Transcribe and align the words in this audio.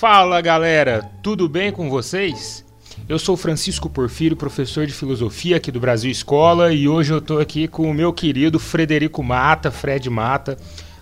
Fala 0.00 0.40
galera, 0.40 1.02
tudo 1.22 1.46
bem 1.46 1.70
com 1.70 1.90
vocês? 1.90 2.64
Eu 3.06 3.18
sou 3.18 3.36
Francisco 3.36 3.90
Porfírio, 3.90 4.34
professor 4.34 4.86
de 4.86 4.94
filosofia 4.94 5.58
aqui 5.58 5.70
do 5.70 5.78
Brasil 5.78 6.10
Escola, 6.10 6.72
e 6.72 6.88
hoje 6.88 7.12
eu 7.12 7.18
estou 7.18 7.38
aqui 7.38 7.68
com 7.68 7.82
o 7.82 7.92
meu 7.92 8.10
querido 8.10 8.58
Frederico 8.58 9.22
Mata, 9.22 9.70
Fred 9.70 10.08
Mata, 10.08 10.56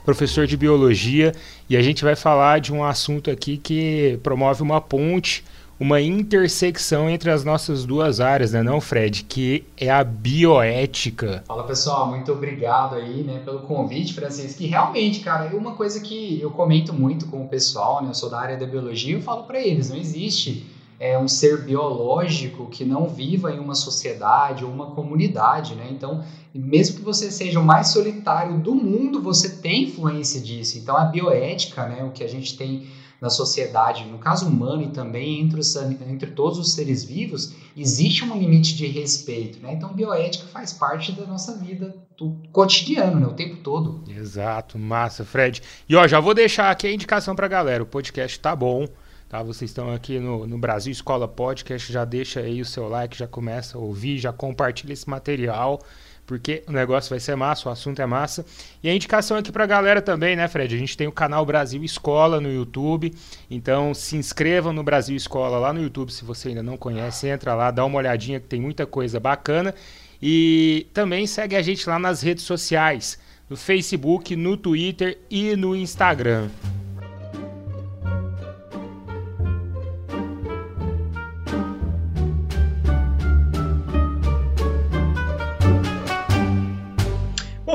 professor 0.05 0.49
de 0.49 0.57
biologia, 0.57 1.33
e 1.71 1.77
a 1.77 1.81
gente 1.81 2.03
vai 2.03 2.17
falar 2.17 2.59
de 2.59 2.73
um 2.73 2.83
assunto 2.83 3.31
aqui 3.31 3.57
que 3.57 4.19
promove 4.21 4.65
uma 4.65 4.81
ponte 4.81 5.45
uma 5.79 6.01
intersecção 6.01 7.09
entre 7.09 7.31
as 7.31 7.45
nossas 7.45 7.85
duas 7.85 8.21
áreas, 8.21 8.53
né, 8.53 8.63
não, 8.63 8.81
Fred? 8.81 9.25
Que 9.25 9.65
é 9.77 9.91
a 9.91 10.03
bioética. 10.03 11.45
Fala 11.47 11.65
pessoal, 11.65 12.09
muito 12.09 12.33
obrigado 12.33 12.97
aí, 12.97 13.23
né, 13.23 13.41
pelo 13.45 13.61
convite, 13.61 14.13
Francisco. 14.13 14.59
Que 14.59 14.67
realmente, 14.67 15.21
cara, 15.21 15.47
é 15.47 15.55
uma 15.55 15.75
coisa 15.75 16.01
que 16.01 16.41
eu 16.41 16.51
comento 16.51 16.93
muito 16.93 17.27
com 17.27 17.45
o 17.45 17.49
pessoal, 17.49 18.03
né, 18.03 18.11
eu 18.11 18.15
sou 18.15 18.29
da 18.29 18.41
área 18.41 18.57
da 18.57 18.67
biologia, 18.67 19.17
eu 19.17 19.23
falo 19.23 19.45
para 19.45 19.61
eles, 19.61 19.91
não 19.91 19.97
existe 19.97 20.67
é, 20.99 21.17
um 21.17 21.29
ser 21.29 21.63
biológico 21.63 22.67
que 22.67 22.85
não 22.85 23.09
viva 23.09 23.53
em 23.53 23.59
uma 23.59 23.75
sociedade 23.75 24.65
ou 24.65 24.71
uma 24.71 24.87
comunidade, 24.87 25.77
né? 25.77 25.89
Então, 25.91 26.25
mesmo 26.53 26.97
que 26.97 27.03
você 27.03 27.31
seja 27.31 27.61
o 27.61 27.65
mais 27.65 27.89
solitário 27.89 28.59
do 28.59 28.75
mundo, 28.75 29.23
você 29.23 29.49
tem 29.49 29.85
influência 29.85 30.41
disso. 30.41 30.77
Então, 30.77 30.97
a 30.97 31.05
bioética, 31.05 31.87
né, 31.87 32.03
o 32.03 32.11
que 32.11 32.25
a 32.25 32.29
gente 32.29 32.57
tem 32.57 32.89
na 33.21 33.29
sociedade, 33.29 34.05
no 34.05 34.19
caso 34.19 34.47
humano 34.47 34.83
e 34.83 34.89
também 34.89 35.41
entre, 35.41 35.59
os, 35.59 35.75
entre 35.77 36.31
todos 36.31 36.59
os 36.59 36.73
seres 36.73 37.05
vivos, 37.05 37.53
existe 37.77 38.25
um 38.25 38.39
limite 38.39 38.77
de 38.77 38.87
respeito. 38.87 39.61
Né? 39.61 39.73
Então, 39.75 39.93
bioética 39.93 40.47
faz 40.47 40.73
parte 40.73 41.13
da 41.13 41.27
nossa 41.27 41.57
vida 41.57 41.97
do 42.17 42.37
cotidiano, 42.53 43.19
né? 43.19 43.27
o 43.27 43.33
tempo 43.33 43.57
todo. 43.57 44.05
Exato, 44.09 44.79
massa, 44.79 45.25
Fred. 45.25 45.63
E 45.89 45.97
ó, 45.97 46.07
já 46.07 46.21
vou 46.21 46.35
deixar 46.35 46.71
aqui 46.71 46.87
a 46.87 46.93
indicação 46.93 47.35
para 47.35 47.47
a 47.47 47.49
galera: 47.49 47.83
o 47.83 47.87
podcast 47.87 48.39
tá 48.39 48.55
bom. 48.55 48.87
Tá, 49.29 49.43
vocês 49.43 49.71
estão 49.71 49.93
aqui 49.93 50.19
no, 50.19 50.47
no 50.47 50.57
Brasil 50.57 50.91
Escola 50.91 51.29
Podcast, 51.29 51.93
já 51.93 52.03
deixa 52.03 52.41
aí 52.41 52.63
o 52.63 52.65
seu 52.65 52.89
like, 52.89 53.15
já 53.15 53.27
começa 53.27 53.77
a 53.77 53.81
ouvir, 53.81 54.17
já 54.17 54.33
compartilha 54.33 54.95
esse 54.95 55.07
material 55.07 55.83
porque 56.29 56.63
o 56.69 56.73
negócio 56.73 57.09
vai 57.09 57.19
ser 57.19 57.35
massa, 57.35 57.71
o 57.71 57.73
assunto 57.73 58.03
é 58.03 58.07
massa. 58.07 58.45
E 58.83 58.89
a 58.89 58.95
indicação 58.95 59.39
aqui 59.39 59.51
para 59.51 59.65
a 59.65 59.67
galera 59.67 60.03
também, 60.03 60.37
né, 60.37 60.47
Fred? 60.47 60.75
A 60.75 60.79
gente 60.79 60.95
tem 60.95 61.09
o 61.09 61.13
canal 61.13 61.45
Brasil 61.47 61.83
Escola 61.83 62.39
no 62.39 62.53
YouTube, 62.53 63.15
então 63.51 63.95
se 63.95 64.15
inscrevam 64.15 64.71
no 64.71 64.83
Brasil 64.83 65.17
Escola 65.17 65.59
lá 65.59 65.73
no 65.73 65.83
YouTube 65.83 66.13
se 66.13 66.27
você 66.27 66.49
ainda 66.49 66.63
não 66.63 66.77
conhece, 66.77 67.27
entra 67.27 67.55
lá, 67.55 67.71
dá 67.71 67.83
uma 67.83 67.97
olhadinha 67.97 68.39
que 68.39 68.47
tem 68.47 68.61
muita 68.61 68.85
coisa 68.85 69.19
bacana. 69.19 69.75
E 70.21 70.87
também 70.93 71.27
segue 71.27 71.57
a 71.57 71.63
gente 71.63 71.89
lá 71.89 71.99
nas 71.99 72.21
redes 72.21 72.45
sociais, 72.45 73.19
no 73.49 73.57
Facebook, 73.57 74.37
no 74.37 74.55
Twitter 74.55 75.17
e 75.31 75.57
no 75.57 75.75
Instagram. 75.75 76.51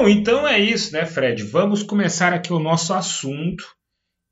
Bom, 0.04 0.10
então 0.10 0.46
é 0.46 0.60
isso, 0.60 0.92
né, 0.92 1.06
Fred? 1.06 1.44
Vamos 1.44 1.82
começar 1.82 2.34
aqui 2.34 2.52
o 2.52 2.60
nosso 2.60 2.94
assunto. 2.94 3.64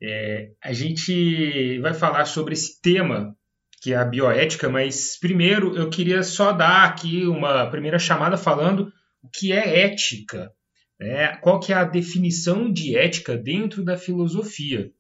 É, 0.04 0.50
a 0.62 0.74
gente 0.74 1.80
vai 1.80 1.94
falar 1.94 2.26
sobre 2.26 2.52
esse 2.52 2.82
tema 2.82 3.34
que 3.82 3.94
é 3.94 3.96
a 3.96 4.04
bioética, 4.04 4.68
mas 4.68 5.18
primeiro 5.18 5.78
eu 5.78 5.90
queria 5.90 6.24
só 6.24 6.52
dar 6.52 6.84
aqui 6.84 7.26
uma 7.26 7.68
primeira 7.68 7.98
chamada 7.98 8.36
falando 8.36 8.92
o 9.24 9.30
que 9.30 9.54
é 9.54 9.86
ética. 9.86 10.52
Né? 11.00 11.38
Qual 11.38 11.58
que 11.58 11.72
é 11.72 11.76
a 11.78 11.86
definição 11.86 12.70
de 12.70 12.98
ética 12.98 13.38
dentro 13.38 13.82
da 13.82 13.98
filosofia? 13.98 14.92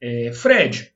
É, 0.00 0.30
Fred, 0.32 0.88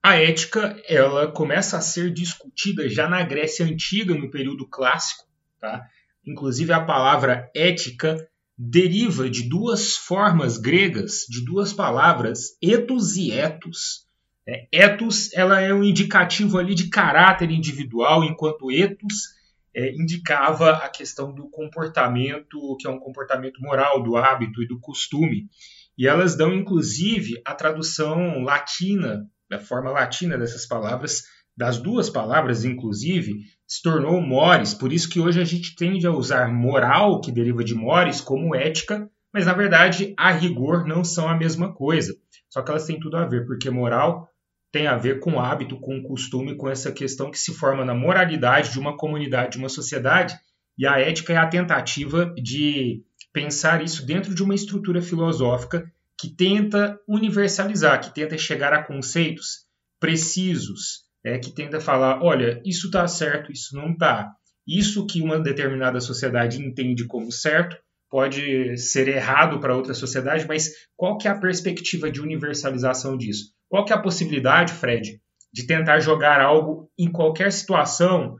a 0.00 0.14
ética 0.14 0.80
ela 0.86 1.26
começa 1.26 1.76
a 1.76 1.80
ser 1.80 2.12
discutida 2.12 2.88
já 2.88 3.08
na 3.08 3.20
Grécia 3.24 3.66
Antiga, 3.66 4.14
no 4.14 4.30
período 4.30 4.64
clássico. 4.64 5.24
Tá? 5.58 5.84
Inclusive 6.24 6.72
a 6.72 6.84
palavra 6.84 7.50
ética 7.52 8.28
deriva 8.58 9.30
de 9.30 9.48
duas 9.48 9.96
formas 9.96 10.58
gregas, 10.58 11.24
de 11.28 11.44
duas 11.44 11.72
palavras, 11.72 12.56
ethos 12.60 13.16
e 13.16 13.30
ethos. 13.30 14.06
É, 14.46 14.66
ethos 14.72 15.32
ela 15.32 15.60
é 15.60 15.72
um 15.72 15.84
indicativo 15.84 16.58
ali 16.58 16.74
de 16.74 16.88
caráter 16.88 17.50
individual, 17.50 18.24
enquanto 18.24 18.72
ethos 18.72 19.28
é, 19.72 19.92
indicava 19.92 20.72
a 20.72 20.88
questão 20.88 21.32
do 21.32 21.48
comportamento, 21.50 22.76
que 22.80 22.88
é 22.88 22.90
um 22.90 22.98
comportamento 22.98 23.60
moral, 23.60 24.02
do 24.02 24.16
hábito 24.16 24.60
e 24.60 24.66
do 24.66 24.80
costume. 24.80 25.48
E 25.96 26.08
elas 26.08 26.36
dão, 26.36 26.52
inclusive, 26.52 27.40
a 27.44 27.54
tradução 27.54 28.42
latina, 28.42 29.24
da 29.48 29.60
forma 29.60 29.90
latina 29.90 30.36
dessas 30.36 30.66
palavras, 30.66 31.22
das 31.56 31.78
duas 31.78 32.10
palavras, 32.10 32.64
inclusive, 32.64 33.36
se 33.68 33.82
tornou 33.82 34.18
mores, 34.20 34.72
por 34.72 34.92
isso 34.92 35.10
que 35.10 35.20
hoje 35.20 35.38
a 35.38 35.44
gente 35.44 35.76
tende 35.76 36.06
a 36.06 36.10
usar 36.10 36.50
moral, 36.50 37.20
que 37.20 37.30
deriva 37.30 37.62
de 37.62 37.74
mores, 37.74 38.18
como 38.18 38.56
ética, 38.56 39.08
mas 39.32 39.44
na 39.44 39.52
verdade, 39.52 40.14
a 40.16 40.32
rigor, 40.32 40.86
não 40.86 41.04
são 41.04 41.28
a 41.28 41.36
mesma 41.36 41.74
coisa. 41.74 42.16
Só 42.48 42.62
que 42.62 42.70
elas 42.70 42.86
têm 42.86 42.98
tudo 42.98 43.18
a 43.18 43.26
ver, 43.26 43.44
porque 43.44 43.68
moral 43.68 44.26
tem 44.72 44.86
a 44.86 44.96
ver 44.96 45.20
com 45.20 45.38
hábito, 45.38 45.78
com 45.78 46.02
costume, 46.02 46.56
com 46.56 46.68
essa 46.68 46.90
questão 46.90 47.30
que 47.30 47.38
se 47.38 47.52
forma 47.52 47.84
na 47.84 47.94
moralidade 47.94 48.72
de 48.72 48.78
uma 48.78 48.96
comunidade, 48.96 49.52
de 49.52 49.58
uma 49.58 49.68
sociedade, 49.68 50.34
e 50.78 50.86
a 50.86 50.98
ética 50.98 51.34
é 51.34 51.36
a 51.36 51.46
tentativa 51.46 52.32
de 52.42 53.02
pensar 53.32 53.82
isso 53.82 54.06
dentro 54.06 54.34
de 54.34 54.42
uma 54.42 54.54
estrutura 54.54 55.02
filosófica 55.02 55.92
que 56.18 56.28
tenta 56.28 56.98
universalizar, 57.06 58.00
que 58.00 58.14
tenta 58.14 58.38
chegar 58.38 58.72
a 58.72 58.82
conceitos 58.82 59.66
precisos, 60.00 61.07
é, 61.28 61.38
que 61.38 61.50
tenta 61.50 61.80
falar, 61.80 62.22
olha, 62.22 62.60
isso 62.64 62.86
está 62.86 63.06
certo, 63.06 63.52
isso 63.52 63.76
não 63.76 63.92
está. 63.92 64.32
Isso 64.66 65.06
que 65.06 65.20
uma 65.20 65.38
determinada 65.38 66.00
sociedade 66.00 66.62
entende 66.62 67.06
como 67.06 67.30
certo 67.30 67.76
pode 68.10 68.76
ser 68.78 69.08
errado 69.08 69.60
para 69.60 69.76
outra 69.76 69.92
sociedade, 69.92 70.46
mas 70.48 70.72
qual 70.96 71.18
que 71.18 71.28
é 71.28 71.30
a 71.30 71.38
perspectiva 71.38 72.10
de 72.10 72.22
universalização 72.22 73.16
disso? 73.16 73.52
Qual 73.68 73.84
que 73.84 73.92
é 73.92 73.96
a 73.96 74.00
possibilidade, 74.00 74.72
Fred, 74.72 75.20
de 75.52 75.66
tentar 75.66 76.00
jogar 76.00 76.40
algo 76.40 76.90
em 76.98 77.10
qualquer 77.10 77.52
situação 77.52 78.36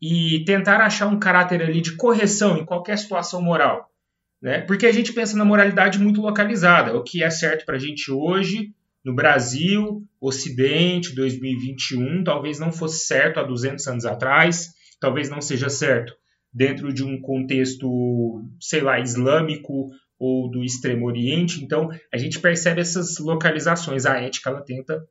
e 0.00 0.44
tentar 0.44 0.80
achar 0.80 1.06
um 1.06 1.20
caráter 1.20 1.62
ali 1.62 1.80
de 1.80 1.94
correção 1.94 2.58
em 2.58 2.64
qualquer 2.64 2.98
situação 2.98 3.40
moral? 3.40 3.88
Né? 4.40 4.60
Porque 4.62 4.86
a 4.86 4.92
gente 4.92 5.12
pensa 5.12 5.36
na 5.36 5.44
moralidade 5.44 6.00
muito 6.00 6.20
localizada, 6.20 6.96
o 6.96 7.04
que 7.04 7.22
é 7.22 7.30
certo 7.30 7.64
para 7.64 7.76
a 7.76 7.80
gente 7.80 8.10
hoje 8.10 8.74
no 9.04 9.14
Brasil, 9.14 10.02
Ocidente, 10.20 11.14
2021, 11.14 12.22
talvez 12.22 12.58
não 12.58 12.72
fosse 12.72 13.04
certo 13.04 13.40
há 13.40 13.42
200 13.42 13.86
anos 13.88 14.04
atrás, 14.04 14.68
talvez 15.00 15.28
não 15.28 15.40
seja 15.40 15.68
certo 15.68 16.14
dentro 16.52 16.92
de 16.92 17.02
um 17.02 17.20
contexto, 17.20 18.42
sei 18.60 18.80
lá, 18.80 19.00
islâmico 19.00 19.90
ou 20.18 20.50
do 20.50 20.62
Extremo 20.62 21.06
Oriente. 21.06 21.64
Então, 21.64 21.90
a 22.12 22.18
gente 22.18 22.38
percebe 22.38 22.80
essas 22.80 23.18
localizações. 23.18 24.06
A 24.06 24.20
ética 24.20 24.50
ela 24.50 24.60
tenta 24.60 25.02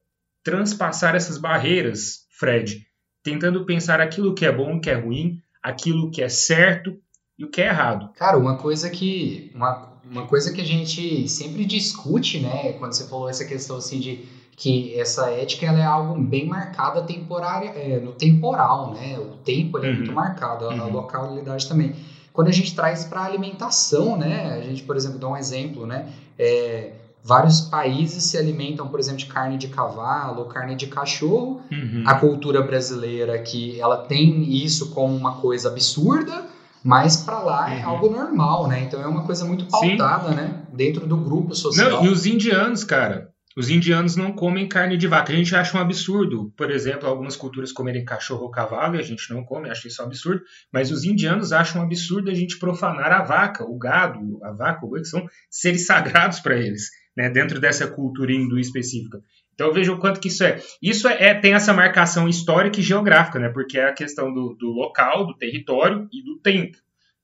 transpassar 0.43 1.15
essas 1.15 1.37
barreiras, 1.37 2.25
Fred, 2.39 2.85
tentando 3.23 3.65
pensar 3.65 3.99
aquilo 3.99 4.33
que 4.33 4.45
é 4.45 4.51
bom 4.51 4.77
e 4.77 4.79
que 4.79 4.89
é 4.89 4.95
ruim, 4.95 5.37
aquilo 5.61 6.09
que 6.09 6.21
é 6.21 6.29
certo 6.29 6.97
e 7.37 7.43
o 7.43 7.49
que 7.49 7.61
é 7.61 7.67
errado. 7.67 8.11
Cara, 8.13 8.37
uma 8.37 8.57
coisa 8.57 8.89
que 8.89 9.51
uma, 9.53 9.90
uma 10.09 10.25
coisa 10.25 10.51
que 10.51 10.61
a 10.61 10.65
gente 10.65 11.27
sempre 11.27 11.65
discute, 11.65 12.39
né, 12.39 12.73
quando 12.73 12.93
você 12.93 13.07
falou 13.07 13.29
essa 13.29 13.45
questão 13.45 13.77
assim 13.77 13.99
de 13.99 14.25
que 14.61 14.93
essa 14.99 15.29
ética 15.31 15.65
ela 15.65 15.79
é 15.79 15.83
algo 15.83 16.21
bem 16.21 16.45
marcada 16.45 17.01
temporária, 17.01 17.69
é, 17.69 17.99
no 17.99 18.11
temporal, 18.11 18.93
né? 18.93 19.17
O 19.17 19.37
tempo 19.37 19.79
é 19.79 19.89
uhum. 19.89 19.95
muito 19.95 20.11
marcado, 20.11 20.65
a, 20.65 20.73
uhum. 20.73 20.81
a 20.81 20.85
localidade 20.85 21.67
também. 21.67 21.95
Quando 22.31 22.49
a 22.49 22.51
gente 22.51 22.75
traz 22.75 23.03
para 23.03 23.23
alimentação, 23.23 24.15
né? 24.15 24.55
A 24.59 24.61
gente, 24.61 24.83
por 24.83 24.95
exemplo, 24.95 25.17
dá 25.17 25.29
um 25.29 25.35
exemplo, 25.35 25.87
né? 25.87 26.09
É, 26.37 26.91
vários 27.23 27.61
países 27.61 28.23
se 28.25 28.37
alimentam, 28.37 28.87
por 28.87 28.99
exemplo, 28.99 29.19
de 29.19 29.25
carne 29.25 29.57
de 29.57 29.67
cavalo, 29.67 30.45
carne 30.45 30.75
de 30.75 30.85
cachorro. 30.85 31.61
Uhum. 31.71 32.03
A 32.05 32.15
cultura 32.15 32.61
brasileira 32.61 33.39
que 33.39 33.79
ela 33.79 33.97
tem 33.97 34.43
isso 34.63 34.91
como 34.91 35.15
uma 35.15 35.37
coisa 35.37 35.69
absurda, 35.69 36.45
mas 36.83 37.17
para 37.17 37.39
lá 37.39 37.73
é 37.73 37.83
uhum. 37.83 37.89
algo 37.89 38.09
normal, 38.09 38.67
né? 38.67 38.81
Então 38.81 39.01
é 39.01 39.07
uma 39.07 39.23
coisa 39.23 39.45
muito 39.45 39.65
pautada, 39.65 40.29
Sim. 40.29 40.35
né? 40.35 40.63
Dentro 40.73 41.05
do 41.05 41.17
grupo 41.17 41.53
social. 41.53 41.89
Não, 41.89 42.05
e 42.05 42.09
os 42.09 42.25
indianos, 42.25 42.83
cara, 42.83 43.31
os 43.55 43.69
indianos 43.69 44.15
não 44.15 44.31
comem 44.31 44.67
carne 44.67 44.97
de 44.97 45.07
vaca. 45.07 45.31
A 45.31 45.35
gente 45.35 45.55
acha 45.55 45.77
um 45.77 45.81
absurdo, 45.81 46.53
por 46.55 46.71
exemplo, 46.71 47.07
algumas 47.07 47.35
culturas 47.35 47.71
comerem 47.71 48.05
cachorro 48.05 48.43
ou 48.43 48.51
cavalo 48.51 48.95
e 48.95 48.99
a 48.99 49.03
gente 49.03 49.29
não 49.29 49.43
come, 49.43 49.69
acha 49.69 49.87
isso 49.87 50.01
um 50.01 50.05
absurdo. 50.05 50.41
Mas 50.71 50.89
os 50.89 51.03
indianos 51.03 51.51
acham 51.51 51.81
um 51.81 51.85
absurdo 51.85 52.31
a 52.31 52.33
gente 52.33 52.57
profanar 52.57 53.11
a 53.11 53.21
vaca, 53.21 53.63
o 53.63 53.77
gado, 53.77 54.39
a 54.43 54.51
vaca, 54.51 54.85
o 54.85 54.89
boi, 54.89 55.01
que 55.01 55.07
são 55.07 55.25
seres 55.49 55.85
sagrados 55.85 56.39
para 56.39 56.55
eles, 56.55 56.89
né? 57.15 57.29
Dentro 57.29 57.59
dessa 57.59 57.87
cultura 57.87 58.31
hindu 58.31 58.57
específica. 58.57 59.21
Então 59.61 59.71
veja 59.71 59.93
o 59.93 59.99
quanto 59.99 60.19
que 60.19 60.27
isso 60.27 60.43
é. 60.43 60.59
Isso 60.81 61.07
é, 61.07 61.23
é, 61.27 61.33
tem 61.35 61.53
essa 61.53 61.71
marcação 61.71 62.27
histórica 62.27 62.79
e 62.79 62.83
geográfica, 62.83 63.37
né? 63.37 63.47
Porque 63.47 63.77
é 63.77 63.85
a 63.85 63.93
questão 63.93 64.33
do, 64.33 64.55
do 64.55 64.71
local, 64.71 65.27
do 65.27 65.37
território 65.37 66.09
e 66.11 66.23
do 66.23 66.39
tempo. 66.39 66.79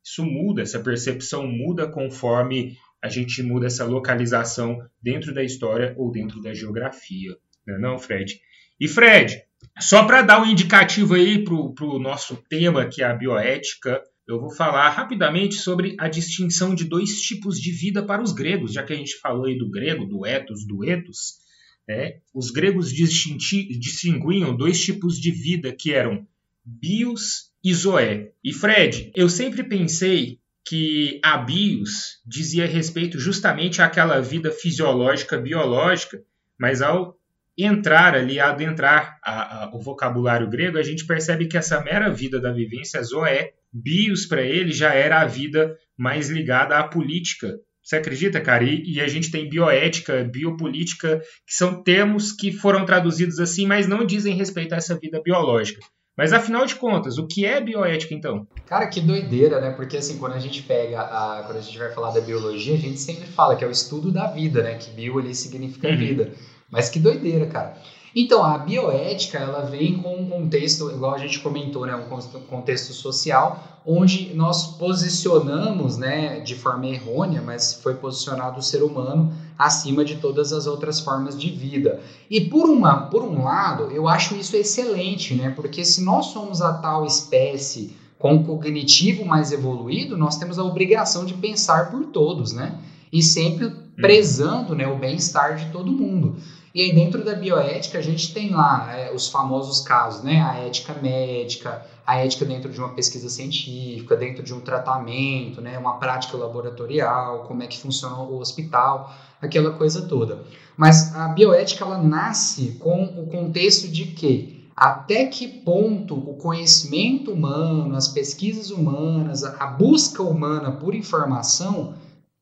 Isso 0.06 0.24
muda, 0.24 0.62
essa 0.62 0.80
percepção 0.80 1.48
muda 1.48 1.88
conforme 1.88 2.78
a 3.02 3.10
gente 3.10 3.42
muda 3.42 3.66
essa 3.66 3.86
localização 3.86 4.78
dentro 5.02 5.34
da 5.34 5.44
história 5.44 5.96
ou 5.98 6.12
dentro 6.12 6.40
da 6.40 6.54
geografia. 6.54 7.36
Não, 7.66 7.76
é 7.76 7.80
não 7.80 7.98
Fred? 7.98 8.40
E 8.80 8.88
Fred, 8.88 9.42
só 9.80 10.06
para 10.06 10.22
dar 10.22 10.40
um 10.40 10.46
indicativo 10.46 11.16
aí 11.16 11.44
para 11.44 11.56
o 11.56 11.98
nosso 11.98 12.38
tema, 12.48 12.86
que 12.86 13.02
é 13.02 13.08
a 13.08 13.16
bioética, 13.16 14.00
eu 14.28 14.40
vou 14.40 14.52
falar 14.52 14.90
rapidamente 14.90 15.56
sobre 15.56 15.96
a 16.00 16.08
distinção 16.08 16.76
de 16.76 16.84
dois 16.84 17.20
tipos 17.20 17.60
de 17.60 17.72
vida 17.72 18.06
para 18.06 18.22
os 18.22 18.32
gregos, 18.32 18.74
já 18.74 18.84
que 18.84 18.94
a 18.94 18.96
gente 18.96 19.18
falou 19.20 19.46
aí 19.46 19.58
do 19.58 19.72
grego, 19.72 20.06
do 20.06 20.24
ethos, 20.24 20.68
do 20.68 20.86
ethos. 20.86 21.47
Né? 21.88 22.18
Os 22.34 22.52
gregos 22.52 22.92
distinguiam 22.92 24.56
dois 24.56 24.84
tipos 24.84 25.20
de 25.20 25.32
vida 25.32 25.72
que 25.72 25.94
eram 25.94 26.28
bios 26.66 27.52
e 27.64 27.74
zoé. 27.74 28.32
E 28.44 28.54
Fred, 28.54 29.12
eu 29.16 29.30
sempre 29.30 29.64
pensei 29.64 30.40
que 30.66 31.20
a 31.24 31.38
bios 31.38 32.22
dizia 32.26 32.66
respeito 32.66 33.18
justamente 33.18 33.82
àquela 33.82 34.20
vida 34.20 34.52
fisiológica, 34.52 35.38
biológica, 35.38 36.22
mas 36.60 36.82
ao 36.82 37.18
entrar 37.58 38.16
ali, 38.16 38.40
adentrar 38.40 39.18
a, 39.24 39.64
a, 39.64 39.76
o 39.76 39.80
vocabulário 39.80 40.50
grego, 40.50 40.78
a 40.78 40.84
gente 40.84 41.06
percebe 41.06 41.48
que 41.48 41.58
essa 41.58 41.82
mera 41.82 42.14
vida 42.14 42.40
da 42.40 42.52
vivência 42.52 43.02
zoé, 43.02 43.54
bios 43.72 44.26
para 44.26 44.42
ele 44.42 44.72
já 44.72 44.94
era 44.94 45.22
a 45.22 45.26
vida 45.26 45.78
mais 45.98 46.30
ligada 46.30 46.78
à 46.78 46.84
política. 46.84 47.60
Você 47.88 47.96
acredita, 47.96 48.42
cara? 48.42 48.66
E, 48.66 48.96
e, 48.96 49.00
a 49.00 49.08
gente 49.08 49.32
tem 49.32 49.48
bioética, 49.48 50.22
biopolítica, 50.26 51.22
que 51.48 51.54
são 51.54 51.82
termos 51.82 52.34
que 52.34 52.52
foram 52.52 52.86
traduzidos 52.86 53.40
assim, 53.40 53.66
mas 53.66 53.88
não 53.88 54.06
dizem 54.06 54.36
respeito 54.36 54.74
a 54.74 54.78
essa 54.78 55.00
vida 55.00 55.22
biológica. 55.24 55.80
Mas 56.18 56.34
afinal 56.34 56.66
de 56.66 56.76
contas, 56.76 57.18
o 57.18 57.26
que 57.26 57.46
é 57.46 57.62
bioética 57.62 58.14
então? 58.14 58.46
Cara, 58.66 58.88
que 58.88 59.00
doideira, 59.00 59.62
né? 59.62 59.72
Porque 59.72 59.96
assim, 59.96 60.18
quando 60.18 60.34
a 60.34 60.40
gente 60.40 60.64
pega, 60.64 61.00
a, 61.00 61.44
quando 61.46 61.60
a 61.60 61.62
gente 61.62 61.78
vai 61.78 61.90
falar 61.94 62.12
da 62.12 62.20
biologia, 62.20 62.74
a 62.74 62.78
gente 62.78 63.00
sempre 63.00 63.26
fala 63.26 63.56
que 63.56 63.64
é 63.64 63.68
o 63.68 63.72
estudo 63.72 64.12
da 64.12 64.28
vida, 64.28 64.62
né? 64.62 64.76
Que 64.76 64.90
bio 64.90 65.18
ali 65.18 65.34
significa 65.34 65.88
uhum. 65.88 65.96
vida. 65.96 66.34
Mas 66.70 66.90
que 66.90 67.00
doideira, 67.00 67.46
cara. 67.46 67.78
Então, 68.20 68.44
a 68.44 68.58
bioética, 68.58 69.38
ela 69.38 69.62
vem 69.62 70.00
com 70.00 70.16
um 70.16 70.28
contexto, 70.28 70.90
igual 70.90 71.14
a 71.14 71.20
gente 71.20 71.40
comentou, 71.40 71.86
né, 71.86 71.96
um 71.96 72.42
contexto 72.48 72.92
social, 72.92 73.80
onde 73.86 74.34
nós 74.34 74.76
posicionamos, 74.76 75.98
né, 75.98 76.40
de 76.40 76.56
forma 76.56 76.88
errônea, 76.88 77.44
mas 77.44 77.76
foi 77.76 77.94
posicionado 77.94 78.58
o 78.58 78.64
ser 78.64 78.82
humano 78.82 79.32
acima 79.56 80.04
de 80.04 80.16
todas 80.16 80.52
as 80.52 80.66
outras 80.66 81.00
formas 81.00 81.40
de 81.40 81.52
vida. 81.52 82.02
E 82.28 82.42
por, 82.42 82.68
uma, 82.68 83.02
por 83.02 83.22
um 83.22 83.44
lado, 83.44 83.92
eu 83.92 84.08
acho 84.08 84.36
isso 84.36 84.56
excelente, 84.56 85.36
né, 85.36 85.52
porque 85.56 85.86
se 85.86 86.04
nós 86.04 86.26
somos 86.26 86.60
a 86.60 86.74
tal 86.74 87.06
espécie 87.06 87.96
com 88.18 88.44
cognitivo 88.44 89.24
mais 89.26 89.52
evoluído, 89.52 90.18
nós 90.18 90.38
temos 90.38 90.58
a 90.58 90.64
obrigação 90.64 91.24
de 91.24 91.36
pensar 91.36 91.92
por 91.92 92.08
todos, 92.08 92.52
né, 92.52 92.80
e 93.14 93.22
sempre 93.22 93.66
uhum. 93.66 93.76
prezando, 93.96 94.74
né, 94.74 94.88
o 94.88 94.98
bem-estar 94.98 95.56
de 95.56 95.72
todo 95.72 95.92
mundo. 95.92 96.38
E 96.74 96.82
aí 96.82 96.94
dentro 96.94 97.24
da 97.24 97.34
bioética 97.34 97.98
a 97.98 98.02
gente 98.02 98.34
tem 98.34 98.52
lá 98.52 98.94
é, 98.96 99.14
os 99.14 99.30
famosos 99.30 99.82
casos, 99.82 100.24
né? 100.24 100.42
A 100.42 100.60
ética 100.60 100.94
médica, 101.02 101.86
a 102.06 102.18
ética 102.18 102.46
dentro 102.46 102.72
de 102.72 102.80
uma 102.80 102.90
pesquisa 102.90 103.30
científica, 103.30 104.16
dentro 104.16 104.44
de 104.44 104.54
um 104.54 104.60
tratamento, 104.60 105.62
né? 105.62 105.78
Uma 105.78 105.98
prática 105.98 106.38
laboratorial, 106.38 107.44
como 107.48 107.64
é 107.64 107.68
que 107.68 107.80
funciona 107.80 108.18
o 108.18 108.40
hospital, 108.40 109.14
aquela 109.42 109.72
coisa 109.72 110.04
toda. 110.04 110.44
Mas 110.76 111.16
a 111.16 111.30
bioética 111.30 111.84
ela 111.84 111.98
nasce 111.98 112.78
com 112.80 113.04
o 113.04 113.28
contexto 113.28 113.88
de 113.88 114.06
que 114.06 114.58
até 114.76 115.26
que 115.26 115.48
ponto 115.48 116.14
o 116.14 116.36
conhecimento 116.36 117.32
humano, 117.32 117.96
as 117.96 118.08
pesquisas 118.08 118.70
humanas, 118.70 119.44
a 119.44 119.66
busca 119.66 120.22
humana 120.22 120.72
por 120.72 120.94
informação 120.94 121.96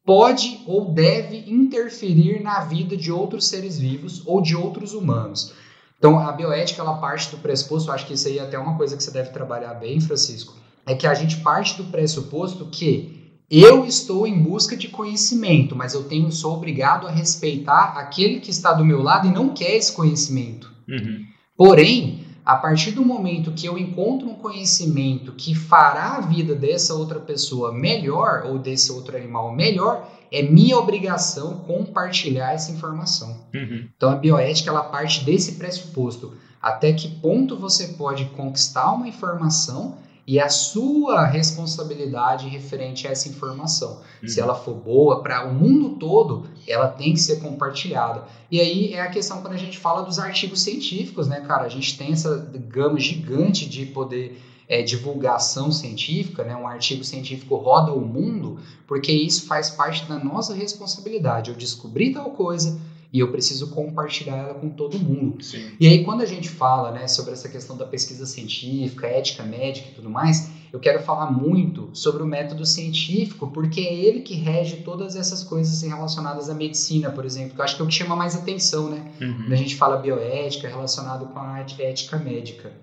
pode 0.05 0.61
ou 0.67 0.93
deve 0.93 1.45
interferir 1.47 2.41
na 2.41 2.59
vida 2.61 2.95
de 2.95 3.11
outros 3.11 3.47
seres 3.47 3.79
vivos 3.79 4.21
ou 4.25 4.41
de 4.41 4.55
outros 4.55 4.93
humanos. 4.93 5.53
Então, 5.97 6.19
a 6.19 6.31
bioética 6.31 6.81
ela 6.81 6.97
parte 6.97 7.31
do 7.31 7.37
pressuposto, 7.37 7.91
acho 7.91 8.05
que 8.05 8.13
isso 8.13 8.27
aí 8.27 8.37
é 8.37 8.43
até 8.43 8.59
uma 8.59 8.77
coisa 8.77 8.95
que 8.95 9.03
você 9.03 9.11
deve 9.11 9.31
trabalhar 9.31 9.73
bem, 9.73 9.99
Francisco, 9.99 10.53
é 10.85 10.93
que 10.93 11.07
a 11.07 11.13
gente 11.13 11.37
parte 11.37 11.75
do 11.77 11.85
pressuposto 11.85 12.67
que 12.67 13.39
eu 13.49 13.85
estou 13.85 14.27
em 14.27 14.41
busca 14.41 14.75
de 14.75 14.87
conhecimento, 14.87 15.75
mas 15.75 15.93
eu 15.93 16.03
tenho 16.03 16.31
sou 16.31 16.53
obrigado 16.53 17.07
a 17.07 17.11
respeitar 17.11 17.93
aquele 17.97 18.39
que 18.39 18.51
está 18.51 18.73
do 18.73 18.85
meu 18.85 19.01
lado 19.01 19.27
e 19.27 19.31
não 19.31 19.49
quer 19.49 19.75
esse 19.75 19.93
conhecimento. 19.93 20.71
Uhum. 20.87 21.23
Porém, 21.55 22.24
a 22.45 22.55
partir 22.55 22.91
do 22.91 23.03
momento 23.03 23.51
que 23.53 23.65
eu 23.65 23.75
encontro 23.75 24.29
um 24.29 24.35
conhecimento 24.35 25.31
que 25.31 25.55
fará 25.55 26.17
a 26.17 26.21
vida 26.21 26.53
dessa 26.53 26.93
outra 26.93 27.19
pessoa 27.19 27.73
melhor 27.73 28.43
ou 28.45 28.59
desse 28.59 28.91
outro 28.91 29.17
animal 29.17 29.51
melhor, 29.51 30.07
é 30.31 30.43
minha 30.43 30.77
obrigação 30.77 31.57
compartilhar 31.59 32.53
essa 32.53 32.71
informação. 32.71 33.47
Uhum. 33.53 33.87
Então 33.97 34.11
a 34.11 34.15
bioética 34.15 34.69
ela 34.69 34.83
parte 34.83 35.25
desse 35.25 35.53
pressuposto. 35.53 36.33
Até 36.61 36.93
que 36.93 37.07
ponto 37.07 37.57
você 37.57 37.89
pode 37.89 38.25
conquistar 38.25 38.91
uma 38.91 39.07
informação 39.07 39.97
e 40.27 40.39
a 40.39 40.49
sua 40.49 41.25
responsabilidade 41.25 42.47
referente 42.47 43.07
a 43.07 43.11
essa 43.11 43.29
informação. 43.29 44.01
Uhum. 44.21 44.27
Se 44.27 44.39
ela 44.39 44.55
for 44.55 44.73
boa 44.73 45.21
para 45.21 45.47
o 45.47 45.53
mundo 45.53 45.97
todo, 45.99 46.47
ela 46.67 46.87
tem 46.87 47.13
que 47.13 47.19
ser 47.19 47.39
compartilhada. 47.39 48.23
E 48.49 48.59
aí 48.59 48.93
é 48.93 49.01
a 49.01 49.09
questão 49.09 49.41
quando 49.41 49.53
a 49.53 49.57
gente 49.57 49.77
fala 49.77 50.01
dos 50.01 50.17
artigos 50.17 50.61
científicos, 50.61 51.27
né, 51.27 51.41
cara? 51.41 51.65
A 51.65 51.69
gente 51.69 51.95
tem 51.97 52.11
essa 52.11 52.37
gama 52.67 52.99
gigante 52.99 53.69
de 53.69 53.85
poder 53.85 54.41
é, 54.67 54.81
divulgação 54.81 55.71
científica, 55.71 56.43
né? 56.43 56.55
Um 56.55 56.67
artigo 56.67 57.03
científico 57.03 57.55
roda 57.55 57.93
o 57.93 58.01
mundo, 58.01 58.59
porque 58.87 59.11
isso 59.11 59.45
faz 59.45 59.69
parte 59.69 60.05
da 60.05 60.17
nossa 60.17 60.55
responsabilidade. 60.55 61.51
Eu 61.51 61.55
descobri 61.55 62.11
tal 62.11 62.31
coisa, 62.31 62.79
e 63.11 63.19
eu 63.19 63.31
preciso 63.31 63.69
compartilhar 63.69 64.35
ela 64.35 64.53
com 64.53 64.69
todo 64.69 64.99
mundo. 64.99 65.43
Sim. 65.43 65.71
E 65.79 65.87
aí, 65.87 66.03
quando 66.03 66.21
a 66.21 66.25
gente 66.25 66.49
fala 66.49 66.91
né, 66.91 67.07
sobre 67.07 67.33
essa 67.33 67.47
questão 67.47 67.77
da 67.77 67.85
pesquisa 67.85 68.25
científica, 68.25 69.07
ética 69.07 69.43
médica 69.43 69.89
e 69.89 69.91
tudo 69.93 70.09
mais, 70.09 70.49
eu 70.71 70.79
quero 70.79 71.01
falar 71.01 71.31
muito 71.31 71.89
sobre 71.93 72.21
o 72.21 72.25
método 72.25 72.65
científico, 72.65 73.47
porque 73.47 73.79
é 73.79 73.93
ele 73.93 74.19
que 74.19 74.35
rege 74.35 74.77
todas 74.77 75.15
essas 75.15 75.43
coisas 75.43 75.81
relacionadas 75.81 76.49
à 76.49 76.53
medicina, 76.53 77.09
por 77.09 77.25
exemplo, 77.25 77.55
que 77.55 77.61
eu 77.61 77.63
acho 77.63 77.75
que 77.77 77.81
é 77.81 77.85
o 77.85 77.87
que 77.87 77.93
chama 77.93 78.15
mais 78.15 78.35
atenção, 78.35 78.89
né? 78.89 79.11
Uhum. 79.21 79.43
Quando 79.43 79.53
a 79.53 79.57
gente 79.57 79.75
fala 79.75 79.97
bioética 79.97 80.67
relacionado 80.67 81.27
com 81.27 81.39
a 81.39 81.59
ética 81.59 82.17
médica. 82.17 82.73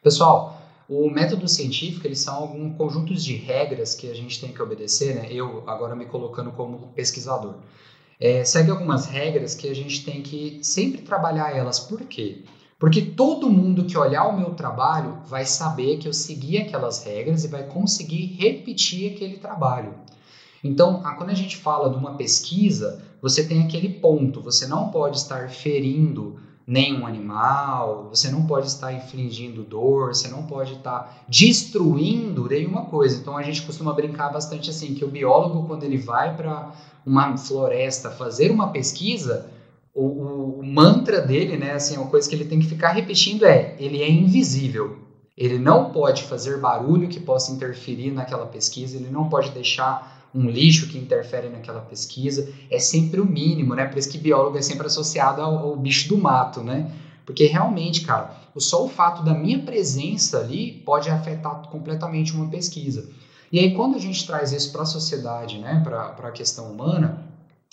Pessoal, 0.00 0.62
o 0.88 1.10
método 1.10 1.48
científico, 1.48 2.06
eles 2.06 2.20
são 2.20 2.34
alguns 2.34 2.76
conjuntos 2.76 3.24
de 3.24 3.34
regras 3.34 3.94
que 3.94 4.10
a 4.10 4.14
gente 4.14 4.40
tem 4.40 4.52
que 4.52 4.62
obedecer, 4.62 5.14
né? 5.14 5.28
Eu 5.30 5.64
agora 5.66 5.96
me 5.96 6.06
colocando 6.06 6.52
como 6.52 6.92
pesquisador 6.94 7.54
é, 8.22 8.44
segue 8.44 8.70
algumas 8.70 9.06
regras 9.06 9.52
que 9.52 9.68
a 9.68 9.74
gente 9.74 10.04
tem 10.04 10.22
que 10.22 10.60
sempre 10.62 11.02
trabalhar 11.02 11.56
elas. 11.56 11.80
Por 11.80 12.02
quê? 12.02 12.44
Porque 12.78 13.02
todo 13.02 13.50
mundo 13.50 13.84
que 13.84 13.98
olhar 13.98 14.28
o 14.28 14.38
meu 14.38 14.54
trabalho 14.54 15.18
vai 15.26 15.44
saber 15.44 15.98
que 15.98 16.06
eu 16.06 16.12
segui 16.12 16.56
aquelas 16.56 17.02
regras 17.02 17.42
e 17.42 17.48
vai 17.48 17.64
conseguir 17.64 18.36
repetir 18.38 19.12
aquele 19.12 19.38
trabalho. 19.38 19.94
Então, 20.62 21.02
quando 21.18 21.30
a 21.30 21.34
gente 21.34 21.56
fala 21.56 21.90
de 21.90 21.96
uma 21.96 22.14
pesquisa, 22.14 23.02
você 23.20 23.44
tem 23.44 23.64
aquele 23.64 23.88
ponto, 23.88 24.40
você 24.40 24.68
não 24.68 24.90
pode 24.90 25.16
estar 25.16 25.50
ferindo 25.50 26.38
nenhum 26.66 27.06
animal, 27.06 28.08
você 28.10 28.30
não 28.30 28.46
pode 28.46 28.66
estar 28.66 28.92
infligindo 28.92 29.62
dor, 29.62 30.14
você 30.14 30.28
não 30.28 30.44
pode 30.44 30.74
estar 30.74 31.24
destruindo 31.28 32.48
nenhuma 32.48 32.86
coisa. 32.86 33.18
Então 33.18 33.36
a 33.36 33.42
gente 33.42 33.62
costuma 33.62 33.92
brincar 33.92 34.30
bastante 34.30 34.70
assim, 34.70 34.94
que 34.94 35.04
o 35.04 35.08
biólogo 35.08 35.66
quando 35.66 35.84
ele 35.84 35.98
vai 35.98 36.36
para 36.36 36.72
uma 37.04 37.36
floresta 37.36 38.10
fazer 38.10 38.50
uma 38.50 38.68
pesquisa, 38.68 39.50
o, 39.94 40.60
o, 40.60 40.64
mantra 40.64 41.20
dele, 41.20 41.56
né, 41.56 41.72
assim, 41.72 41.96
uma 41.96 42.06
coisa 42.06 42.28
que 42.28 42.34
ele 42.34 42.46
tem 42.46 42.60
que 42.60 42.66
ficar 42.66 42.92
repetindo 42.92 43.44
é: 43.44 43.76
ele 43.78 44.02
é 44.02 44.10
invisível. 44.10 44.98
Ele 45.36 45.58
não 45.58 45.90
pode 45.90 46.24
fazer 46.24 46.60
barulho 46.60 47.08
que 47.08 47.18
possa 47.18 47.52
interferir 47.52 48.10
naquela 48.10 48.46
pesquisa, 48.46 48.96
ele 48.96 49.10
não 49.10 49.28
pode 49.28 49.50
deixar 49.50 50.21
um 50.34 50.48
lixo 50.48 50.88
que 50.88 50.98
interfere 50.98 51.48
naquela 51.48 51.80
pesquisa. 51.80 52.52
É 52.70 52.78
sempre 52.78 53.20
o 53.20 53.24
mínimo, 53.24 53.74
né? 53.74 53.86
Por 53.86 53.98
isso 53.98 54.10
que 54.10 54.18
biólogo 54.18 54.56
é 54.56 54.62
sempre 54.62 54.86
associado 54.86 55.42
ao, 55.42 55.58
ao 55.58 55.76
bicho 55.76 56.08
do 56.08 56.16
mato, 56.16 56.62
né? 56.62 56.90
Porque 57.24 57.46
realmente, 57.46 58.02
cara, 58.02 58.34
só 58.56 58.84
o 58.84 58.88
fato 58.88 59.22
da 59.22 59.34
minha 59.34 59.58
presença 59.60 60.40
ali 60.40 60.82
pode 60.84 61.08
afetar 61.08 61.68
completamente 61.68 62.34
uma 62.34 62.48
pesquisa. 62.48 63.08
E 63.50 63.58
aí, 63.58 63.74
quando 63.74 63.96
a 63.96 64.00
gente 64.00 64.26
traz 64.26 64.52
isso 64.52 64.72
para 64.72 64.82
a 64.82 64.86
sociedade, 64.86 65.58
né, 65.58 65.82
para 65.84 66.28
a 66.28 66.32
questão 66.32 66.72
humana, 66.72 67.22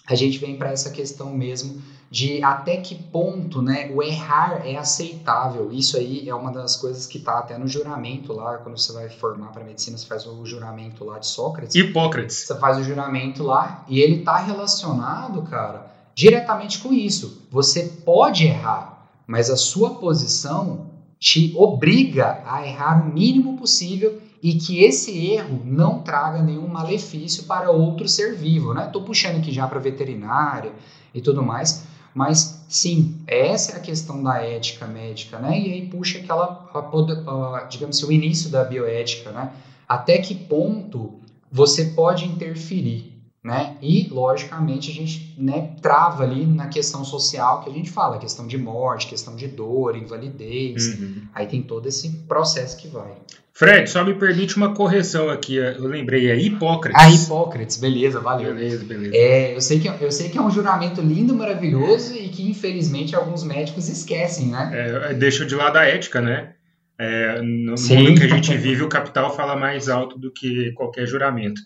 a 0.10 0.16
gente 0.16 0.40
vem 0.40 0.58
para 0.58 0.72
essa 0.72 0.90
questão 0.90 1.32
mesmo 1.32 1.82
de 2.10 2.42
até 2.44 2.78
que 2.78 2.96
ponto 2.96 3.62
né, 3.62 3.92
o 3.94 4.02
errar 4.02 4.64
é 4.66 4.76
aceitável. 4.76 5.72
Isso 5.72 5.96
aí 5.96 6.28
é 6.28 6.34
uma 6.34 6.52
das 6.52 6.76
coisas 6.76 7.06
que 7.06 7.20
está 7.20 7.38
até 7.38 7.56
no 7.56 7.68
juramento 7.68 8.34
lá, 8.34 8.58
quando 8.58 8.80
você 8.80 8.92
vai 8.92 9.08
formar 9.10 9.52
para 9.52 9.64
medicina, 9.64 9.96
você 9.96 10.08
faz 10.08 10.26
o 10.26 10.44
juramento 10.44 11.06
lá 11.06 11.20
de 11.20 11.28
Sócrates. 11.28 11.76
Hipócrates. 11.76 12.38
Você 12.38 12.58
faz 12.58 12.80
o 12.80 12.84
juramento 12.84 13.44
lá 13.44 13.86
e 13.88 14.00
ele 14.02 14.22
está 14.22 14.38
relacionado, 14.38 15.44
cara, 15.44 15.92
diretamente 16.16 16.80
com 16.80 16.92
isso. 16.92 17.48
Você 17.52 17.84
pode 18.04 18.48
errar, 18.48 19.08
mas 19.28 19.52
a 19.52 19.56
sua 19.56 19.92
posição 19.92 20.88
te 21.20 21.54
obriga 21.56 22.42
a 22.48 22.66
errar 22.66 23.06
o 23.06 23.14
mínimo 23.14 23.58
possível 23.58 24.20
e 24.42 24.56
que 24.56 24.84
esse 24.84 25.18
erro 25.34 25.62
não 25.66 26.02
traga 26.02 26.42
nenhum 26.42 26.68
malefício 26.68 27.44
para 27.44 27.72
outro 27.72 28.08
ser 28.08 28.36
vivo, 28.36 28.74
né? 28.74 28.86
Estou 28.88 29.04
puxando 29.04 29.38
aqui 29.38 29.52
já 29.52 29.68
para 29.68 29.80
veterinária 29.80 30.72
e 31.14 31.22
tudo 31.22 31.44
mais, 31.44 31.86
Mas 32.14 32.66
sim, 32.68 33.22
essa 33.28 33.74
é 33.74 33.76
a 33.78 33.80
questão 33.80 34.24
da 34.24 34.42
ética 34.42 34.88
médica, 34.88 35.38
né? 35.38 35.60
E 35.60 35.74
aí 35.74 35.88
puxa 35.88 36.20
aquela, 36.20 36.68
a, 36.74 37.58
a, 37.58 37.64
digamos 37.66 37.98
assim, 37.98 38.08
o 38.08 38.12
início 38.12 38.50
da 38.50 38.64
bioética, 38.64 39.32
né? 39.32 39.52
Até 39.88 40.18
que 40.18 40.34
ponto 40.36 41.20
você 41.52 41.86
pode 41.86 42.26
interferir, 42.26 43.14
né? 43.44 43.78
E, 43.82 44.08
logicamente, 44.10 44.92
a 44.92 44.94
gente 44.94 45.36
né, 45.38 45.76
trava 45.82 46.24
ali 46.24 46.46
na 46.46 46.68
questão 46.68 47.04
social 47.06 47.62
que 47.62 47.70
a 47.70 47.74
gente 47.74 47.90
fala, 47.90 48.18
questão 48.18 48.46
de 48.48 48.58
morte, 48.58 49.08
questão 49.08 49.36
de 49.36 49.48
dor, 49.48 49.96
invalidez. 49.96 51.00
Uhum. 51.00 51.24
Aí 51.34 51.48
tem 51.48 51.62
todo 51.62 51.88
esse 51.88 52.10
processo 52.28 52.78
que 52.78 52.88
vai. 52.88 53.14
Fred, 53.60 53.90
só 53.90 54.06
me 54.06 54.14
permite 54.14 54.56
uma 54.56 54.74
correção 54.74 55.30
aqui. 55.30 55.58
Eu 55.58 55.84
lembrei, 55.84 56.32
é 56.32 56.40
Hipócrates. 56.40 56.98
Ah, 56.98 57.12
Hipócrates, 57.12 57.76
beleza, 57.76 58.22
valeu. 58.22 58.56
Beleza, 58.56 58.86
beleza. 58.86 59.14
É, 59.14 59.54
eu, 59.54 59.60
sei 59.60 59.82
que, 59.82 59.90
eu 59.90 60.12
sei 60.14 60.30
que 60.30 60.38
é 60.38 60.42
um 60.42 60.50
juramento 60.50 61.02
lindo, 61.02 61.36
maravilhoso 61.36 62.16
e 62.16 62.30
que, 62.30 62.50
infelizmente, 62.50 63.18
alguns 63.18 63.44
médicos 63.44 63.90
esquecem, 63.90 64.48
né? 64.48 65.10
É, 65.10 65.14
deixa 65.14 65.46
de 65.46 65.56
lado 65.56 65.76
a 65.76 65.84
ética, 65.84 66.22
né? 66.22 66.54
É, 66.98 67.42
no 67.42 67.76
Sim. 67.78 67.98
mundo 67.98 68.22
que 68.22 68.28
a 68.28 68.30
gente 68.30 68.56
vive, 68.56 68.82
o 68.82 68.88
capital 68.88 69.36
fala 69.36 69.58
mais 69.58 69.90
alto 69.90 70.18
do 70.18 70.32
que 70.32 70.72
qualquer 70.72 71.06
juramento. 71.06 71.60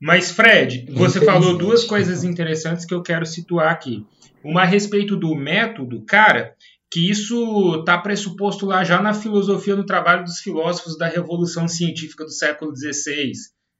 Mas, 0.00 0.30
Fred, 0.30 0.86
você 0.92 1.20
falou 1.24 1.58
duas 1.58 1.82
coisas 1.82 2.22
interessantes 2.22 2.84
que 2.84 2.94
eu 2.94 3.02
quero 3.02 3.26
situar 3.26 3.72
aqui. 3.72 4.06
Uma 4.44 4.62
a 4.62 4.64
respeito 4.64 5.16
do 5.16 5.34
método, 5.34 6.02
cara, 6.02 6.54
que 6.92 7.08
isso 7.10 7.76
está 7.80 7.96
pressuposto 7.96 8.66
lá 8.66 8.84
já 8.84 9.00
na 9.00 9.14
filosofia 9.14 9.74
no 9.74 9.86
trabalho 9.86 10.24
dos 10.24 10.40
filósofos 10.40 10.98
da 10.98 11.08
Revolução 11.08 11.66
Científica 11.66 12.22
do 12.22 12.30
século 12.30 12.76
XVI. 12.76 13.32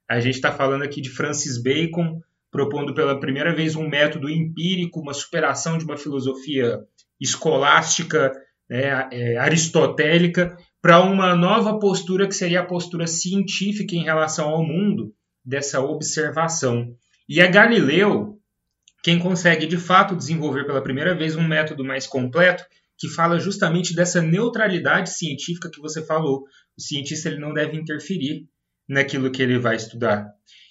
A 0.08 0.18
gente 0.18 0.36
está 0.36 0.50
falando 0.50 0.80
aqui 0.80 1.02
de 1.02 1.10
Francis 1.10 1.62
Bacon, 1.62 2.22
propondo 2.50 2.94
pela 2.94 3.20
primeira 3.20 3.54
vez 3.54 3.76
um 3.76 3.86
método 3.86 4.30
empírico, 4.30 5.00
uma 5.00 5.12
superação 5.12 5.76
de 5.76 5.84
uma 5.84 5.98
filosofia 5.98 6.80
escolástica, 7.20 8.32
né, 8.66 9.06
é, 9.12 9.36
aristotélica, 9.36 10.56
para 10.80 11.02
uma 11.02 11.36
nova 11.36 11.78
postura 11.78 12.26
que 12.26 12.34
seria 12.34 12.60
a 12.60 12.66
postura 12.66 13.06
científica 13.06 13.94
em 13.94 14.04
relação 14.04 14.48
ao 14.48 14.64
mundo, 14.64 15.12
dessa 15.44 15.82
observação. 15.82 16.96
E 17.28 17.42
é 17.42 17.46
Galileu 17.46 18.38
quem 19.02 19.18
consegue 19.18 19.66
de 19.66 19.76
fato 19.76 20.16
desenvolver 20.16 20.64
pela 20.64 20.80
primeira 20.80 21.14
vez 21.14 21.36
um 21.36 21.46
método 21.46 21.84
mais 21.84 22.06
completo 22.06 22.64
que 23.02 23.08
fala 23.08 23.40
justamente 23.40 23.96
dessa 23.96 24.22
neutralidade 24.22 25.10
científica 25.10 25.68
que 25.68 25.80
você 25.80 26.06
falou. 26.06 26.44
O 26.78 26.80
cientista 26.80 27.28
ele 27.28 27.40
não 27.40 27.52
deve 27.52 27.76
interferir 27.76 28.46
naquilo 28.88 29.28
que 29.28 29.42
ele 29.42 29.58
vai 29.58 29.74
estudar. 29.74 30.28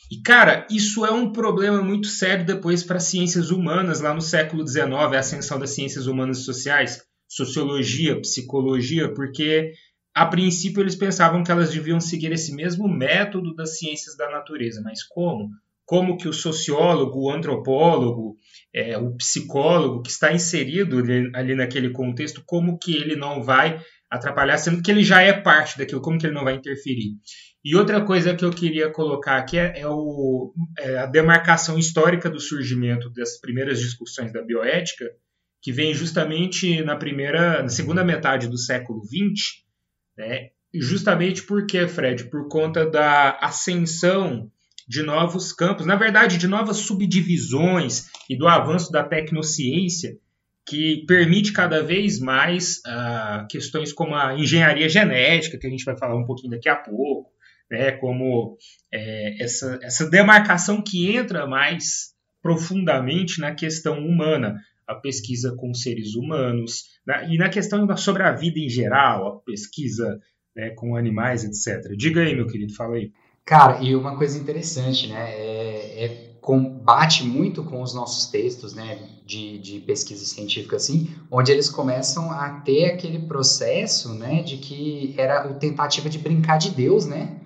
E, 0.09 0.21
cara, 0.21 0.65
isso 0.71 1.05
é 1.05 1.11
um 1.11 1.33
problema 1.33 1.81
muito 1.81 2.07
sério 2.07 2.45
depois 2.45 2.85
para 2.85 2.95
as 2.95 3.03
ciências 3.03 3.51
humanas, 3.51 3.99
lá 3.99 4.13
no 4.13 4.21
século 4.21 4.65
XIX, 4.65 4.93
a 4.93 5.19
ascensão 5.19 5.59
das 5.59 5.71
ciências 5.71 6.07
humanas 6.07 6.39
e 6.39 6.43
sociais, 6.45 7.01
sociologia, 7.27 8.21
psicologia, 8.21 9.13
porque 9.13 9.73
a 10.15 10.25
princípio 10.25 10.81
eles 10.81 10.95
pensavam 10.95 11.43
que 11.43 11.51
elas 11.51 11.73
deviam 11.73 11.99
seguir 11.99 12.31
esse 12.31 12.55
mesmo 12.55 12.87
método 12.87 13.53
das 13.53 13.77
ciências 13.77 14.15
da 14.15 14.31
natureza, 14.31 14.81
mas 14.81 15.03
como? 15.03 15.49
Como 15.91 16.15
que 16.15 16.25
o 16.25 16.31
sociólogo, 16.31 17.19
o 17.19 17.29
antropólogo, 17.29 18.37
é, 18.73 18.97
o 18.97 19.13
psicólogo 19.17 20.01
que 20.01 20.09
está 20.09 20.31
inserido 20.31 20.99
ali, 21.35 21.53
naquele 21.53 21.89
contexto, 21.89 22.41
como 22.45 22.79
que 22.79 22.95
ele 22.95 23.17
não 23.17 23.43
vai 23.43 23.77
atrapalhar, 24.09 24.57
sendo 24.57 24.81
que 24.81 24.89
ele 24.89 25.03
já 25.03 25.21
é 25.21 25.33
parte 25.33 25.77
daquilo, 25.77 25.99
como 25.99 26.17
que 26.17 26.25
ele 26.25 26.33
não 26.33 26.45
vai 26.45 26.55
interferir. 26.55 27.17
E 27.61 27.75
outra 27.75 27.99
coisa 27.99 28.33
que 28.33 28.45
eu 28.45 28.51
queria 28.51 28.89
colocar 28.89 29.35
aqui 29.35 29.57
é, 29.57 29.81
é, 29.81 29.85
o, 29.85 30.53
é 30.79 30.99
a 30.99 31.07
demarcação 31.07 31.77
histórica 31.77 32.29
do 32.29 32.39
surgimento 32.39 33.09
das 33.09 33.37
primeiras 33.41 33.77
discussões 33.77 34.31
da 34.31 34.41
bioética, 34.41 35.11
que 35.61 35.73
vem 35.73 35.93
justamente 35.93 36.81
na 36.85 36.95
primeira, 36.95 37.63
na 37.63 37.67
segunda 37.67 38.01
metade 38.01 38.47
do 38.47 38.57
século 38.57 39.01
XX, 39.03 39.65
né? 40.17 40.51
justamente 40.73 41.43
porque, 41.43 41.85
Fred, 41.85 42.29
por 42.29 42.47
conta 42.47 42.89
da 42.89 43.31
ascensão 43.41 44.49
de 44.91 45.03
novos 45.03 45.53
campos, 45.53 45.85
na 45.85 45.95
verdade, 45.95 46.37
de 46.37 46.49
novas 46.49 46.75
subdivisões 46.75 48.09
e 48.29 48.35
do 48.35 48.45
avanço 48.45 48.91
da 48.91 49.01
tecnociência, 49.01 50.17
que 50.67 51.05
permite 51.07 51.53
cada 51.53 51.81
vez 51.81 52.19
mais 52.19 52.79
uh, 52.79 53.47
questões 53.47 53.93
como 53.93 54.13
a 54.13 54.37
engenharia 54.37 54.89
genética, 54.89 55.57
que 55.57 55.65
a 55.65 55.69
gente 55.69 55.85
vai 55.85 55.97
falar 55.97 56.17
um 56.17 56.25
pouquinho 56.25 56.51
daqui 56.51 56.67
a 56.67 56.75
pouco, 56.75 57.31
né, 57.71 57.93
como 57.93 58.57
é, 58.93 59.41
essa, 59.41 59.79
essa 59.81 60.09
demarcação 60.09 60.83
que 60.83 61.15
entra 61.15 61.47
mais 61.47 62.13
profundamente 62.41 63.39
na 63.39 63.55
questão 63.55 63.97
humana, 64.05 64.59
a 64.85 64.95
pesquisa 64.95 65.55
com 65.55 65.73
seres 65.73 66.15
humanos, 66.15 66.83
né, 67.07 67.29
e 67.29 67.37
na 67.37 67.47
questão 67.47 67.87
sobre 67.95 68.23
a 68.23 68.33
vida 68.33 68.59
em 68.59 68.67
geral, 68.67 69.25
a 69.25 69.39
pesquisa 69.39 70.19
né, 70.53 70.71
com 70.71 70.97
animais, 70.97 71.45
etc. 71.45 71.95
Diga 71.95 72.23
aí, 72.23 72.35
meu 72.35 72.45
querido, 72.45 72.73
fala 72.73 72.97
aí. 72.97 73.09
Cara, 73.45 73.77
e 73.81 73.95
uma 73.95 74.17
coisa 74.17 74.37
interessante, 74.37 75.07
né? 75.07 75.31
É, 75.33 76.05
é 76.05 76.31
combate 76.41 77.23
muito 77.23 77.63
com 77.63 77.81
os 77.81 77.93
nossos 77.93 78.25
textos, 78.25 78.73
né? 78.73 78.95
De, 79.25 79.57
de 79.59 79.79
pesquisa 79.81 80.25
científica, 80.25 80.75
assim, 80.77 81.11
onde 81.29 81.51
eles 81.51 81.69
começam 81.69 82.31
a 82.31 82.49
ter 82.61 82.85
aquele 82.85 83.19
processo, 83.19 84.13
né? 84.13 84.41
De 84.41 84.57
que 84.57 85.13
era 85.17 85.39
a 85.39 85.53
tentativa 85.53 86.09
de 86.09 86.17
brincar 86.17 86.57
de 86.57 86.69
Deus, 86.69 87.05
né? 87.05 87.40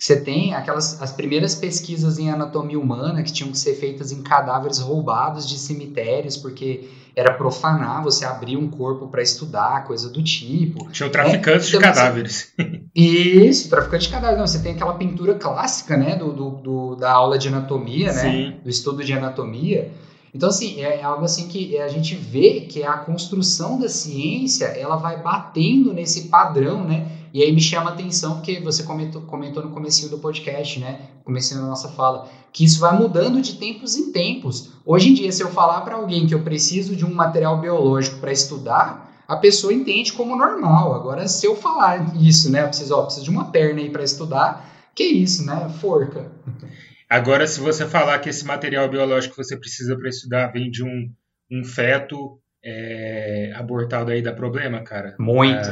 Você 0.00 0.18
tem 0.18 0.54
aquelas 0.54 1.00
as 1.02 1.12
primeiras 1.12 1.54
pesquisas 1.54 2.18
em 2.18 2.30
anatomia 2.30 2.80
humana 2.80 3.22
que 3.22 3.30
tinham 3.30 3.52
que 3.52 3.58
ser 3.58 3.74
feitas 3.74 4.10
em 4.10 4.22
cadáveres 4.22 4.78
roubados 4.78 5.46
de 5.46 5.58
cemitérios, 5.58 6.38
porque 6.38 6.88
era 7.14 7.34
profanar 7.34 8.02
você 8.02 8.24
abrir 8.24 8.56
um 8.56 8.66
corpo 8.70 9.08
para 9.08 9.20
estudar, 9.20 9.84
coisa 9.84 10.08
do 10.08 10.22
tipo. 10.22 10.90
Tinha 10.90 11.10
traficantes 11.10 11.66
é, 11.66 11.76
então, 11.76 11.80
de 11.80 11.86
cadáveres. 11.86 12.52
Você, 12.56 12.80
isso, 12.96 13.68
traficante 13.68 14.06
de 14.06 14.12
cadáveres. 14.14 14.38
Não, 14.38 14.46
você 14.46 14.60
tem 14.60 14.72
aquela 14.72 14.94
pintura 14.94 15.34
clássica, 15.34 15.98
né, 15.98 16.16
do, 16.16 16.32
do, 16.32 16.50
do 16.50 16.96
da 16.96 17.12
aula 17.12 17.36
de 17.36 17.48
anatomia, 17.48 18.10
né, 18.10 18.22
Sim. 18.22 18.54
do 18.64 18.70
estudo 18.70 19.04
de 19.04 19.12
anatomia. 19.12 19.92
Então, 20.34 20.48
assim, 20.48 20.80
é, 20.80 21.00
é 21.00 21.02
algo 21.02 21.26
assim 21.26 21.46
que 21.46 21.76
a 21.76 21.88
gente 21.88 22.14
vê 22.14 22.60
que 22.60 22.82
a 22.82 22.94
construção 22.94 23.78
da 23.78 23.88
ciência, 23.88 24.64
ela 24.64 24.96
vai 24.96 25.20
batendo 25.20 25.92
nesse 25.92 26.28
padrão, 26.28 26.84
né, 26.84 27.19
e 27.32 27.42
aí 27.42 27.52
me 27.52 27.60
chama 27.60 27.90
a 27.90 27.92
atenção 27.92 28.36
porque 28.36 28.60
você 28.60 28.82
comentou, 28.82 29.22
comentou 29.22 29.62
no 29.62 29.70
comecinho 29.70 30.10
do 30.10 30.18
podcast, 30.18 30.80
né? 30.80 31.00
Comecinho 31.24 31.60
da 31.60 31.66
nossa 31.66 31.88
fala, 31.90 32.28
que 32.52 32.64
isso 32.64 32.80
vai 32.80 32.96
mudando 32.98 33.40
de 33.40 33.54
tempos 33.54 33.96
em 33.96 34.10
tempos. 34.10 34.72
Hoje 34.84 35.10
em 35.10 35.14
dia, 35.14 35.30
se 35.30 35.42
eu 35.42 35.48
falar 35.48 35.82
para 35.82 35.96
alguém 35.96 36.26
que 36.26 36.34
eu 36.34 36.42
preciso 36.42 36.96
de 36.96 37.04
um 37.04 37.14
material 37.14 37.60
biológico 37.60 38.18
para 38.18 38.32
estudar, 38.32 39.24
a 39.28 39.36
pessoa 39.36 39.72
entende 39.72 40.12
como 40.12 40.36
normal. 40.36 40.94
Agora, 40.94 41.28
se 41.28 41.46
eu 41.46 41.54
falar 41.54 42.16
isso, 42.20 42.50
né? 42.50 42.62
Eu 42.62 42.68
preciso, 42.68 42.94
ó, 42.96 43.02
preciso 43.04 43.24
de 43.24 43.30
uma 43.30 43.52
perna 43.52 43.80
aí 43.80 43.90
para 43.90 44.02
estudar, 44.02 44.68
que 44.94 45.04
isso, 45.04 45.46
né? 45.46 45.68
Forca. 45.80 46.32
Agora, 47.08 47.46
se 47.46 47.60
você 47.60 47.86
falar 47.86 48.18
que 48.18 48.28
esse 48.28 48.44
material 48.44 48.88
biológico 48.88 49.36
que 49.36 49.44
você 49.44 49.56
precisa 49.56 49.96
para 49.96 50.08
estudar 50.08 50.48
vem 50.48 50.70
de 50.70 50.84
um, 50.84 51.12
um 51.50 51.64
feto 51.64 52.40
é, 52.64 53.52
abortado 53.54 54.10
aí 54.10 54.22
dá 54.22 54.32
problema, 54.32 54.82
cara. 54.82 55.14
Muito. 55.18 55.68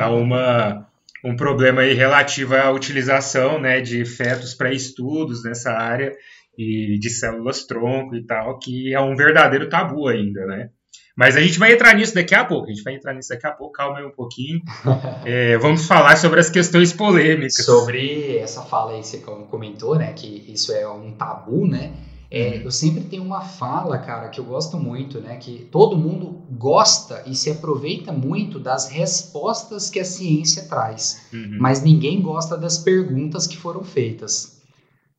Há 0.00 0.10
uma 0.10 0.88
um 1.24 1.36
problema 1.36 1.82
aí 1.82 1.94
relativo 1.94 2.54
à 2.54 2.70
utilização 2.70 3.60
né, 3.60 3.80
de 3.80 4.04
fetos 4.04 4.54
para 4.54 4.72
estudos 4.72 5.44
nessa 5.44 5.70
área 5.70 6.12
e 6.58 6.98
de 6.98 7.10
células 7.10 7.64
tronco 7.64 8.14
e 8.14 8.24
tal, 8.26 8.58
que 8.58 8.92
é 8.92 9.00
um 9.00 9.16
verdadeiro 9.16 9.68
tabu 9.68 10.08
ainda, 10.08 10.44
né? 10.46 10.70
Mas 11.16 11.36
a 11.36 11.40
gente 11.40 11.58
vai 11.58 11.72
entrar 11.72 11.94
nisso 11.94 12.14
daqui 12.14 12.34
a 12.34 12.44
pouco. 12.44 12.68
A 12.68 12.72
gente 12.72 12.82
vai 12.82 12.94
entrar 12.94 13.12
nisso 13.12 13.28
daqui 13.28 13.46
a 13.46 13.52
pouco. 13.52 13.72
Calma 13.72 13.98
aí 13.98 14.04
um 14.04 14.10
pouquinho. 14.10 14.60
É, 15.24 15.56
vamos 15.58 15.86
falar 15.86 16.16
sobre 16.16 16.40
as 16.40 16.50
questões 16.50 16.92
polêmicas. 16.92 17.64
Sobre 17.64 18.38
essa 18.38 18.62
fala 18.62 18.92
aí, 18.92 19.04
você 19.04 19.18
comentou, 19.18 19.96
né? 19.96 20.12
Que 20.12 20.50
isso 20.52 20.72
é 20.72 20.88
um 20.88 21.12
tabu, 21.12 21.66
né? 21.66 21.92
É, 22.34 22.64
eu 22.64 22.70
sempre 22.70 23.04
tenho 23.04 23.22
uma 23.22 23.42
fala, 23.42 23.98
cara, 23.98 24.30
que 24.30 24.40
eu 24.40 24.44
gosto 24.44 24.78
muito, 24.78 25.20
né? 25.20 25.36
Que 25.36 25.68
todo 25.70 25.98
mundo 25.98 26.40
gosta 26.50 27.22
e 27.26 27.34
se 27.34 27.50
aproveita 27.50 28.10
muito 28.10 28.58
das 28.58 28.88
respostas 28.88 29.90
que 29.90 30.00
a 30.00 30.04
ciência 30.04 30.62
traz, 30.62 31.26
uhum. 31.30 31.58
mas 31.60 31.82
ninguém 31.82 32.22
gosta 32.22 32.56
das 32.56 32.78
perguntas 32.78 33.46
que 33.46 33.58
foram 33.58 33.84
feitas. 33.84 34.62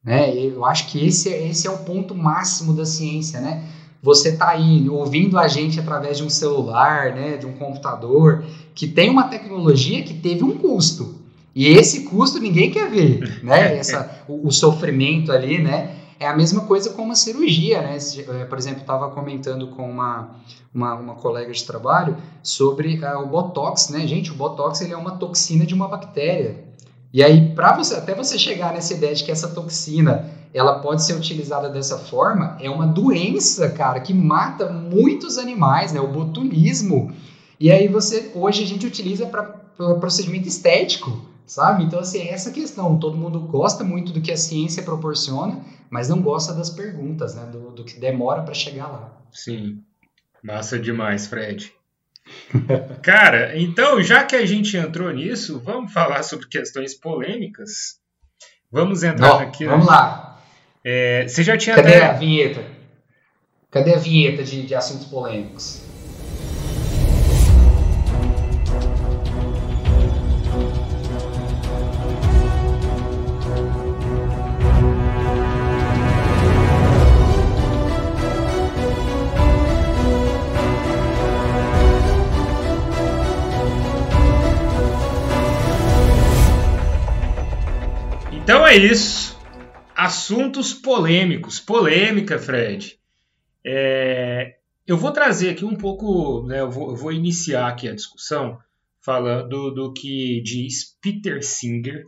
Né? 0.04 0.36
Eu 0.36 0.66
acho 0.66 0.88
que 0.88 1.06
esse, 1.06 1.30
é, 1.30 1.48
esse 1.48 1.68
é 1.68 1.70
o 1.70 1.78
ponto 1.78 2.16
máximo 2.16 2.74
da 2.74 2.84
ciência, 2.84 3.40
né? 3.40 3.64
Você 4.02 4.36
tá 4.36 4.50
aí 4.50 4.90
ouvindo 4.90 5.38
a 5.38 5.48
gente 5.48 5.80
através 5.80 6.18
de 6.18 6.24
um 6.24 6.30
celular, 6.32 7.14
né, 7.14 7.38
de 7.38 7.46
um 7.46 7.54
computador, 7.54 8.44
que 8.74 8.88
tem 8.88 9.12
uma 9.12 9.28
tecnologia 9.28 10.02
que 10.02 10.16
teve 10.16 10.44
um 10.44 10.58
custo. 10.58 11.22
E 11.56 11.68
esse 11.68 12.06
custo 12.06 12.40
ninguém 12.40 12.72
quer 12.72 12.90
ver, 12.90 13.40
né? 13.44 13.78
Essa, 13.78 14.24
o, 14.28 14.48
o 14.48 14.52
sofrimento 14.52 15.32
ali, 15.32 15.60
né? 15.62 16.00
É 16.24 16.28
a 16.28 16.34
mesma 16.34 16.62
coisa 16.62 16.92
com 16.92 17.02
uma 17.02 17.18
cirurgia, 17.18 17.82
né? 17.82 17.98
Eh, 17.98 18.46
por 18.46 18.58
exemplo, 18.58 18.80
estava 18.80 19.10
comentando 19.10 19.68
com 19.68 19.90
uma, 19.90 20.30
uma, 20.74 20.96
uma, 20.96 21.16
colega 21.16 21.52
de 21.52 21.62
trabalho 21.66 22.16
sobre 22.42 22.98
uh, 23.00 23.20
o 23.20 23.26
Botox, 23.26 23.90
né? 23.90 24.08
Gente, 24.08 24.32
o 24.32 24.36
Botox 24.36 24.80
ele 24.80 24.94
é 24.94 24.98
uma 24.98 25.18
toxina 25.18 25.66
de 25.66 25.74
uma 25.74 25.86
bactéria. 25.86 26.64
E 27.12 27.22
aí, 27.22 27.54
para 27.54 27.76
você, 27.76 27.96
até 27.96 28.16
você 28.16 28.40
chegar 28.40 28.72
nessa 28.72 28.94
ideia 28.94 29.14
de 29.14 29.22
que 29.22 29.34
essa 29.34 29.50
toxina 29.50 30.32
ela 30.54 30.80
pode 30.80 31.04
ser 31.04 31.14
utilizada 31.14 31.68
dessa 31.68 31.98
forma, 31.98 32.58
é 32.62 32.70
uma 32.70 32.88
doença, 32.88 33.70
cara, 33.72 34.00
que 34.00 34.14
mata 34.14 34.72
muitos 34.72 35.38
animais, 35.38 35.92
né? 35.92 36.00
O 36.00 36.08
botulismo. 36.08 37.12
E 37.60 37.70
aí 37.70 37.90
você, 37.90 38.32
hoje 38.34 38.64
a 38.64 38.66
gente 38.66 38.88
utiliza 38.88 39.26
para 39.26 39.44
procedimento 40.00 40.48
estético, 40.48 41.33
sabe? 41.46 41.84
Então, 41.84 42.00
assim, 42.00 42.20
é 42.20 42.32
essa 42.32 42.52
questão. 42.52 42.98
Todo 42.98 43.18
mundo 43.18 43.40
gosta 43.40 43.84
muito 43.84 44.12
do 44.12 44.22
que 44.22 44.32
a 44.32 44.38
ciência 44.38 44.84
proporciona, 44.84 45.64
mas 45.90 46.10
não 46.10 46.22
gosta 46.22 46.54
das 46.54 46.70
perguntas, 46.70 47.36
né? 47.36 47.46
Do, 47.46 47.72
do 47.72 47.84
que 47.84 48.00
demora 48.00 48.42
para 48.42 48.54
chegar 48.54 48.88
lá. 48.88 49.18
Sim. 49.32 49.84
Massa 50.44 50.78
demais, 50.80 51.28
Fred. 51.28 51.72
Cara, 53.02 53.58
então, 53.58 54.02
já 54.02 54.24
que 54.24 54.36
a 54.36 54.46
gente 54.46 54.78
entrou 54.78 55.12
nisso, 55.12 55.60
vamos 55.60 55.92
falar 55.92 56.24
sobre 56.24 56.48
questões 56.48 56.94
polêmicas. 56.94 58.00
Vamos 58.72 59.04
entrar 59.04 59.28
Não, 59.28 59.40
aqui. 59.40 59.66
Vamos 59.66 59.86
lá. 59.86 60.42
É, 60.84 61.28
você 61.28 61.44
já 61.44 61.58
tinha 61.58 61.76
Cadê 61.76 61.96
até... 61.96 62.06
a 62.06 62.14
vinheta? 62.14 62.66
Cadê 63.70 63.94
a 63.94 63.98
vinheta 63.98 64.44
de, 64.44 64.66
de 64.66 64.76
assuntos 64.76 65.06
polêmicos? 65.08 65.83
Então 88.44 88.68
é 88.68 88.76
isso. 88.76 89.40
Assuntos 89.96 90.74
polêmicos. 90.74 91.62
Polêmica, 91.62 92.38
Fred. 92.38 93.00
É, 93.66 94.58
eu 94.86 94.98
vou 94.98 95.14
trazer 95.14 95.52
aqui 95.52 95.64
um 95.64 95.78
pouco, 95.78 96.46
né, 96.46 96.60
eu, 96.60 96.70
vou, 96.70 96.90
eu, 96.90 96.96
vou, 96.98 97.14
iniciar 97.14 97.70
aqui 97.70 97.88
a 97.88 97.96
discussão 97.96 98.60
falando 99.00 99.72
do 99.72 99.94
que 99.94 100.42
diz 100.42 100.98
Peter 101.02 101.42
Singer, 101.42 102.04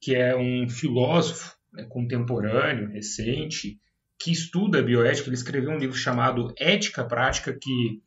que 0.00 0.14
é 0.14 0.34
um 0.34 0.70
filósofo 0.70 1.54
né, 1.70 1.84
contemporâneo, 1.84 2.88
recente, 2.88 3.78
que 4.18 4.32
estuda 4.32 4.82
bioética. 4.82 5.28
Ele 5.28 5.36
escreveu 5.36 5.70
um 5.70 5.78
livro 5.78 5.96
chamado 5.96 6.54
Ética 6.56 7.04
Prática, 7.04 7.52
que 7.52 8.00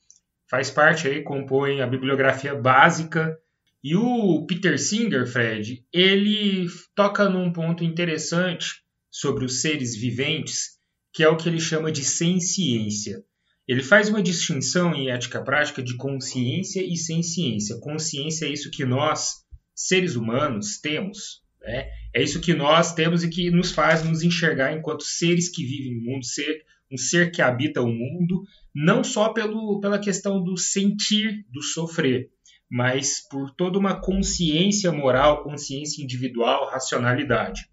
faz 0.49 0.71
parte 0.71 1.07
aí, 1.07 1.21
compõe 1.21 1.79
a 1.79 1.85
bibliografia 1.85 2.55
básica 2.55 3.37
e 3.89 3.95
o 3.95 4.45
Peter 4.45 4.77
Singer, 4.77 5.25
Fred, 5.25 5.81
ele 5.93 6.67
toca 6.93 7.29
num 7.29 7.53
ponto 7.53 7.85
interessante 7.85 8.83
sobre 9.09 9.45
os 9.45 9.61
seres 9.61 9.95
viventes, 9.95 10.71
que 11.13 11.23
é 11.23 11.29
o 11.29 11.37
que 11.37 11.47
ele 11.47 11.61
chama 11.61 11.89
de 11.89 12.03
senciência. 12.03 13.23
Ele 13.65 13.81
faz 13.81 14.09
uma 14.09 14.21
distinção 14.21 14.93
em 14.93 15.09
ética 15.09 15.41
prática 15.41 15.81
de 15.81 15.95
consciência 15.95 16.81
e 16.85 16.97
senciência. 16.97 17.79
Consciência 17.79 18.45
é 18.45 18.49
isso 18.49 18.69
que 18.69 18.83
nós, 18.83 19.35
seres 19.73 20.17
humanos, 20.17 20.81
temos. 20.81 21.41
Né? 21.61 21.87
É 22.13 22.21
isso 22.21 22.41
que 22.41 22.53
nós 22.53 22.93
temos 22.93 23.23
e 23.23 23.29
que 23.29 23.49
nos 23.49 23.71
faz 23.71 24.03
nos 24.03 24.21
enxergar 24.21 24.73
enquanto 24.73 25.03
seres 25.03 25.47
que 25.47 25.63
vivem 25.63 25.95
no 25.95 26.11
mundo, 26.11 26.25
ser, 26.25 26.61
um 26.91 26.97
ser 26.97 27.31
que 27.31 27.41
habita 27.41 27.81
o 27.81 27.87
mundo, 27.87 28.43
não 28.75 29.01
só 29.01 29.29
pelo, 29.29 29.79
pela 29.79 29.97
questão 29.97 30.43
do 30.43 30.57
sentir, 30.57 31.45
do 31.49 31.61
sofrer, 31.61 32.29
mas 32.69 33.27
por 33.29 33.51
toda 33.51 33.79
uma 33.79 33.99
consciência 33.99 34.91
moral, 34.91 35.43
consciência 35.43 36.03
individual, 36.03 36.69
racionalidade. 36.69 37.69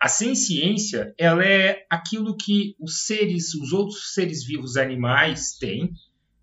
A 0.00 0.08
ciência, 0.08 1.14
ela 1.18 1.44
é 1.44 1.84
aquilo 1.90 2.36
que 2.36 2.74
os 2.80 3.04
seres, 3.04 3.54
os 3.54 3.72
outros 3.72 4.14
seres 4.14 4.46
vivos 4.46 4.78
animais 4.78 5.58
têm, 5.58 5.92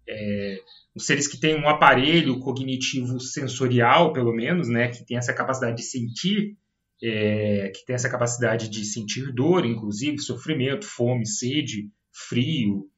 é, 0.07 0.59
os 0.95 1.05
seres 1.05 1.27
que 1.27 1.39
têm 1.39 1.55
um 1.55 1.67
aparelho 1.67 2.39
cognitivo 2.39 3.19
sensorial, 3.19 4.13
pelo 4.13 4.33
menos, 4.33 4.67
né, 4.67 4.89
que 4.89 5.05
tem 5.05 5.17
essa 5.17 5.33
capacidade 5.33 5.77
de 5.77 5.83
sentir, 5.83 6.55
é, 7.01 7.71
que 7.75 7.85
tem 7.85 7.95
essa 7.95 8.09
capacidade 8.09 8.69
de 8.69 8.85
sentir 8.85 9.33
dor, 9.33 9.65
inclusive 9.65 10.19
sofrimento, 10.19 10.85
fome, 10.85 11.25
sede, 11.25 11.89
frio, 12.11 12.89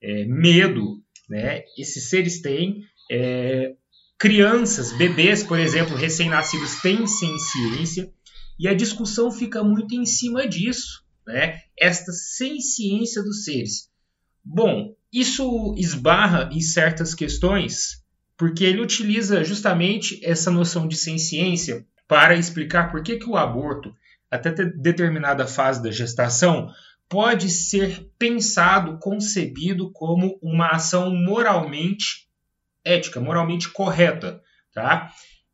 é, 0.00 0.24
medo, 0.24 1.02
né? 1.28 1.62
Esses 1.76 2.08
seres 2.08 2.40
têm 2.40 2.84
é, 3.10 3.74
Crianças, 4.18 4.90
bebês, 4.90 5.44
por 5.44 5.60
exemplo, 5.60 5.96
recém-nascidos 5.96 6.82
têm 6.82 7.06
ciência 7.06 8.10
e 8.58 8.66
a 8.66 8.74
discussão 8.74 9.30
fica 9.30 9.62
muito 9.62 9.94
em 9.94 10.04
cima 10.04 10.48
disso, 10.48 11.04
né? 11.24 11.60
Esta 11.78 12.10
ciência 12.10 13.22
dos 13.22 13.44
seres. 13.44 13.88
Bom, 14.44 14.96
isso 15.12 15.72
esbarra 15.78 16.50
em 16.52 16.60
certas 16.60 17.14
questões, 17.14 18.02
porque 18.36 18.64
ele 18.64 18.80
utiliza 18.80 19.44
justamente 19.44 20.18
essa 20.24 20.50
noção 20.50 20.88
de 20.88 20.96
ciência 20.96 21.86
para 22.08 22.34
explicar 22.34 22.90
por 22.90 23.04
que, 23.04 23.18
que 23.18 23.28
o 23.28 23.36
aborto, 23.36 23.94
até 24.28 24.50
determinada 24.50 25.46
fase 25.46 25.80
da 25.80 25.92
gestação, 25.92 26.68
pode 27.08 27.48
ser 27.48 28.10
pensado, 28.18 28.98
concebido 28.98 29.92
como 29.92 30.38
uma 30.42 30.70
ação 30.70 31.14
moralmente 31.14 32.27
ética, 32.88 33.20
moralmente 33.20 33.68
correta, 33.70 34.40
tá? 34.72 35.10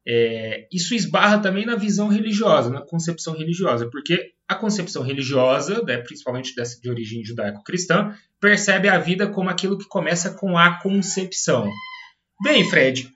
É, 0.07 0.69
isso 0.71 0.95
esbarra 0.95 1.39
também 1.39 1.65
na 1.65 1.77
visão 1.77 2.09
religiosa, 2.09 2.71
na 2.71 2.83
concepção 2.83 3.35
religiosa, 3.35 3.89
porque 3.91 4.33
a 4.47 4.55
concepção 4.55 5.03
religiosa, 5.03 5.83
né, 5.83 5.97
principalmente 5.99 6.55
dessa 6.55 6.79
de 6.81 6.91
origem 6.91 7.25
judaico-cristã, 7.25 8.15
percebe 8.39 8.89
a 8.89 8.99
vida 8.99 9.27
como 9.27 9.49
aquilo 9.49 9.79
que 9.79 9.89
começa 9.89 10.35
com 10.35 10.59
a 10.59 10.79
concepção. 10.81 11.71
Bem, 12.43 12.69
Fred, 12.69 13.09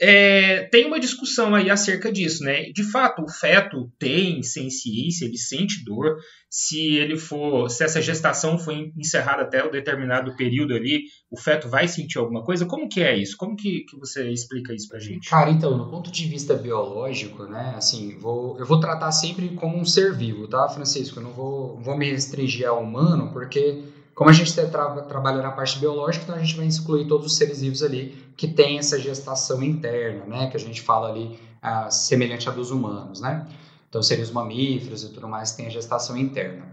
é, 0.00 0.64
tem 0.64 0.86
uma 0.86 1.00
discussão 1.00 1.54
aí 1.54 1.70
acerca 1.70 2.12
disso, 2.12 2.44
né? 2.44 2.64
De 2.72 2.82
fato, 2.82 3.22
o 3.22 3.30
feto 3.30 3.90
tem 3.98 4.42
ciência, 4.42 5.24
ele 5.24 5.38
sente 5.38 5.84
dor. 5.84 6.16
Se 6.48 6.96
ele 6.96 7.16
for, 7.16 7.68
se 7.68 7.84
essa 7.84 8.00
gestação 8.00 8.58
foi 8.58 8.92
encerrada 8.96 9.42
até 9.42 9.66
um 9.66 9.70
determinado 9.70 10.34
período 10.36 10.74
ali, 10.74 11.02
o 11.30 11.38
feto 11.38 11.68
vai 11.68 11.88
sentir 11.88 12.18
alguma 12.18 12.44
coisa? 12.44 12.64
Como 12.64 12.88
que 12.88 13.02
é 13.02 13.16
isso? 13.16 13.36
Como 13.36 13.56
que, 13.56 13.84
que 13.84 13.98
você 13.98 14.30
explica 14.30 14.72
isso 14.72 14.88
pra 14.88 14.98
gente? 14.98 15.28
Cara, 15.28 15.50
então, 15.50 15.76
do 15.76 15.90
ponto 15.90 16.10
de 16.10 16.26
vista 16.26 16.54
biológico, 16.54 17.44
né? 17.44 17.74
Assim, 17.76 18.16
vou, 18.18 18.58
eu 18.58 18.64
vou 18.64 18.80
tratar 18.80 19.12
sempre 19.12 19.50
como 19.50 19.76
um 19.76 19.84
ser 19.84 20.14
vivo, 20.14 20.48
tá, 20.48 20.68
Francisco? 20.68 21.18
Eu 21.18 21.24
não 21.24 21.32
vou, 21.32 21.78
vou 21.80 21.96
me 21.96 22.10
restringir 22.10 22.66
ao 22.66 22.82
humano, 22.82 23.32
porque 23.32 23.82
como 24.16 24.30
a 24.30 24.32
gente 24.32 24.54
tra 24.54 25.02
trabalha 25.02 25.42
na 25.42 25.52
parte 25.52 25.78
biológica, 25.78 26.24
então 26.24 26.36
a 26.36 26.38
gente 26.38 26.56
vai 26.56 26.64
incluir 26.64 27.06
todos 27.06 27.26
os 27.26 27.36
seres 27.36 27.60
vivos 27.60 27.82
ali 27.82 28.16
que 28.34 28.48
têm 28.48 28.78
essa 28.78 28.98
gestação 28.98 29.62
interna, 29.62 30.24
né? 30.24 30.46
Que 30.48 30.56
a 30.56 30.60
gente 30.60 30.80
fala 30.80 31.10
ali 31.10 31.38
ah, 31.60 31.90
semelhante 31.90 32.48
à 32.48 32.52
dos 32.52 32.70
humanos, 32.70 33.20
né? 33.20 33.46
Então, 33.90 34.02
seres 34.02 34.30
mamíferos 34.30 35.04
e 35.04 35.10
tudo 35.10 35.28
mais 35.28 35.52
têm 35.52 35.66
a 35.66 35.68
gestação 35.68 36.16
interna. 36.16 36.64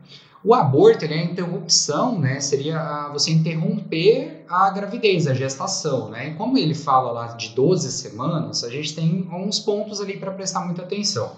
O 0.41 0.53
aborto 0.53 1.03
é 1.03 1.13
a 1.13 1.21
interrupção, 1.21 2.17
né? 2.17 2.39
Seria 2.39 2.79
ah, 2.79 3.09
você 3.11 3.31
interromper 3.31 4.45
a 4.47 4.69
gravidez, 4.69 5.27
a 5.27 5.33
gestação, 5.33 6.09
né? 6.09 6.29
E 6.29 6.33
como 6.35 6.57
ele 6.57 6.73
fala 6.73 7.11
lá 7.11 7.27
de 7.33 7.49
12 7.49 7.91
semanas, 7.91 8.63
a 8.63 8.69
gente 8.69 8.95
tem 8.95 9.27
uns 9.29 9.59
pontos 9.59 9.99
ali 9.99 10.15
para 10.15 10.31
prestar 10.31 10.61
muita 10.61 10.83
atenção. 10.83 11.35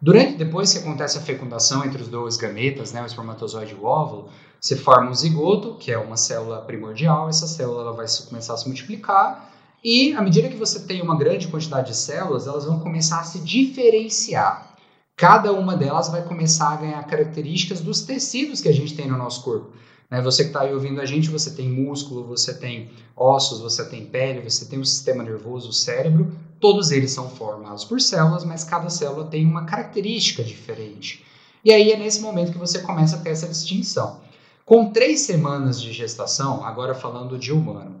Durante, 0.00 0.36
depois 0.36 0.72
que 0.72 0.78
acontece 0.78 1.16
a 1.16 1.20
fecundação 1.20 1.84
entre 1.84 2.02
os 2.02 2.08
dois 2.08 2.36
gametas, 2.36 2.92
né, 2.92 3.02
o 3.02 3.06
espermatozoide 3.06 3.72
e 3.72 3.74
o 3.74 3.84
óvulo, 3.84 4.28
você 4.64 4.76
forma 4.76 5.10
um 5.10 5.14
zigoto, 5.14 5.74
que 5.74 5.92
é 5.92 5.98
uma 5.98 6.16
célula 6.16 6.62
primordial, 6.62 7.28
essa 7.28 7.46
célula 7.46 7.82
ela 7.82 7.92
vai 7.92 8.06
começar 8.26 8.54
a 8.54 8.56
se 8.56 8.66
multiplicar, 8.66 9.52
e 9.84 10.14
à 10.14 10.22
medida 10.22 10.48
que 10.48 10.56
você 10.56 10.80
tem 10.80 11.02
uma 11.02 11.18
grande 11.18 11.48
quantidade 11.48 11.88
de 11.88 11.94
células, 11.94 12.46
elas 12.46 12.64
vão 12.64 12.80
começar 12.80 13.20
a 13.20 13.24
se 13.24 13.40
diferenciar. 13.40 14.74
Cada 15.14 15.52
uma 15.52 15.76
delas 15.76 16.08
vai 16.08 16.22
começar 16.22 16.70
a 16.70 16.76
ganhar 16.76 17.06
características 17.06 17.82
dos 17.82 18.00
tecidos 18.00 18.62
que 18.62 18.68
a 18.70 18.72
gente 18.72 18.96
tem 18.96 19.06
no 19.06 19.18
nosso 19.18 19.42
corpo. 19.42 19.70
Né? 20.10 20.22
Você 20.22 20.44
que 20.44 20.48
está 20.48 20.62
aí 20.62 20.72
ouvindo 20.72 20.98
a 20.98 21.04
gente, 21.04 21.28
você 21.28 21.50
tem 21.50 21.68
músculo, 21.68 22.24
você 22.26 22.54
tem 22.54 22.90
ossos, 23.14 23.60
você 23.60 23.84
tem 23.84 24.06
pele, 24.06 24.48
você 24.48 24.64
tem 24.64 24.78
o 24.78 24.86
sistema 24.86 25.22
nervoso, 25.22 25.68
o 25.68 25.74
cérebro. 25.74 26.34
Todos 26.58 26.90
eles 26.90 27.10
são 27.10 27.28
formados 27.28 27.84
por 27.84 28.00
células, 28.00 28.44
mas 28.44 28.64
cada 28.64 28.88
célula 28.88 29.26
tem 29.26 29.44
uma 29.44 29.66
característica 29.66 30.42
diferente. 30.42 31.22
E 31.62 31.70
aí 31.70 31.92
é 31.92 31.98
nesse 31.98 32.22
momento 32.22 32.52
que 32.52 32.58
você 32.58 32.78
começa 32.78 33.16
a 33.16 33.18
ter 33.18 33.28
essa 33.28 33.46
distinção. 33.46 34.23
Com 34.64 34.90
três 34.90 35.20
semanas 35.20 35.78
de 35.78 35.92
gestação, 35.92 36.64
agora 36.64 36.94
falando 36.94 37.38
de 37.38 37.52
humano, 37.52 37.96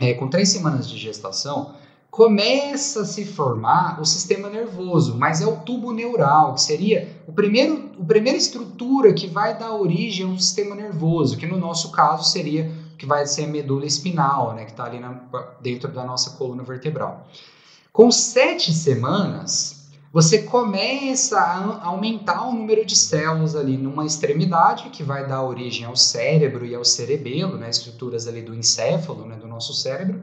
é, 0.00 0.14
com 0.14 0.28
três 0.28 0.48
semanas 0.48 0.88
de 0.88 0.96
gestação, 0.96 1.74
começa 2.10 3.02
a 3.02 3.04
se 3.04 3.26
formar 3.26 4.00
o 4.00 4.04
sistema 4.06 4.48
nervoso, 4.48 5.18
mas 5.18 5.42
é 5.42 5.46
o 5.46 5.58
tubo 5.58 5.92
neural, 5.92 6.54
que 6.54 6.62
seria 6.62 7.22
o 7.26 7.32
primeiro, 7.32 7.90
a 8.00 8.04
primeira 8.04 8.38
estrutura 8.38 9.12
que 9.12 9.26
vai 9.26 9.58
dar 9.58 9.74
origem 9.74 10.26
ao 10.26 10.38
sistema 10.38 10.74
nervoso, 10.74 11.36
que 11.36 11.46
no 11.46 11.58
nosso 11.58 11.92
caso 11.92 12.30
seria 12.30 12.72
que 12.96 13.04
vai 13.04 13.26
ser 13.26 13.44
a 13.44 13.48
medula 13.48 13.84
espinal, 13.84 14.54
né, 14.54 14.64
que 14.64 14.70
está 14.70 14.84
ali 14.84 14.98
na, 14.98 15.20
dentro 15.60 15.92
da 15.92 16.04
nossa 16.04 16.30
coluna 16.30 16.62
vertebral. 16.62 17.26
Com 17.92 18.10
sete 18.10 18.72
semanas, 18.72 19.79
você 20.12 20.42
começa 20.42 21.38
a 21.38 21.86
aumentar 21.86 22.48
o 22.48 22.52
número 22.52 22.84
de 22.84 22.96
células 22.96 23.54
ali 23.54 23.76
numa 23.76 24.04
extremidade, 24.04 24.90
que 24.90 25.04
vai 25.04 25.26
dar 25.26 25.44
origem 25.44 25.84
ao 25.84 25.94
cérebro 25.94 26.66
e 26.66 26.74
ao 26.74 26.84
cerebelo, 26.84 27.56
né, 27.56 27.70
estruturas 27.70 28.26
ali 28.26 28.42
do 28.42 28.52
encéfalo, 28.52 29.24
né, 29.24 29.36
do 29.36 29.46
nosso 29.46 29.72
cérebro, 29.72 30.20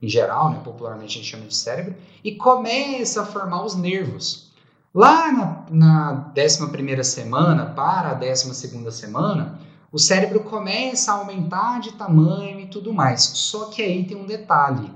em 0.00 0.08
geral, 0.08 0.50
né, 0.50 0.60
popularmente 0.64 1.18
a 1.18 1.20
gente 1.20 1.30
chama 1.30 1.46
de 1.46 1.54
cérebro, 1.54 1.94
e 2.24 2.34
começa 2.34 3.22
a 3.22 3.26
formar 3.26 3.62
os 3.62 3.76
nervos. 3.76 4.52
Lá 4.94 5.30
na, 5.30 5.66
na 5.70 6.32
11 6.34 7.04
semana 7.04 7.66
para 7.66 8.12
a 8.12 8.14
12 8.14 8.90
semana, 8.90 9.60
o 9.92 9.98
cérebro 9.98 10.40
começa 10.40 11.12
a 11.12 11.16
aumentar 11.16 11.80
de 11.80 11.92
tamanho 11.92 12.58
e 12.58 12.66
tudo 12.68 12.90
mais. 12.90 13.20
Só 13.22 13.66
que 13.66 13.82
aí 13.82 14.04
tem 14.04 14.16
um 14.16 14.26
detalhe 14.26 14.90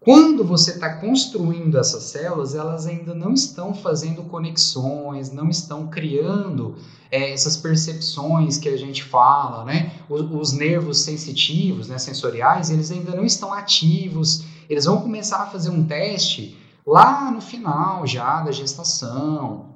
quando 0.00 0.42
você 0.42 0.70
está 0.70 0.94
construindo 0.94 1.78
essas 1.78 2.04
células, 2.04 2.54
elas 2.54 2.86
ainda 2.86 3.14
não 3.14 3.34
estão 3.34 3.74
fazendo 3.74 4.22
conexões, 4.22 5.30
não 5.30 5.50
estão 5.50 5.88
criando 5.88 6.76
é, 7.10 7.32
essas 7.32 7.58
percepções 7.58 8.56
que 8.56 8.70
a 8.70 8.78
gente 8.78 9.04
fala, 9.04 9.62
né? 9.62 9.92
Os, 10.08 10.22
os, 10.22 10.52
nervos 10.54 11.00
sensitivos, 11.00 11.88
né, 11.88 11.98
sensoriais, 11.98 12.70
eles 12.70 12.90
ainda 12.90 13.14
não 13.14 13.26
estão 13.26 13.52
ativos. 13.52 14.42
Eles 14.70 14.86
vão 14.86 15.02
começar 15.02 15.42
a 15.42 15.46
fazer 15.46 15.68
um 15.68 15.84
teste 15.84 16.56
lá 16.86 17.30
no 17.30 17.42
final 17.42 18.06
já 18.06 18.40
da 18.40 18.52
gestação, 18.52 19.66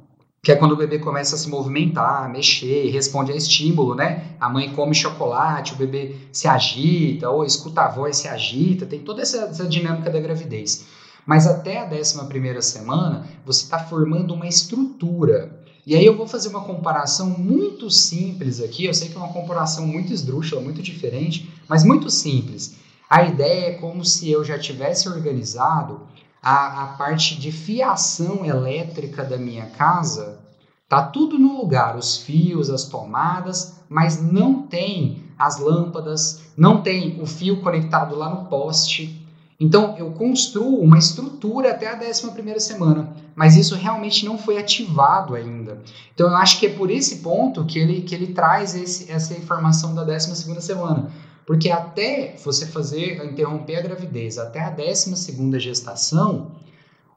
que 0.45 0.53
é 0.53 0.57
quando 0.57 0.73
o 0.73 0.77
bebê 0.77 0.99
começa 0.99 1.37
a 1.37 1.39
se 1.39 1.49
movimentar, 1.49 2.31
mexer, 2.31 2.91
responde 2.91 3.33
a 3.33 3.35
estímulo, 3.35 3.95
né? 3.95 4.35
A 4.39 4.47
mãe 4.47 4.71
come 4.75 4.95
chocolate, 4.95 5.73
o 5.73 5.77
bebê 5.77 6.17
se 6.31 6.47
agita, 6.47 7.31
ou 7.31 7.47
escuta 7.47 7.81
a 7.81 7.89
voz, 7.89 8.19
se 8.19 8.29
agita, 8.29 8.85
tem 8.85 9.01
toda 9.01 9.23
essa, 9.23 9.39
essa 9.45 9.67
dinâmica 9.67 10.11
da 10.11 10.21
gravidez. 10.21 10.85
Mas 11.25 11.47
até 11.47 11.79
a 11.81 11.89
11 11.91 12.61
semana, 12.61 13.27
você 13.43 13.63
está 13.63 13.79
formando 13.79 14.35
uma 14.35 14.47
estrutura. 14.47 15.65
E 15.87 15.97
aí 15.97 16.05
eu 16.05 16.15
vou 16.15 16.27
fazer 16.27 16.51
uma 16.51 16.65
comparação 16.65 17.31
muito 17.31 17.91
simples 17.91 18.61
aqui, 18.61 18.85
eu 18.85 18.93
sei 18.93 19.09
que 19.09 19.17
é 19.17 19.19
uma 19.19 19.33
comparação 19.33 19.87
muito 19.87 20.13
esdrúxula, 20.13 20.61
muito 20.61 20.83
diferente, 20.83 21.51
mas 21.67 21.85
muito 21.85 22.11
simples. 22.11 22.75
A 23.09 23.23
ideia 23.23 23.69
é 23.69 23.73
como 23.73 24.05
se 24.05 24.31
eu 24.31 24.45
já 24.45 24.59
tivesse 24.59 25.09
organizado 25.09 26.03
a, 26.45 26.83
a 26.83 26.87
parte 26.89 27.41
de 27.41 27.51
fiação 27.51 28.45
elétrica 28.45 29.25
da 29.25 29.39
minha 29.39 29.67
casa, 29.67 30.39
tá 30.87 31.03
tudo 31.03 31.39
no 31.39 31.57
lugar, 31.57 31.97
os 31.97 32.19
fios, 32.19 32.69
as 32.69 32.85
tomadas, 32.85 33.77
mas 33.89 34.23
não 34.23 34.63
tem 34.63 35.25
as 35.39 35.59
lâmpadas, 35.59 36.43
não 36.55 36.83
tem 36.83 37.21
o 37.21 37.27
fio 37.27 37.63
conectado 37.63 38.15
lá 38.15 38.29
no 38.29 38.45
poste. 38.45 39.27
Então 39.59 39.97
eu 39.97 40.11
construo 40.11 40.81
uma 40.81 40.99
estrutura 40.99 41.71
até 41.71 41.89
a 41.89 41.97
11 41.97 42.61
semana, 42.61 43.17
mas 43.35 43.57
isso 43.57 43.75
realmente 43.75 44.27
não 44.27 44.37
foi 44.37 44.59
ativado 44.59 45.35
ainda. 45.35 45.81
Então 46.13 46.29
eu 46.29 46.37
acho 46.37 46.61
que 46.61 46.67
é 46.67 46.75
por 46.75 46.91
esse 46.91 47.17
ponto 47.17 47.65
que 47.65 47.79
ele, 47.79 48.03
que 48.03 48.15
ele 48.15 48.35
traz 48.35 48.75
esse, 48.75 49.11
essa 49.11 49.33
informação 49.35 49.95
da 49.95 50.05
12 50.05 50.61
semana. 50.61 51.11
Porque 51.47 51.71
até 51.71 52.37
você 52.43 52.67
fazer, 52.67 53.25
interromper 53.25 53.77
a 53.77 53.83
gravidez, 53.83 54.39
até 54.39 54.61
a 54.61 54.71
12 54.71 55.59
gestação, 55.59 56.53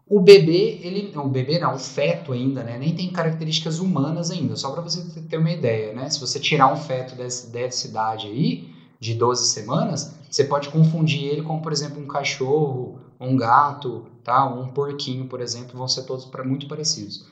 o 0.09 0.21
bebê, 0.21 0.79
ele, 0.81 1.17
o 1.17 1.27
bebê 1.27 1.59
não, 1.59 1.75
o 1.75 1.79
feto 1.79 2.31
ainda, 2.31 2.63
né, 2.63 2.77
nem 2.77 2.95
tem 2.95 3.11
características 3.11 3.79
humanas 3.79 4.31
ainda, 4.31 4.55
só 4.55 4.71
para 4.71 4.81
você 4.81 5.01
ter 5.21 5.37
uma 5.37 5.51
ideia, 5.51 5.93
né? 5.93 6.09
Se 6.09 6.19
você 6.19 6.39
tirar 6.39 6.71
um 6.71 6.77
feto 6.77 7.13
dessa, 7.15 7.47
dessa 7.47 7.87
idade 7.87 8.27
aí, 8.27 8.69
de 8.99 9.13
12 9.13 9.47
semanas, 9.47 10.13
você 10.29 10.43
pode 10.43 10.69
confundir 10.69 11.25
ele 11.25 11.41
com, 11.41 11.59
por 11.59 11.71
exemplo, 11.71 12.01
um 12.01 12.07
cachorro, 12.07 12.99
um 13.19 13.35
gato, 13.35 14.05
tá? 14.23 14.45
um 14.45 14.67
porquinho, 14.67 15.27
por 15.27 15.41
exemplo, 15.41 15.77
vão 15.77 15.87
ser 15.87 16.03
todos 16.03 16.29
muito 16.45 16.67
parecidos. 16.67 17.25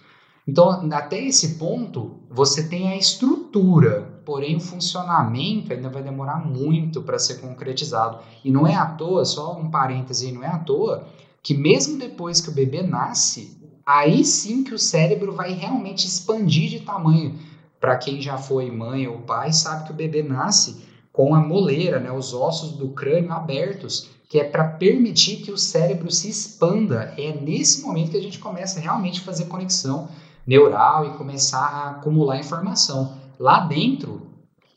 Então, 0.47 0.69
até 0.91 1.23
esse 1.23 1.55
ponto, 1.55 2.19
você 2.29 2.67
tem 2.67 2.89
a 2.89 2.97
estrutura, 2.97 4.14
porém 4.25 4.55
o 4.55 4.59
funcionamento 4.59 5.71
ainda 5.71 5.89
vai 5.89 6.01
demorar 6.01 6.43
muito 6.43 7.01
para 7.01 7.19
ser 7.19 7.35
concretizado. 7.35 8.19
E 8.43 8.51
não 8.51 8.65
é 8.65 8.75
à 8.75 8.85
toa, 8.85 9.23
só 9.23 9.57
um 9.57 9.69
parêntese, 9.69 10.31
não 10.31 10.43
é 10.43 10.47
à 10.47 10.57
toa 10.57 11.07
que 11.45 11.53
mesmo 11.53 11.99
depois 11.99 12.41
que 12.41 12.49
o 12.49 12.53
bebê 12.53 12.81
nasce, 12.81 13.55
aí 13.85 14.25
sim 14.25 14.63
que 14.63 14.73
o 14.73 14.79
cérebro 14.79 15.31
vai 15.31 15.53
realmente 15.53 16.07
expandir 16.07 16.71
de 16.71 16.79
tamanho. 16.79 17.37
Para 17.79 17.97
quem 17.97 18.19
já 18.19 18.35
foi 18.35 18.71
mãe 18.71 19.07
ou 19.07 19.19
pai, 19.19 19.53
sabe 19.53 19.85
que 19.85 19.91
o 19.91 19.95
bebê 19.95 20.23
nasce 20.23 20.83
com 21.13 21.35
a 21.35 21.39
moleira, 21.39 21.99
né, 21.99 22.11
os 22.11 22.33
ossos 22.33 22.71
do 22.71 22.89
crânio 22.89 23.31
abertos, 23.31 24.09
que 24.27 24.39
é 24.39 24.43
para 24.43 24.63
permitir 24.63 25.43
que 25.43 25.51
o 25.51 25.57
cérebro 25.57 26.09
se 26.09 26.29
expanda. 26.29 27.13
É 27.15 27.31
nesse 27.31 27.83
momento 27.83 28.09
que 28.09 28.17
a 28.17 28.23
gente 28.23 28.39
começa 28.39 28.79
realmente 28.79 29.21
a 29.21 29.23
fazer 29.23 29.45
conexão 29.45 30.09
neural 30.47 31.05
e 31.05 31.17
começar 31.17 31.59
a 31.59 31.89
acumular 31.91 32.39
informação. 32.39 33.17
Lá 33.39 33.59
dentro, 33.59 34.35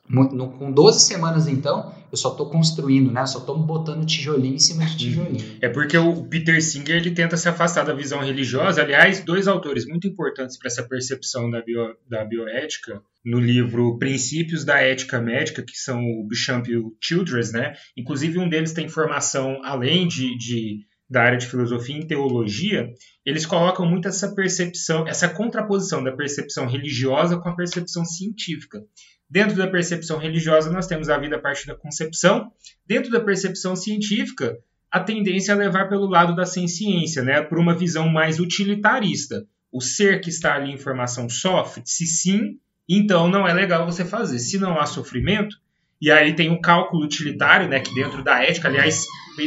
no, 0.08 0.50
com 0.52 0.72
12 0.72 1.00
semanas 1.00 1.46
então, 1.46 1.92
eu 2.10 2.16
só 2.16 2.30
estou 2.30 2.48
construindo, 2.48 3.12
né? 3.12 3.26
só 3.26 3.38
estou 3.38 3.58
botando 3.58 4.06
tijolinho 4.06 4.54
em 4.54 4.58
cima 4.58 4.86
de 4.86 4.96
tijolinho. 4.96 5.58
É 5.60 5.68
porque 5.68 5.98
o 5.98 6.24
Peter 6.24 6.62
Singer 6.62 6.96
ele 6.96 7.10
tenta 7.10 7.36
se 7.36 7.48
afastar 7.48 7.84
da 7.84 7.92
visão 7.92 8.20
religiosa. 8.20 8.80
Aliás, 8.80 9.22
dois 9.22 9.46
autores 9.46 9.86
muito 9.86 10.06
importantes 10.06 10.58
para 10.58 10.68
essa 10.68 10.82
percepção 10.82 11.50
da, 11.50 11.60
bio, 11.60 11.94
da 12.08 12.24
bioética 12.24 13.02
no 13.24 13.38
livro 13.38 13.98
Princípios 13.98 14.64
da 14.64 14.80
Ética 14.80 15.20
Médica, 15.20 15.62
que 15.62 15.76
são 15.76 16.02
o 16.02 16.26
Bichamp 16.26 16.66
e 16.68 16.76
o 16.76 16.96
Childress, 17.02 17.52
né? 17.52 17.74
Inclusive 17.96 18.38
um 18.38 18.48
deles 18.48 18.72
tem 18.72 18.88
formação 18.88 19.60
além 19.62 20.08
de, 20.08 20.36
de 20.38 20.86
da 21.08 21.22
área 21.22 21.38
de 21.38 21.46
filosofia 21.46 21.98
e 21.98 22.06
teologia, 22.06 22.92
eles 23.24 23.46
colocam 23.46 23.86
muito 23.86 24.08
essa 24.08 24.34
percepção, 24.34 25.06
essa 25.06 25.28
contraposição 25.28 26.02
da 26.02 26.12
percepção 26.12 26.66
religiosa 26.66 27.38
com 27.38 27.48
a 27.48 27.56
percepção 27.56 28.04
científica. 28.04 28.82
Dentro 29.30 29.56
da 29.56 29.66
percepção 29.66 30.18
religiosa, 30.18 30.70
nós 30.70 30.86
temos 30.86 31.08
a 31.08 31.18
vida 31.18 31.36
a 31.36 31.40
partir 31.40 31.66
da 31.66 31.74
concepção. 31.74 32.50
Dentro 32.86 33.10
da 33.10 33.20
percepção 33.20 33.76
científica, 33.76 34.58
a 34.90 35.00
tendência 35.00 35.52
é 35.52 35.54
levar 35.54 35.88
pelo 35.88 36.06
lado 36.06 36.34
da 36.34 36.46
ciência, 36.46 37.22
né, 37.22 37.42
por 37.42 37.58
uma 37.58 37.74
visão 37.74 38.08
mais 38.08 38.40
utilitarista. 38.40 39.46
O 39.70 39.82
ser 39.82 40.20
que 40.20 40.30
está 40.30 40.54
ali 40.54 40.72
em 40.72 40.78
formação 40.78 41.28
sofre? 41.28 41.82
Se 41.84 42.06
sim, 42.06 42.58
então 42.88 43.28
não 43.28 43.46
é 43.46 43.52
legal 43.52 43.84
você 43.84 44.04
fazer. 44.04 44.38
Se 44.38 44.58
não 44.58 44.78
há 44.80 44.86
sofrimento, 44.86 45.56
e 46.00 46.10
aí 46.10 46.34
tem 46.34 46.50
o 46.50 46.60
cálculo 46.60 47.04
utilitário, 47.04 47.68
né, 47.68 47.80
que 47.80 47.94
dentro 47.94 48.22
da 48.22 48.42
ética, 48.42 48.68
aliás, 48.68 49.04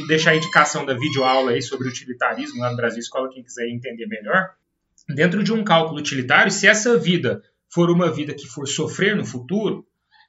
deixa 0.07 0.31
a 0.31 0.35
indicação 0.35 0.85
da 0.85 0.93
videoaula 0.93 1.51
aí 1.51 1.61
sobre 1.61 1.87
utilitarismo 1.87 2.59
lá 2.59 2.71
no 2.71 2.77
Brasil 2.77 2.99
Escola, 2.99 3.29
quem 3.29 3.43
quiser 3.43 3.67
entender 3.69 4.05
melhor. 4.05 4.49
Dentro 5.09 5.43
de 5.43 5.53
um 5.53 5.63
cálculo 5.63 5.99
utilitário, 5.99 6.51
se 6.51 6.67
essa 6.67 6.97
vida 6.97 7.41
for 7.73 7.89
uma 7.89 8.11
vida 8.11 8.33
que 8.33 8.47
for 8.47 8.67
sofrer 8.67 9.15
no 9.15 9.25
futuro, 9.25 9.85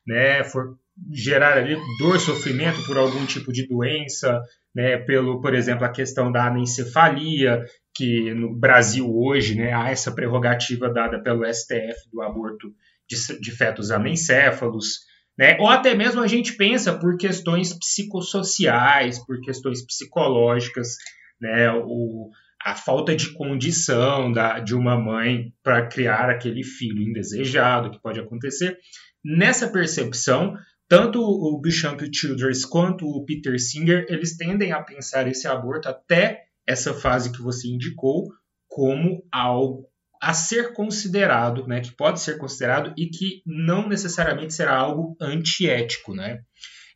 né, 0.07 0.45
for 0.45 0.79
gerar 1.13 1.57
ali 1.57 1.77
dor, 1.99 2.21
sofrimento 2.21 2.85
por 2.85 2.97
algum 2.97 3.25
tipo 3.27 3.53
de 3.53 3.67
doença, 3.67 4.41
né, 4.75 4.97
pelo, 4.99 5.41
por 5.41 5.55
exemplo, 5.55 5.85
a 5.85 5.91
questão 5.91 6.31
da 6.31 6.47
anencefalia, 6.47 7.65
que 7.95 8.33
no 8.33 8.55
Brasil 8.55 9.13
hoje, 9.13 9.55
né, 9.55 9.73
há 9.73 9.91
essa 9.91 10.13
prerrogativa 10.13 10.89
dada 10.89 11.21
pelo 11.21 11.45
STF 11.53 12.09
do 12.13 12.23
aborto 12.23 12.73
de, 13.09 13.41
de 13.41 13.51
fetos 13.51 13.91
anencéfalos, 13.91 15.01
né? 15.39 15.57
Ou 15.59 15.69
até 15.69 15.95
mesmo 15.95 16.21
a 16.21 16.27
gente 16.27 16.57
pensa 16.57 16.93
por 16.99 17.17
questões 17.17 17.73
psicossociais, 17.73 19.19
por 19.25 19.41
questões 19.41 19.85
psicológicas, 19.85 20.97
né? 21.41 21.71
o, 21.73 22.31
a 22.65 22.75
falta 22.75 23.15
de 23.15 23.33
condição 23.33 24.31
da, 24.31 24.61
de 24.61 24.75
uma 24.75 24.99
mãe 24.99 25.53
para 25.63 25.87
criar 25.87 26.31
aquele 26.31 26.63
filho 26.63 27.03
indesejado 27.03 27.91
que 27.91 28.01
pode 28.01 28.21
acontecer. 28.21 28.79
Nessa 29.25 29.69
percepção, 29.69 30.57
tanto 30.89 31.21
o 31.21 31.61
Bishop 31.61 32.07
Childress 32.13 32.67
quanto 32.67 33.07
o 33.07 33.25
Peter 33.25 33.59
Singer, 33.59 34.07
eles 34.09 34.37
tendem 34.37 34.73
a 34.73 34.83
pensar 34.83 35.27
esse 35.27 35.47
aborto 35.49 35.89
até 35.89 36.43
essa 36.67 36.93
fase 36.95 37.33
que 37.33 37.43
você 37.43 37.69
indicou 37.69 38.29
como 38.69 39.23
algo 39.33 39.89
a 40.23 40.33
ser 40.33 40.73
considerado, 40.73 41.67
né, 41.67 41.81
que 41.81 41.91
pode 41.91 42.21
ser 42.21 42.39
considerado 42.39 42.95
e 42.97 43.07
que 43.07 43.43
não 43.45 43.89
necessariamente 43.89 44.55
será 44.55 44.77
algo 44.77 45.17
antiético, 45.21 46.15
né? 46.15 46.43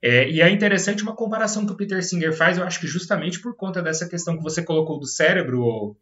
É, 0.01 0.31
e 0.31 0.41
é 0.41 0.49
interessante 0.49 1.03
uma 1.03 1.17
comparação 1.17 1.67
que 1.67 1.73
o 1.73 1.77
Peter 1.77 2.05
Singer 2.05 2.33
faz, 2.33 2.57
eu 2.57 2.63
acho 2.63 2.79
que 2.79 2.87
justamente 2.87 3.41
por 3.43 3.57
conta 3.57 3.83
dessa 3.83 4.09
questão 4.09 4.37
que 4.37 4.43
você 4.45 4.63
colocou 4.63 5.01
do 5.01 5.09
cérebro, 5.09 5.97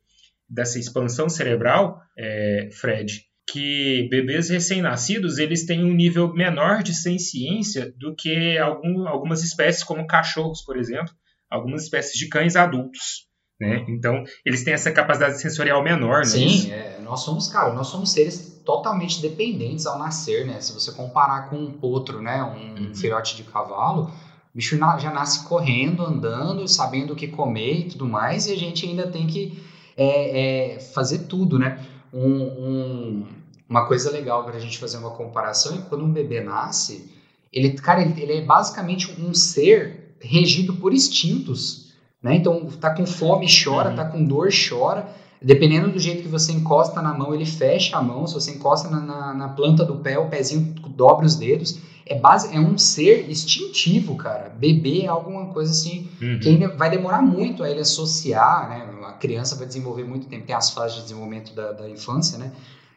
dessa 0.47 0.79
expansão 0.79 1.27
cerebral, 1.31 1.99
é, 2.19 2.69
Fred, 2.71 3.23
que 3.51 4.07
bebês 4.11 4.51
recém-nascidos 4.51 5.39
eles 5.39 5.65
têm 5.65 5.83
um 5.83 5.95
nível 5.95 6.31
menor 6.35 6.83
de 6.83 6.93
senciência 6.93 7.95
do 7.97 8.15
que 8.15 8.59
algum, 8.59 9.09
algumas 9.09 9.43
espécies, 9.43 9.83
como 9.83 10.07
cachorros, 10.07 10.63
por 10.63 10.77
exemplo, 10.77 11.15
algumas 11.49 11.85
espécies 11.85 12.19
de 12.19 12.29
cães 12.29 12.55
adultos. 12.55 13.27
Né? 13.61 13.85
Então, 13.89 14.25
eles 14.45 14.65
têm 14.65 14.75
essa 14.75 14.91
capacidade 14.91 15.41
sensorial 15.41 15.83
menor, 15.83 16.19
né? 16.19 16.25
Sim, 16.25 16.73
é, 16.73 16.99
nós 17.03 17.21
somos, 17.21 17.47
cara, 17.49 17.73
nós 17.73 17.87
somos 17.87 18.11
seres 18.11 18.61
totalmente 18.65 19.23
dependentes 19.23 19.87
ao 19.87 19.99
nascer, 19.99 20.45
né? 20.45 20.61
Se 20.61 20.73
você 20.73 20.91
comparar 20.91 21.49
com 21.49 21.57
um 21.57 21.71
potro, 21.71 22.21
né, 22.21 22.43
um 22.43 22.87
uhum. 22.87 22.95
filhote 22.95 23.37
de 23.37 23.45
cavalo, 23.45 24.11
o 24.53 24.57
bicho 24.57 24.77
já 24.77 25.11
nasce 25.13 25.45
correndo, 25.47 26.05
andando, 26.05 26.67
sabendo 26.67 27.13
o 27.13 27.17
que 27.17 27.29
comer 27.29 27.81
e 27.81 27.89
tudo 27.91 28.07
mais, 28.07 28.47
e 28.47 28.53
a 28.53 28.57
gente 28.57 28.87
ainda 28.87 29.07
tem 29.07 29.27
que 29.27 29.63
é, 29.97 30.75
é 30.75 30.81
fazer 30.81 31.21
tudo, 31.27 31.59
né? 31.59 31.79
Um, 32.13 32.43
um, 32.43 33.27
uma 33.69 33.87
coisa 33.87 34.11
legal 34.11 34.45
para 34.45 34.57
a 34.57 34.61
gente 34.61 34.79
fazer 34.79 34.99
uma 34.99 35.11
comparação 35.11 35.75
é 35.75 35.79
que 35.79 35.89
quando 35.89 36.05
um 36.05 36.13
bebê 36.13 36.41
nasce, 36.41 37.13
ele, 37.53 37.71
cara, 37.73 38.03
ele, 38.03 38.21
ele 38.21 38.33
é 38.39 38.41
basicamente 38.43 39.15
um 39.21 39.33
ser 39.33 40.17
regido 40.21 40.75
por 40.75 40.93
instintos, 40.93 41.84
né? 42.25 42.37
Então, 42.37 42.65
tá 42.81 42.89
com 42.95 43.05
fome, 43.05 43.47
chora, 43.47 43.91
uhum. 43.91 43.97
tá 43.97 44.07
com 44.07 44.25
dor, 44.25 44.49
chora. 44.51 45.07
Dependendo 45.43 45.93
do 45.93 45.99
jeito 45.99 46.23
que 46.23 46.29
você 46.29 46.53
encosta 46.53 47.03
na 47.03 47.13
mão, 47.13 47.35
ele 47.35 47.45
fecha 47.45 47.99
a 47.99 48.03
mão. 48.03 48.27
Se 48.27 48.33
você 48.33 48.53
encosta 48.53 48.89
na, 48.89 48.99
na, 48.99 49.35
na 49.35 49.49
planta 49.51 49.85
do 49.85 49.97
pé, 49.97 50.19
o 50.19 50.31
pezinho 50.31 50.75
dobra 50.89 51.27
os 51.27 51.37
dedos. 51.37 51.79
É, 52.07 52.19
base, 52.19 52.55
é 52.55 52.59
um 52.59 52.79
ser 52.79 53.31
instintivo, 53.31 54.17
cara. 54.17 54.49
Bebê 54.49 55.03
é 55.03 55.07
alguma 55.07 55.47
coisa 55.49 55.71
assim 55.71 56.09
uhum. 56.21 56.41
que 56.41 56.49
ainda 56.49 56.69
vai 56.69 56.89
demorar 56.89 57.21
muito 57.21 57.63
a 57.63 57.71
ele 57.71 57.81
associar, 57.81 58.71
né? 58.71 58.89
A 59.07 59.13
criança 59.13 59.55
vai 59.57 59.67
desenvolver 59.67 60.05
muito 60.05 60.27
tempo, 60.27 60.47
tem 60.47 60.57
as 60.57 60.71
fases 60.71 60.97
de 60.97 61.03
desenvolvimento 61.03 61.55
da, 61.55 61.73
da 61.73 61.91
infância, 61.91 62.39
né? 62.39 62.53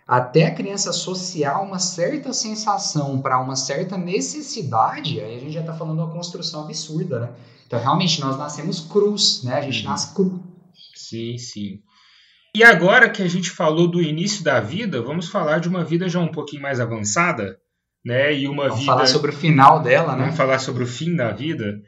Até 0.08 0.46
a 0.46 0.56
criança 0.56 0.92
associar 0.92 1.62
uma 1.62 1.80
certa 1.80 2.32
sensação 2.32 3.22
para 3.22 3.40
uma 3.40 3.58
certa 3.58 3.98
necessidade, 3.98 5.20
aí 5.20 5.36
a 5.36 5.40
gente 5.40 5.52
já 5.52 5.60
está 5.60 5.74
falando 5.74 5.98
de 5.98 6.04
uma 6.04 6.14
construção 6.14 6.64
absurda, 6.64 7.20
né? 7.20 7.30
Então, 7.66 7.78
realmente, 7.78 8.22
nós 8.22 8.38
nascemos 8.38 8.80
cruz, 8.80 9.44
né? 9.44 9.56
A 9.56 9.62
gente 9.62 9.84
uhum. 9.84 9.92
nasce 9.92 10.16
cru. 10.16 10.42
Sim, 10.96 11.38
sim. 11.38 11.82
E 12.56 12.64
agora 12.64 13.10
que 13.10 13.22
a 13.22 13.28
gente 13.28 13.50
falou 13.50 13.90
do 13.90 14.02
início 14.02 14.42
da 14.44 14.62
vida, 14.62 15.02
vamos 15.02 15.28
falar 15.28 15.60
de 15.60 15.68
uma 15.68 15.84
vida 15.84 16.08
já 16.08 16.22
um 16.22 16.32
pouquinho 16.32 16.62
mais 16.62 16.80
avançada, 16.80 17.60
né? 18.04 18.34
E 18.34 18.48
uma 18.48 18.64
vamos 18.64 18.80
vida. 18.80 18.92
falar 18.94 19.08
sobre 19.08 19.32
o 19.32 19.34
final 19.34 19.82
dela, 19.82 20.16
né? 20.16 20.22
Vamos 20.22 20.38
falar 20.38 20.60
sobre 20.60 20.86
o 20.86 20.88
fim 20.88 21.14
da 21.14 21.34
vida. 21.34 21.82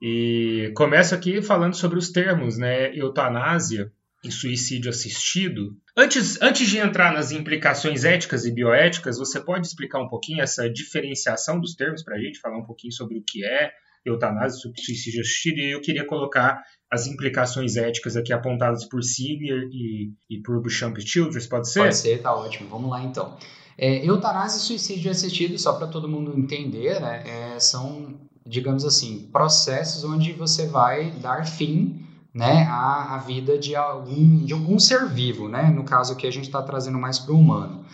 E 0.00 0.72
começo 0.74 1.14
aqui 1.14 1.42
falando 1.42 1.74
sobre 1.74 1.98
os 1.98 2.10
termos, 2.10 2.56
né? 2.56 2.96
Eutanásia 2.96 3.92
e 4.22 4.32
suicídio 4.32 4.90
assistido. 4.90 5.76
Antes, 5.96 6.40
antes 6.40 6.68
de 6.68 6.78
entrar 6.78 7.12
nas 7.12 7.30
implicações 7.30 8.04
éticas 8.04 8.44
e 8.44 8.50
bioéticas, 8.50 9.18
você 9.18 9.40
pode 9.40 9.66
explicar 9.66 10.00
um 10.00 10.08
pouquinho 10.08 10.42
essa 10.42 10.68
diferenciação 10.68 11.60
dos 11.60 11.74
termos 11.74 12.02
para 12.02 12.16
a 12.16 12.18
gente, 12.18 12.40
falar 12.40 12.58
um 12.58 12.64
pouquinho 12.64 12.92
sobre 12.92 13.18
o 13.18 13.22
que 13.22 13.44
é 13.44 13.70
eutanásia, 14.04 14.58
suicídio 14.76 15.20
assistido, 15.20 15.58
e 15.58 15.70
eu 15.70 15.80
queria 15.80 16.04
colocar 16.04 16.62
as 16.90 17.06
implicações 17.06 17.76
éticas 17.76 18.16
aqui 18.16 18.32
apontadas 18.32 18.88
por 18.88 19.02
Signer 19.02 19.68
e, 19.70 20.12
e 20.30 20.40
por 20.40 20.60
Bouchamp 20.62 20.96
Childress, 20.98 21.46
pode 21.46 21.70
ser? 21.70 21.80
Pode 21.80 21.96
ser, 21.96 22.22
tá 22.22 22.34
ótimo. 22.34 22.68
Vamos 22.70 22.90
lá 22.90 23.02
então. 23.02 23.36
É, 23.76 24.04
eutanásia 24.04 24.58
e 24.58 24.60
suicídio 24.60 25.10
assistido, 25.10 25.58
só 25.58 25.74
para 25.74 25.86
todo 25.86 26.08
mundo 26.08 26.36
entender, 26.36 27.00
né, 27.00 27.22
é, 27.26 27.60
são, 27.60 28.18
digamos 28.46 28.84
assim, 28.84 29.28
processos 29.30 30.02
onde 30.04 30.32
você 30.32 30.66
vai 30.66 31.10
dar 31.12 31.46
fim 31.46 32.07
né, 32.38 32.68
a, 32.70 33.16
a 33.16 33.18
vida 33.18 33.58
de 33.58 33.74
algum, 33.74 34.44
de 34.44 34.52
algum 34.52 34.78
ser 34.78 35.08
vivo, 35.08 35.48
né, 35.48 35.72
no 35.74 35.82
caso 35.82 36.12
aqui 36.12 36.24
a 36.24 36.30
gente 36.30 36.44
está 36.44 36.62
trazendo 36.62 36.96
mais 36.96 37.18
para 37.18 37.34
o 37.34 37.36
humano. 37.36 37.84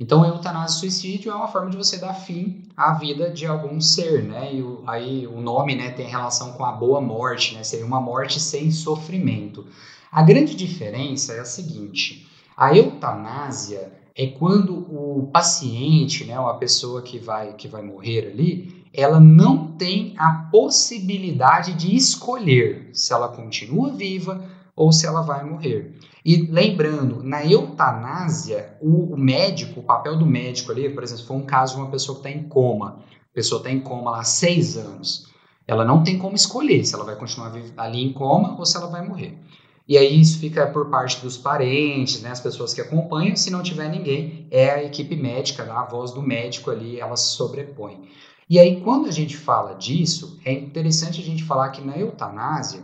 Então, 0.00 0.24
eutanásia 0.24 0.74
e 0.74 0.90
suicídio 0.90 1.30
é 1.30 1.34
uma 1.36 1.46
forma 1.46 1.70
de 1.70 1.76
você 1.76 1.96
dar 1.96 2.12
fim 2.12 2.64
à 2.76 2.94
vida 2.94 3.30
de 3.30 3.46
algum 3.46 3.80
ser, 3.80 4.24
né? 4.24 4.52
E 4.52 4.60
o, 4.60 4.82
aí 4.88 5.24
o 5.28 5.40
nome, 5.40 5.76
né, 5.76 5.90
tem 5.90 6.08
relação 6.08 6.54
com 6.54 6.64
a 6.64 6.72
boa 6.72 7.00
morte, 7.00 7.54
né? 7.54 7.62
Seria 7.62 7.86
uma 7.86 8.00
morte 8.00 8.40
sem 8.40 8.72
sofrimento. 8.72 9.64
A 10.10 10.20
grande 10.20 10.56
diferença 10.56 11.34
é 11.34 11.38
a 11.38 11.44
seguinte: 11.44 12.26
a 12.56 12.76
eutanásia 12.76 13.92
é 14.16 14.26
quando 14.26 14.74
o 14.74 15.30
paciente, 15.32 16.24
né, 16.24 16.40
ou 16.40 16.48
a 16.48 16.54
pessoa 16.54 17.00
que 17.00 17.20
vai 17.20 17.52
que 17.52 17.68
vai 17.68 17.82
morrer 17.82 18.32
ali, 18.32 18.83
ela 18.96 19.18
não 19.18 19.72
tem 19.72 20.14
a 20.16 20.48
possibilidade 20.50 21.74
de 21.74 21.96
escolher 21.96 22.90
se 22.92 23.12
ela 23.12 23.28
continua 23.28 23.92
viva 23.92 24.44
ou 24.76 24.92
se 24.92 25.06
ela 25.06 25.20
vai 25.20 25.44
morrer. 25.44 25.98
E 26.24 26.36
lembrando, 26.50 27.22
na 27.22 27.44
eutanásia, 27.44 28.76
o, 28.80 29.16
médico, 29.16 29.80
o 29.80 29.82
papel 29.82 30.16
do 30.16 30.24
médico 30.24 30.72
ali, 30.72 30.88
por 30.88 31.02
exemplo, 31.02 31.24
for 31.24 31.34
um 31.34 31.42
caso 31.42 31.74
de 31.74 31.82
uma 31.82 31.90
pessoa 31.90 32.18
que 32.20 32.26
está 32.26 32.38
em 32.38 32.48
coma, 32.48 33.00
a 33.30 33.34
pessoa 33.34 33.58
está 33.58 33.70
em 33.70 33.80
coma 33.80 34.12
lá 34.12 34.20
há 34.20 34.24
seis 34.24 34.76
anos, 34.76 35.28
ela 35.66 35.84
não 35.84 36.02
tem 36.02 36.18
como 36.18 36.34
escolher 36.34 36.84
se 36.84 36.94
ela 36.94 37.04
vai 37.04 37.16
continuar 37.16 37.52
ali 37.76 38.02
em 38.02 38.12
coma 38.12 38.56
ou 38.58 38.64
se 38.64 38.76
ela 38.76 38.86
vai 38.86 39.06
morrer. 39.06 39.38
E 39.86 39.98
aí 39.98 40.18
isso 40.18 40.38
fica 40.38 40.66
por 40.66 40.88
parte 40.88 41.20
dos 41.20 41.36
parentes, 41.36 42.22
né, 42.22 42.30
as 42.30 42.40
pessoas 42.40 42.72
que 42.72 42.80
acompanham. 42.80 43.36
Se 43.36 43.50
não 43.50 43.62
tiver 43.62 43.88
ninguém, 43.88 44.46
é 44.50 44.70
a 44.70 44.82
equipe 44.82 45.14
médica, 45.14 45.62
né, 45.64 45.72
a 45.72 45.84
voz 45.84 46.10
do 46.10 46.22
médico 46.22 46.70
ali, 46.70 46.98
ela 46.98 47.16
se 47.16 47.34
sobrepõe. 47.34 48.08
E 48.48 48.58
aí, 48.58 48.80
quando 48.80 49.08
a 49.08 49.12
gente 49.12 49.36
fala 49.36 49.74
disso, 49.74 50.38
é 50.44 50.52
interessante 50.52 51.20
a 51.20 51.24
gente 51.24 51.44
falar 51.44 51.70
que 51.70 51.82
na 51.82 51.96
eutanásia 51.96 52.82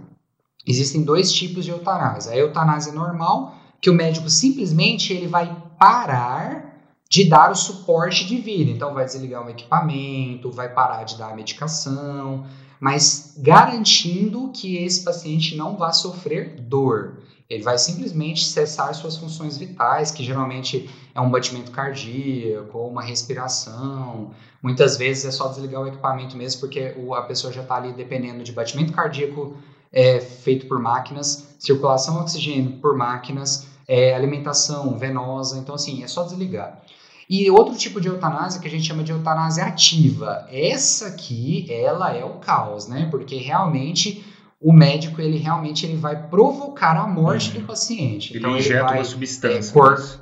existem 0.67 1.03
dois 1.03 1.33
tipos 1.33 1.65
de 1.65 1.71
eutanásia. 1.71 2.33
A 2.33 2.37
eutanásia 2.37 2.93
normal, 2.93 3.57
que 3.81 3.91
o 3.91 3.95
médico 3.95 4.31
simplesmente 4.31 5.13
ele 5.13 5.27
vai 5.27 5.55
parar 5.79 6.71
de 7.09 7.25
dar 7.29 7.51
o 7.51 7.57
suporte 7.57 8.25
de 8.25 8.39
vida. 8.39 8.71
Então, 8.71 8.95
vai 8.95 9.05
desligar 9.05 9.45
o 9.45 9.51
equipamento, 9.51 10.51
vai 10.51 10.73
parar 10.73 11.05
de 11.05 11.19
dar 11.19 11.33
a 11.33 11.37
medicação, 11.37 12.47
mas 12.79 13.35
garantindo 13.39 14.51
que 14.55 14.77
esse 14.77 15.05
paciente 15.05 15.57
não 15.57 15.77
vá 15.77 15.93
sofrer 15.93 16.61
dor. 16.61 17.19
Ele 17.51 17.65
vai 17.65 17.77
simplesmente 17.77 18.45
cessar 18.45 18.95
suas 18.95 19.17
funções 19.17 19.59
vitais, 19.59 20.13
que 20.13 20.23
geralmente 20.23 20.89
é 21.13 21.21
um 21.21 21.29
batimento 21.29 21.73
cardíaco 21.73 22.79
ou 22.79 22.89
uma 22.89 23.03
respiração. 23.03 24.31
Muitas 24.63 24.97
vezes 24.97 25.25
é 25.25 25.31
só 25.33 25.49
desligar 25.49 25.83
o 25.83 25.89
equipamento 25.89 26.37
mesmo, 26.37 26.61
porque 26.61 26.95
a 27.17 27.23
pessoa 27.23 27.53
já 27.53 27.63
está 27.63 27.75
ali 27.75 27.93
dependendo 27.93 28.45
de 28.45 28.53
batimento 28.53 28.93
cardíaco 28.93 29.57
é, 29.93 30.21
feito 30.21 30.67
por 30.67 30.79
máquinas, 30.79 31.57
circulação 31.59 32.21
oxigênio 32.21 32.79
por 32.79 32.97
máquinas, 32.97 33.67
é, 33.89 34.15
alimentação 34.15 34.97
venosa. 34.97 35.59
Então, 35.59 35.75
assim, 35.75 36.05
é 36.05 36.07
só 36.07 36.23
desligar. 36.23 36.81
E 37.29 37.51
outro 37.51 37.77
tipo 37.77 38.01
de 38.01 38.07
eutanásia 38.07 38.61
que 38.61 38.69
a 38.69 38.71
gente 38.71 38.87
chama 38.87 39.03
de 39.03 39.11
eutanásia 39.11 39.65
ativa. 39.65 40.47
Essa 40.53 41.09
aqui, 41.09 41.67
ela 41.69 42.15
é 42.15 42.25
o 42.25 42.35
caos, 42.35 42.87
né? 42.87 43.09
Porque 43.11 43.37
realmente 43.37 44.25
o 44.61 44.73
médico 44.73 45.21
ele 45.21 45.39
realmente 45.39 45.87
ele 45.87 45.97
vai 45.97 46.29
provocar 46.29 46.97
a 46.97 47.07
morte 47.07 47.55
uhum. 47.55 47.63
do 47.63 47.67
paciente. 47.67 48.33
Ele 48.33 48.41
então, 48.41 48.57
injeta 48.57 48.75
ele 48.75 48.83
vai, 48.83 48.99
uma 48.99 49.05
substância. 49.05 49.71
É, 49.71 49.73
cor, 49.73 50.21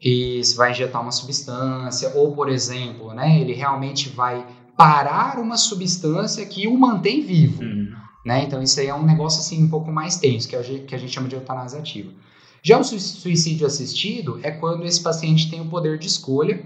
isso, 0.00 0.56
vai 0.56 0.70
injetar 0.70 1.02
uma 1.02 1.10
substância, 1.10 2.12
ou 2.14 2.32
por 2.32 2.48
exemplo, 2.48 3.12
né, 3.12 3.40
ele 3.40 3.52
realmente 3.52 4.08
vai 4.08 4.46
parar 4.76 5.38
uma 5.38 5.56
substância 5.56 6.46
que 6.46 6.66
o 6.66 6.78
mantém 6.78 7.20
vivo. 7.20 7.62
Uhum. 7.62 7.92
Né? 8.24 8.44
Então 8.44 8.62
isso 8.62 8.78
aí 8.78 8.86
é 8.86 8.94
um 8.94 9.04
negócio 9.04 9.40
assim 9.40 9.62
um 9.64 9.68
pouco 9.68 9.90
mais 9.90 10.16
tenso, 10.16 10.48
que, 10.48 10.54
é 10.54 10.60
o 10.60 10.62
que 10.84 10.94
a 10.94 10.98
gente 10.98 11.12
chama 11.12 11.28
de 11.28 11.34
eutanásia 11.34 11.78
ativa. 11.78 12.12
Já 12.62 12.78
o 12.78 12.84
suicídio 12.84 13.66
assistido 13.66 14.38
é 14.42 14.50
quando 14.50 14.84
esse 14.84 15.02
paciente 15.02 15.50
tem 15.50 15.60
o 15.60 15.66
poder 15.66 15.98
de 15.98 16.06
escolha 16.06 16.62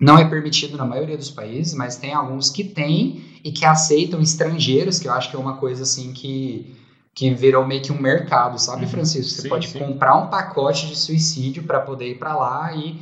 não 0.00 0.18
é 0.18 0.24
permitido 0.24 0.76
na 0.76 0.84
maioria 0.84 1.16
dos 1.16 1.30
países, 1.30 1.74
mas 1.74 1.96
tem 1.96 2.12
alguns 2.12 2.50
que 2.50 2.64
têm 2.64 3.24
e 3.44 3.52
que 3.52 3.64
aceitam 3.64 4.20
estrangeiros, 4.20 4.98
que 4.98 5.06
eu 5.06 5.12
acho 5.12 5.30
que 5.30 5.36
é 5.36 5.38
uma 5.38 5.56
coisa 5.56 5.84
assim 5.84 6.12
que, 6.12 6.74
que 7.14 7.32
virou 7.32 7.66
meio 7.66 7.82
que 7.82 7.92
um 7.92 8.00
mercado, 8.00 8.58
sabe, 8.58 8.84
uhum. 8.84 8.90
Francisco? 8.90 9.30
Você 9.30 9.42
sim, 9.42 9.48
pode 9.48 9.68
sim. 9.68 9.78
comprar 9.78 10.16
um 10.16 10.28
pacote 10.28 10.88
de 10.88 10.96
suicídio 10.96 11.62
para 11.62 11.80
poder 11.80 12.10
ir 12.10 12.18
para 12.18 12.36
lá 12.36 12.74
e 12.74 12.98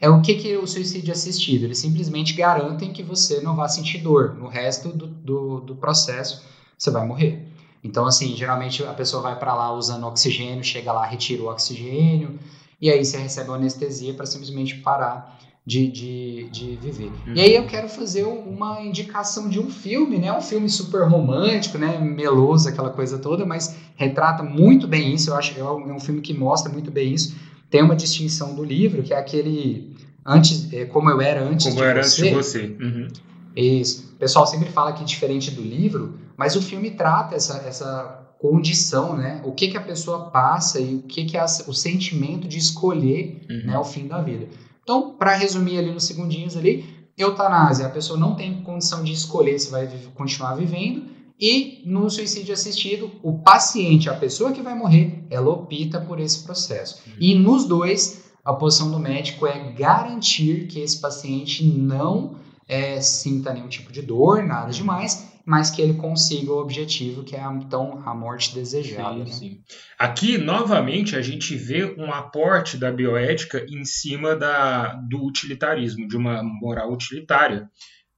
é 0.00 0.08
o 0.08 0.20
que, 0.20 0.34
que 0.34 0.52
é 0.52 0.58
o 0.58 0.66
suicídio 0.66 1.12
assistido. 1.12 1.64
Eles 1.64 1.78
simplesmente 1.78 2.32
garantem 2.34 2.92
que 2.92 3.04
você 3.04 3.40
não 3.40 3.54
vai 3.54 3.68
sentir 3.68 3.98
dor. 3.98 4.34
No 4.34 4.48
resto 4.48 4.88
do, 4.88 5.06
do, 5.06 5.60
do 5.60 5.76
processo, 5.76 6.42
você 6.76 6.90
vai 6.90 7.06
morrer. 7.06 7.46
Então, 7.84 8.04
assim, 8.04 8.34
geralmente 8.34 8.82
a 8.82 8.92
pessoa 8.94 9.22
vai 9.22 9.38
para 9.38 9.54
lá 9.54 9.72
usando 9.72 10.06
oxigênio, 10.06 10.64
chega 10.64 10.92
lá, 10.92 11.06
retira 11.06 11.42
o 11.42 11.46
oxigênio, 11.46 12.38
e 12.80 12.90
aí 12.90 13.04
você 13.04 13.16
recebe 13.16 13.50
uma 13.50 13.56
anestesia 13.56 14.12
para 14.14 14.26
simplesmente 14.26 14.76
parar 14.76 15.38
de, 15.64 15.88
de, 15.88 16.48
de 16.50 16.76
viver. 16.76 17.10
Uhum. 17.26 17.34
E 17.34 17.40
aí 17.40 17.54
eu 17.54 17.66
quero 17.66 17.88
fazer 17.88 18.24
uma 18.24 18.82
indicação 18.82 19.48
de 19.48 19.60
um 19.60 19.70
filme, 19.70 20.18
né? 20.18 20.32
Um 20.36 20.40
filme 20.40 20.68
super 20.68 21.06
romântico, 21.08 21.78
né? 21.78 21.98
Meloso, 21.98 22.68
aquela 22.68 22.90
coisa 22.90 23.18
toda, 23.18 23.46
mas 23.46 23.76
retrata 23.94 24.42
muito 24.42 24.88
bem 24.88 25.14
isso. 25.14 25.30
Eu 25.30 25.36
acho 25.36 25.54
que 25.54 25.60
é 25.60 25.64
um 25.64 26.00
filme 26.00 26.20
que 26.20 26.34
mostra 26.34 26.72
muito 26.72 26.90
bem 26.90 27.14
isso. 27.14 27.36
Tem 27.70 27.82
uma 27.82 27.94
distinção 27.94 28.54
do 28.54 28.64
livro, 28.64 29.02
que 29.02 29.14
é 29.14 29.16
aquele 29.16 29.94
antes, 30.26 30.72
é, 30.72 30.84
como 30.84 31.08
eu 31.10 31.20
era 31.20 31.42
antes 31.42 31.66
como 31.66 31.76
de 31.76 31.82
era 31.82 32.02
você. 32.02 32.28
Antes 32.28 32.28
de 32.28 32.34
você. 32.34 32.76
Uhum. 32.80 33.08
Isso. 33.54 34.12
O 34.14 34.16
pessoal 34.16 34.46
sempre 34.46 34.68
fala 34.70 34.92
que 34.92 35.02
é 35.02 35.06
diferente 35.06 35.50
do 35.50 35.62
livro, 35.62 36.18
mas 36.36 36.56
o 36.56 36.62
filme 36.62 36.90
trata 36.90 37.36
essa, 37.36 37.58
essa 37.58 38.34
condição, 38.38 39.16
né? 39.16 39.40
O 39.44 39.52
que, 39.52 39.68
que 39.68 39.76
a 39.76 39.80
pessoa 39.80 40.30
passa 40.30 40.80
e 40.80 40.96
o 40.96 41.02
que, 41.02 41.24
que 41.24 41.36
é 41.36 41.44
o 41.44 41.72
sentimento 41.72 42.48
de 42.48 42.58
escolher 42.58 43.40
uhum. 43.48 43.66
né, 43.66 43.78
o 43.78 43.84
fim 43.84 44.08
da 44.08 44.20
vida. 44.20 44.48
Então, 44.82 45.14
para 45.16 45.34
resumir 45.34 45.78
ali 45.78 45.92
nos 45.92 46.04
segundinhos 46.04 46.56
ali, 46.56 46.84
eutanásia, 47.16 47.86
a 47.86 47.90
pessoa 47.90 48.18
não 48.18 48.34
tem 48.34 48.62
condição 48.62 49.04
de 49.04 49.12
escolher 49.12 49.58
se 49.58 49.70
vai 49.70 49.88
continuar 50.14 50.54
vivendo, 50.54 51.04
e 51.40 51.82
no 51.84 52.08
suicídio 52.08 52.54
assistido, 52.54 53.10
o 53.22 53.38
paciente, 53.38 54.08
a 54.08 54.14
pessoa 54.14 54.52
que 54.52 54.62
vai 54.62 54.74
morrer, 54.74 55.24
ela 55.28 55.50
opta 55.50 56.00
por 56.00 56.20
esse 56.20 56.44
processo. 56.44 57.02
E 57.18 57.34
nos 57.34 57.64
dois, 57.64 58.22
a 58.44 58.52
posição 58.52 58.90
do 58.90 58.98
médico 58.98 59.46
é 59.46 59.72
garantir 59.72 60.66
que 60.68 60.80
esse 60.80 61.00
paciente 61.00 61.64
não 61.64 62.36
é, 62.68 63.00
sinta 63.00 63.52
nenhum 63.52 63.68
tipo 63.68 63.92
de 63.92 64.02
dor, 64.02 64.44
nada 64.44 64.70
demais, 64.70 65.31
mas 65.44 65.70
que 65.70 65.82
ele 65.82 65.94
consiga 65.94 66.52
o 66.52 66.58
objetivo 66.58 67.24
que 67.24 67.34
é 67.34 67.40
a, 67.40 67.52
então 67.52 68.02
a 68.06 68.14
morte 68.14 68.54
desejada. 68.54 69.14
Sim, 69.14 69.24
né? 69.24 69.26
sim. 69.26 69.64
Aqui, 69.98 70.38
novamente, 70.38 71.16
a 71.16 71.22
gente 71.22 71.54
vê 71.56 71.84
um 71.84 72.12
aporte 72.12 72.76
da 72.76 72.90
bioética 72.92 73.64
em 73.68 73.84
cima 73.84 74.36
da, 74.36 74.94
do 74.94 75.24
utilitarismo, 75.24 76.06
de 76.06 76.16
uma 76.16 76.42
moral 76.42 76.92
utilitária. 76.92 77.68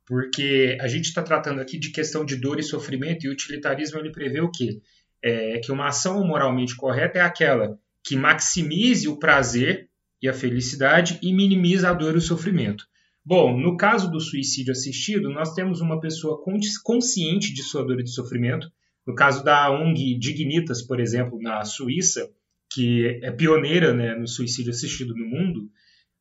Porque 0.07 0.77
a 0.81 0.87
gente 0.87 1.07
está 1.07 1.23
tratando 1.23 1.61
aqui 1.61 1.79
de 1.79 1.91
questão 1.91 2.25
de 2.25 2.37
dor 2.37 2.61
e 2.61 2.63
sofrimento, 2.63 3.25
e 3.25 3.29
o 3.29 3.33
utilitarismo 3.33 3.99
ele 3.99 4.13
prevê 4.13 4.41
o 4.41 4.51
quê? 4.51 4.81
É 5.23 5.59
que 5.61 5.73
uma 5.73 5.87
ação 5.87 6.27
moralmente 6.27 6.77
correta 6.77 7.19
é 7.19 7.23
aquela 7.23 7.79
que 8.03 8.15
maximize 8.15 9.09
o 9.09 9.19
prazer 9.19 9.89
e 10.21 10.29
a 10.29 10.35
felicidade 10.35 11.19
e 11.23 11.33
minimiza 11.33 11.89
a 11.89 11.95
dor 11.95 12.15
e 12.15 12.19
o 12.19 12.21
sofrimento. 12.21 12.85
Bom, 13.27 13.59
no 13.59 13.77
caso 13.77 14.11
do 14.11 14.21
suicídio 14.21 14.73
assistido, 14.73 15.31
nós 15.31 15.55
temos 15.55 15.81
uma 15.81 15.99
pessoa 15.99 16.43
consciente 16.83 17.55
de 17.55 17.63
sua 17.63 17.83
dor 17.83 18.01
e 18.01 18.05
de 18.05 18.11
sofrimento. 18.11 18.71
No 19.07 19.15
caso 19.15 19.43
da 19.43 19.71
ONG 19.71 20.19
Dignitas, 20.19 20.83
por 20.83 21.01
exemplo, 21.01 21.39
na 21.41 21.65
Suíça, 21.65 22.31
que 22.71 23.19
é 23.23 23.31
pioneira 23.31 23.95
né, 23.95 24.15
no 24.15 24.27
suicídio 24.27 24.71
assistido 24.71 25.15
no 25.15 25.25
mundo, 25.25 25.71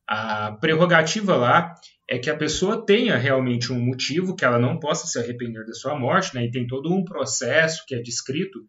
a 0.06 0.52
prerrogativa 0.52 1.36
lá 1.36 1.74
é 2.08 2.18
que 2.18 2.30
a 2.30 2.36
pessoa 2.36 2.84
tenha 2.84 3.16
realmente 3.16 3.72
um 3.72 3.80
motivo, 3.80 4.34
que 4.34 4.44
ela 4.44 4.58
não 4.58 4.78
possa 4.78 5.06
se 5.06 5.18
arrepender 5.18 5.66
da 5.66 5.74
sua 5.74 5.98
morte, 5.98 6.34
né, 6.34 6.44
e 6.44 6.50
tem 6.50 6.66
todo 6.66 6.92
um 6.92 7.04
processo 7.04 7.84
que 7.86 7.94
é 7.94 8.00
descrito, 8.00 8.60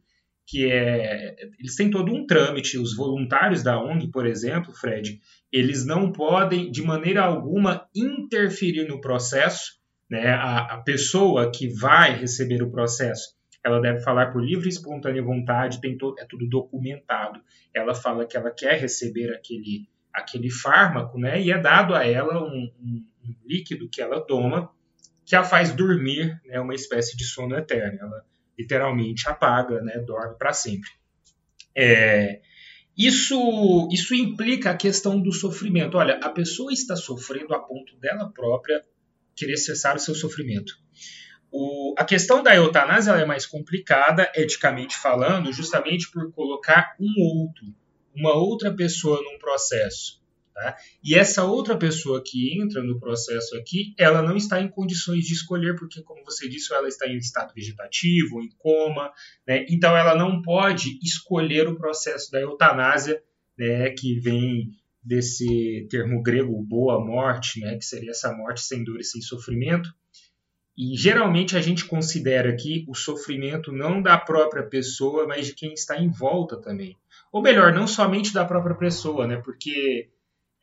que 0.45 0.71
é. 0.71 1.35
Eles 1.59 1.75
têm 1.75 1.89
todo 1.89 2.13
um 2.13 2.25
trâmite. 2.25 2.77
Os 2.77 2.95
voluntários 2.95 3.63
da 3.63 3.79
ONG, 3.79 4.07
por 4.11 4.25
exemplo, 4.25 4.73
Fred, 4.73 5.19
eles 5.51 5.85
não 5.85 6.11
podem, 6.11 6.71
de 6.71 6.81
maneira 6.81 7.23
alguma, 7.23 7.87
interferir 7.95 8.87
no 8.87 9.01
processo. 9.01 9.73
Né? 10.09 10.27
A, 10.27 10.75
a 10.75 10.77
pessoa 10.77 11.51
que 11.51 11.67
vai 11.67 12.15
receber 12.15 12.61
o 12.61 12.69
processo, 12.69 13.35
ela 13.63 13.81
deve 13.81 14.01
falar 14.01 14.31
por 14.31 14.43
livre 14.43 14.67
e 14.67 14.69
espontânea 14.69 15.23
vontade, 15.23 15.81
tem 15.81 15.97
to, 15.97 16.15
é 16.19 16.25
tudo 16.25 16.47
documentado. 16.47 17.41
Ela 17.73 17.95
fala 17.95 18.25
que 18.25 18.37
ela 18.37 18.51
quer 18.51 18.79
receber 18.79 19.33
aquele, 19.33 19.89
aquele 20.13 20.51
fármaco, 20.51 21.17
né? 21.17 21.41
E 21.41 21.51
é 21.51 21.57
dado 21.57 21.95
a 21.95 22.05
ela 22.05 22.43
um, 22.43 22.71
um, 22.79 23.05
um 23.23 23.35
líquido 23.43 23.89
que 23.89 24.01
ela 24.01 24.21
toma 24.21 24.69
que 25.25 25.35
a 25.35 25.43
faz 25.43 25.73
dormir, 25.73 26.39
né? 26.45 26.59
Uma 26.59 26.75
espécie 26.75 27.17
de 27.17 27.23
sono 27.23 27.55
eterno. 27.55 27.97
Ela 27.99 28.23
literalmente 28.57 29.27
apaga, 29.27 29.81
né? 29.81 29.99
Dorme 29.99 30.37
para 30.37 30.53
sempre. 30.53 30.89
É, 31.75 32.41
isso, 32.97 33.89
isso 33.91 34.15
implica 34.15 34.71
a 34.71 34.77
questão 34.77 35.21
do 35.21 35.33
sofrimento. 35.33 35.97
Olha, 35.97 36.19
a 36.23 36.29
pessoa 36.29 36.71
está 36.71 36.95
sofrendo 36.95 37.53
a 37.53 37.59
ponto 37.59 37.95
dela 37.97 38.31
própria 38.31 38.83
querer 39.35 39.57
cessar 39.57 39.97
o 39.97 39.99
seu 39.99 40.15
sofrimento. 40.15 40.73
O, 41.51 41.93
a 41.97 42.05
questão 42.05 42.41
da 42.41 42.55
eutanásia 42.55 43.11
é 43.11 43.25
mais 43.25 43.45
complicada, 43.45 44.31
eticamente 44.35 44.95
falando, 44.95 45.51
justamente 45.51 46.09
por 46.09 46.31
colocar 46.31 46.95
um 46.99 47.13
outro, 47.21 47.65
uma 48.15 48.33
outra 48.33 48.73
pessoa 48.73 49.21
num 49.21 49.37
processo. 49.37 50.21
Tá? 50.55 50.77
E 51.03 51.15
essa 51.15 51.43
outra 51.43 51.77
pessoa 51.77 52.23
que 52.25 52.57
entra 52.57 52.81
no 52.81 52.97
processo 52.97 53.57
aqui, 53.57 53.93
ela 53.99 54.21
não 54.21 54.37
está 54.37 54.61
em 54.61 54.69
condições 54.69 55.25
de 55.25 55.33
escolher, 55.33 55.75
porque, 55.75 56.01
como 56.01 56.23
você 56.23 56.47
disse, 56.47 56.73
ela 56.73 56.87
está 56.87 57.05
em 57.05 57.17
estado 57.17 57.53
vegetativo, 57.53 58.41
em 58.41 58.47
coma, 58.57 59.11
né? 59.45 59.65
então 59.69 59.97
ela 59.97 60.15
não 60.15 60.41
pode 60.41 60.97
escolher 61.03 61.67
o 61.67 61.75
processo 61.75 62.31
da 62.31 62.39
eutanásia, 62.39 63.21
né? 63.57 63.89
que 63.89 64.17
vem 64.21 64.71
desse 65.03 65.87
termo 65.89 66.23
grego 66.23 66.63
boa 66.63 67.03
morte, 67.03 67.59
né? 67.59 67.75
que 67.75 67.83
seria 67.83 68.11
essa 68.11 68.31
morte 68.31 68.61
sem 68.61 68.81
dor 68.81 69.01
e 69.01 69.03
sem 69.03 69.21
sofrimento. 69.21 69.93
E 70.77 70.95
geralmente 70.95 71.57
a 71.57 71.61
gente 71.61 71.83
considera 71.83 72.49
aqui 72.49 72.85
o 72.87 72.95
sofrimento 72.95 73.73
não 73.73 74.01
da 74.01 74.17
própria 74.17 74.63
pessoa, 74.63 75.27
mas 75.27 75.47
de 75.47 75.53
quem 75.53 75.73
está 75.73 75.97
em 76.01 76.09
volta 76.09 76.55
também. 76.55 76.95
Ou 77.29 77.41
melhor, 77.41 77.73
não 77.73 77.87
somente 77.87 78.33
da 78.33 78.45
própria 78.45 78.75
pessoa, 78.75 79.27
né? 79.27 79.35
Porque 79.35 80.09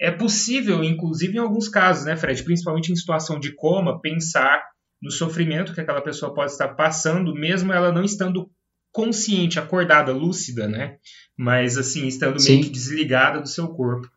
é 0.02 0.10
possível, 0.10 0.82
inclusive 0.82 1.36
em 1.36 1.40
alguns 1.40 1.68
casos, 1.68 2.04
né, 2.04 2.16
Fred, 2.16 2.42
principalmente 2.42 2.90
em 2.90 2.96
situação 2.96 3.38
de 3.38 3.54
coma, 3.54 4.00
pensar 4.00 4.60
no 5.00 5.12
sofrimento 5.12 5.72
que 5.72 5.80
aquela 5.80 6.00
pessoa 6.00 6.34
pode 6.34 6.50
estar 6.50 6.74
passando, 6.74 7.32
mesmo 7.32 7.72
ela 7.72 7.92
não 7.92 8.02
estando 8.02 8.50
consciente, 8.90 9.60
acordada, 9.60 10.12
lúcida, 10.12 10.66
né? 10.66 10.96
Mas 11.38 11.78
assim, 11.78 12.08
estando 12.08 12.40
Sim. 12.40 12.54
meio 12.54 12.64
que 12.64 12.70
desligada 12.70 13.40
do 13.40 13.48
seu 13.48 13.68
corpo. 13.68 14.08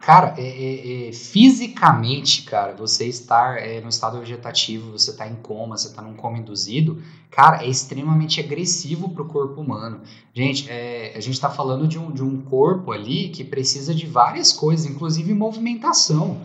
Cara, 0.00 0.34
é, 0.38 0.42
é, 0.42 1.08
é, 1.08 1.12
fisicamente, 1.12 2.42
cara, 2.42 2.72
você 2.72 3.06
estar 3.06 3.58
é, 3.58 3.80
no 3.80 3.88
estado 3.88 4.18
vegetativo, 4.20 4.92
você 4.92 5.10
está 5.10 5.26
em 5.26 5.34
coma, 5.34 5.76
você 5.76 5.88
está 5.88 6.00
num 6.00 6.14
coma 6.14 6.38
induzido, 6.38 7.02
cara, 7.30 7.64
é 7.64 7.68
extremamente 7.68 8.38
agressivo 8.38 9.08
para 9.08 9.22
o 9.22 9.26
corpo 9.26 9.60
humano. 9.60 10.00
Gente, 10.32 10.70
é, 10.70 11.12
a 11.16 11.20
gente 11.20 11.34
está 11.34 11.50
falando 11.50 11.86
de 11.88 11.98
um, 11.98 12.12
de 12.12 12.22
um 12.22 12.40
corpo 12.42 12.92
ali 12.92 13.28
que 13.30 13.42
precisa 13.42 13.92
de 13.92 14.06
várias 14.06 14.52
coisas, 14.52 14.86
inclusive 14.86 15.34
movimentação. 15.34 16.42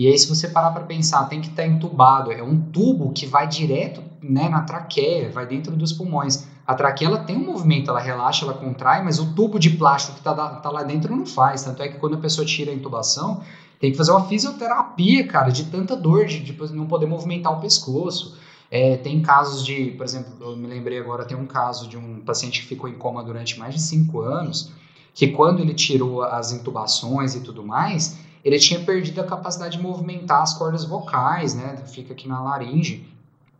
E 0.00 0.08
aí, 0.08 0.18
se 0.18 0.26
você 0.26 0.48
parar 0.48 0.70
para 0.70 0.84
pensar, 0.84 1.26
tem 1.26 1.42
que 1.42 1.48
estar 1.48 1.62
tá 1.62 1.68
entubado, 1.68 2.32
é 2.32 2.42
um 2.42 2.58
tubo 2.58 3.12
que 3.12 3.26
vai 3.26 3.46
direto 3.46 4.02
né, 4.22 4.48
na 4.48 4.62
traqueia, 4.62 5.30
vai 5.30 5.46
dentro 5.46 5.76
dos 5.76 5.92
pulmões. 5.92 6.46
A 6.66 6.74
traqueia 6.74 7.08
ela 7.08 7.18
tem 7.18 7.36
um 7.36 7.44
movimento, 7.44 7.90
ela 7.90 8.00
relaxa, 8.00 8.46
ela 8.46 8.54
contrai, 8.54 9.02
mas 9.02 9.18
o 9.18 9.34
tubo 9.34 9.58
de 9.58 9.68
plástico 9.68 10.14
que 10.14 10.20
está 10.20 10.34
tá 10.34 10.70
lá 10.70 10.82
dentro 10.84 11.14
não 11.14 11.26
faz. 11.26 11.64
Tanto 11.64 11.82
é 11.82 11.88
que 11.88 11.98
quando 11.98 12.14
a 12.14 12.18
pessoa 12.18 12.46
tira 12.46 12.70
a 12.70 12.74
intubação, 12.74 13.42
tem 13.78 13.90
que 13.90 13.98
fazer 13.98 14.12
uma 14.12 14.26
fisioterapia, 14.26 15.26
cara, 15.26 15.50
de 15.50 15.64
tanta 15.64 15.94
dor, 15.94 16.24
de, 16.24 16.40
de 16.40 16.56
não 16.72 16.86
poder 16.86 17.04
movimentar 17.04 17.52
o 17.52 17.60
pescoço. 17.60 18.38
É, 18.70 18.96
tem 18.96 19.20
casos 19.20 19.62
de, 19.62 19.90
por 19.98 20.06
exemplo, 20.06 20.32
eu 20.40 20.56
me 20.56 20.66
lembrei 20.66 20.98
agora, 20.98 21.26
tem 21.26 21.36
um 21.36 21.44
caso 21.44 21.86
de 21.86 21.98
um 21.98 22.20
paciente 22.20 22.62
que 22.62 22.68
ficou 22.68 22.88
em 22.88 22.94
coma 22.94 23.22
durante 23.22 23.58
mais 23.58 23.74
de 23.74 23.82
cinco 23.82 24.22
anos, 24.22 24.72
que 25.12 25.28
quando 25.28 25.60
ele 25.60 25.74
tirou 25.74 26.22
as 26.22 26.52
intubações 26.52 27.34
e 27.34 27.40
tudo 27.40 27.62
mais, 27.62 28.18
ele 28.44 28.58
tinha 28.58 28.80
perdido 28.80 29.20
a 29.20 29.24
capacidade 29.24 29.76
de 29.76 29.82
movimentar 29.82 30.42
as 30.42 30.54
cordas 30.54 30.84
vocais, 30.84 31.54
né? 31.54 31.76
Fica 31.86 32.12
aqui 32.12 32.26
na 32.28 32.42
laringe. 32.42 33.06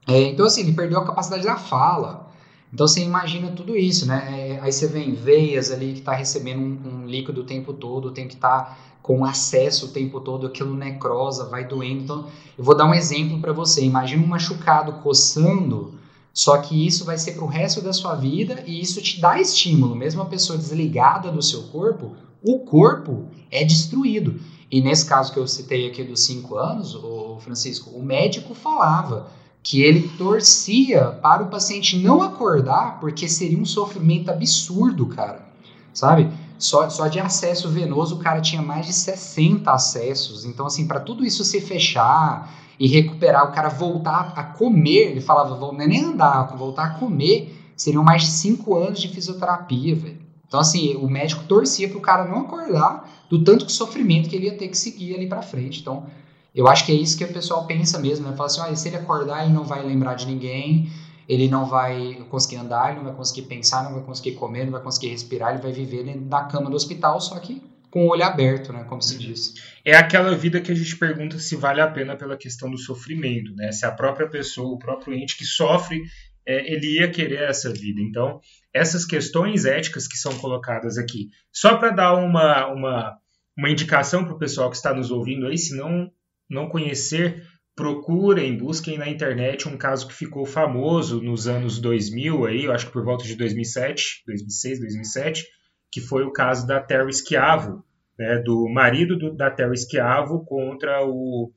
É, 0.07 0.23
então, 0.23 0.47
assim, 0.47 0.63
ele 0.63 0.73
perdeu 0.73 0.99
a 0.99 1.07
capacidade 1.07 1.45
da 1.45 1.57
fala. 1.57 2.31
Então 2.73 2.87
você 2.87 3.03
imagina 3.03 3.51
tudo 3.51 3.77
isso, 3.77 4.07
né? 4.07 4.27
É, 4.31 4.61
aí 4.61 4.73
você 4.73 4.87
vem 4.87 5.13
veias 5.13 5.71
ali 5.71 5.93
que 5.93 5.99
está 5.99 6.15
recebendo 6.15 6.61
um, 6.61 7.03
um, 7.03 7.07
líquido 7.07 7.41
o 7.41 7.45
tempo 7.45 7.73
todo, 7.73 8.13
tem 8.13 8.29
que 8.29 8.35
estar 8.35 8.61
tá 8.61 8.79
com 9.03 9.25
acesso 9.25 9.87
o 9.87 9.89
tempo 9.89 10.21
todo, 10.21 10.47
aquilo 10.47 10.75
necrosa, 10.75 11.47
vai 11.47 11.67
doendo. 11.67 12.05
Então, 12.05 12.27
eu 12.57 12.63
vou 12.63 12.77
dar 12.77 12.85
um 12.85 12.95
exemplo 12.95 13.41
para 13.41 13.53
você. 13.53 13.85
Imagina 13.85 14.23
um 14.23 14.29
machucado 14.29 14.93
coçando, 15.03 15.95
só 16.33 16.59
que 16.59 16.87
isso 16.87 17.05
vai 17.05 17.19
ser 17.19 17.33
para 17.33 17.45
o 17.45 17.49
resto 17.49 17.81
da 17.81 17.93
sua 17.93 18.15
vida 18.15 18.63
e 18.67 18.81
isso 18.81 19.03
te 19.03 19.21
dá 19.21 19.41
estímulo. 19.41 19.97
Mesmo 19.97 20.23
a 20.23 20.27
pessoa 20.27 20.57
desligada 20.57 21.31
do 21.31 21.43
seu 21.43 21.65
corpo, 21.65 22.15
o 22.41 22.61
corpo 22.61 23.25
é 23.51 23.65
destruído. 23.65 24.41
E 24.71 24.81
nesse 24.81 25.05
caso 25.05 25.33
que 25.33 25.39
eu 25.39 25.49
citei 25.49 25.89
aqui 25.89 26.05
dos 26.05 26.23
cinco 26.23 26.57
anos, 26.57 26.95
o 26.95 27.39
Francisco, 27.41 27.91
o 27.91 28.03
médico 28.03 28.55
falava 28.55 29.29
que 29.63 29.83
ele 29.83 30.09
torcia 30.17 31.07
para 31.21 31.43
o 31.43 31.49
paciente 31.49 31.99
não 31.99 32.23
acordar, 32.23 33.01
porque 33.01 33.29
seria 33.29 33.59
um 33.59 33.67
sofrimento 33.67 34.31
absurdo, 34.31 35.07
cara. 35.07 35.45
Sabe? 35.93 36.31
Só, 36.57 36.89
só 36.89 37.09
de 37.09 37.19
acesso 37.19 37.69
venoso 37.69 38.17
o 38.17 38.19
cara 38.19 38.41
tinha 38.41 38.63
mais 38.63 38.87
de 38.87 38.93
60 38.93 39.71
acessos. 39.71 40.45
Então, 40.45 40.67
assim, 40.67 40.87
para 40.87 41.01
tudo 41.01 41.25
isso 41.25 41.43
se 41.43 41.61
fechar 41.61 42.55
e 42.79 42.87
recuperar, 42.87 43.49
o 43.49 43.53
cara 43.53 43.69
voltar 43.69 44.33
a 44.37 44.43
comer, 44.45 45.11
ele 45.11 45.21
falava, 45.21 45.57
não 45.57 45.81
é 45.81 45.87
nem 45.87 46.05
andar, 46.05 46.57
voltar 46.57 46.85
a 46.85 46.91
comer, 46.91 47.73
seriam 47.77 48.05
mais 48.05 48.23
de 48.23 48.29
5 48.29 48.77
anos 48.77 49.01
de 49.01 49.09
fisioterapia, 49.09 49.97
velho. 49.97 50.30
Então, 50.51 50.59
assim, 50.59 50.97
o 50.97 51.09
médico 51.09 51.45
torcia 51.45 51.89
para 51.89 51.97
o 51.97 52.01
cara 52.01 52.25
não 52.25 52.41
acordar 52.41 53.09
do 53.31 53.45
tanto 53.45 53.65
que 53.65 53.71
sofrimento 53.71 54.29
que 54.29 54.35
ele 54.35 54.47
ia 54.47 54.59
ter 54.59 54.67
que 54.67 54.77
seguir 54.77 55.15
ali 55.15 55.29
para 55.29 55.43
frente. 55.43 55.81
Então, 55.81 56.07
eu 56.53 56.67
acho 56.67 56.85
que 56.85 56.91
é 56.91 56.95
isso 56.97 57.17
que 57.17 57.23
o 57.23 57.33
pessoal 57.33 57.69
pensa 57.69 58.01
mesmo, 58.01 58.29
né? 58.29 58.35
Fala 58.37 58.49
assim, 58.49 58.61
ah, 58.61 58.75
se 58.75 58.89
ele 58.89 58.97
acordar, 58.97 59.45
ele 59.45 59.55
não 59.55 59.63
vai 59.63 59.81
lembrar 59.81 60.15
de 60.15 60.27
ninguém, 60.27 60.91
ele 61.29 61.47
não 61.47 61.67
vai 61.67 62.27
conseguir 62.29 62.57
andar, 62.57 62.89
ele 62.89 62.97
não 62.97 63.05
vai 63.05 63.15
conseguir 63.15 63.43
pensar, 63.43 63.85
não 63.85 63.95
vai 63.95 64.03
conseguir 64.03 64.33
comer, 64.33 64.65
não 64.65 64.73
vai 64.73 64.83
conseguir 64.83 65.11
respirar, 65.11 65.51
ele 65.53 65.63
vai 65.63 65.71
viver 65.71 66.03
dentro 66.03 66.23
da 66.23 66.43
cama 66.43 66.69
do 66.69 66.75
hospital, 66.75 67.21
só 67.21 67.39
que 67.39 67.63
com 67.89 68.07
o 68.07 68.09
olho 68.09 68.25
aberto, 68.25 68.73
né, 68.73 68.85
como 68.89 69.01
se 69.01 69.17
diz. 69.17 69.55
É 69.85 69.97
aquela 69.97 70.37
vida 70.37 70.61
que 70.61 70.73
a 70.73 70.75
gente 70.75 70.97
pergunta 70.97 71.39
se 71.39 71.55
vale 71.55 71.81
a 71.81 71.87
pena 71.89 72.17
pela 72.17 72.37
questão 72.37 72.69
do 72.69 72.77
sofrimento, 72.77 73.55
né? 73.55 73.71
Se 73.71 73.87
a 73.87 73.93
própria 73.93 74.29
pessoa, 74.29 74.75
o 74.75 74.79
próprio 74.81 75.15
ente 75.15 75.37
que 75.37 75.45
sofre, 75.45 76.03
é, 76.45 76.73
ele 76.73 76.99
ia 76.99 77.09
querer 77.09 77.49
essa 77.49 77.73
vida. 77.73 78.01
Então, 78.01 78.41
essas 78.73 79.05
questões 79.05 79.65
éticas 79.65 80.07
que 80.07 80.17
são 80.17 80.39
colocadas 80.39 80.97
aqui, 80.99 81.29
só 81.53 81.77
para 81.77 81.91
dar 81.91 82.15
uma, 82.15 82.67
uma, 82.69 83.19
uma 83.57 83.71
indicação 83.71 84.25
para 84.25 84.35
o 84.35 84.39
pessoal 84.39 84.71
que 84.71 84.77
está 84.77 84.95
nos 84.95 85.11
ouvindo 85.11 85.47
aí, 85.47 85.59
se 85.59 85.77
não 85.77 86.11
não 86.51 86.69
conhecer, 86.69 87.47
procurem, 87.77 88.59
busquem 88.59 88.99
na 88.99 89.09
internet 89.09 89.69
um 89.69 89.77
caso 89.77 90.09
que 90.09 90.15
ficou 90.15 90.45
famoso 90.45 91.23
nos 91.23 91.47
anos 91.47 91.79
2000, 91.79 92.45
aí, 92.45 92.65
eu 92.65 92.73
acho 92.73 92.87
que 92.87 92.93
por 92.93 93.05
volta 93.05 93.25
de 93.25 93.37
2007, 93.37 94.25
2006, 94.27 94.81
2007, 94.81 95.47
que 95.93 96.01
foi 96.01 96.25
o 96.25 96.33
caso 96.33 96.67
da 96.67 96.81
Terry 96.81 97.13
Schiavo, 97.13 97.85
né, 98.19 98.39
do 98.41 98.69
marido 98.69 99.17
do, 99.17 99.35
da 99.35 99.51
Terry 99.51 99.79
Schiavo 99.79 100.45
contra 100.45 101.05
o 101.07 101.53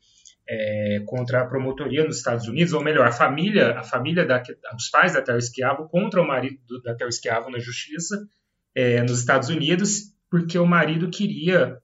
é, 0.47 1.01
contra 1.05 1.41
a 1.41 1.45
promotoria 1.45 2.05
nos 2.05 2.17
Estados 2.17 2.47
Unidos, 2.47 2.73
ou 2.73 2.83
melhor, 2.83 3.07
a 3.07 3.11
família, 3.11 3.77
a 3.79 3.83
família 3.83 4.25
da, 4.25 4.39
dos 4.39 4.89
pais 4.89 5.13
da 5.13 5.21
Terra 5.21 5.37
Esquiavo 5.37 5.87
contra 5.87 6.21
o 6.21 6.27
marido 6.27 6.81
da 6.83 6.95
Terra 6.95 7.09
Esquiavo 7.09 7.49
na 7.49 7.59
justiça 7.59 8.27
é, 8.75 9.01
nos 9.01 9.19
Estados 9.19 9.49
Unidos, 9.49 10.13
porque 10.29 10.57
o 10.57 10.65
marido 10.65 11.09
queria 11.09 11.77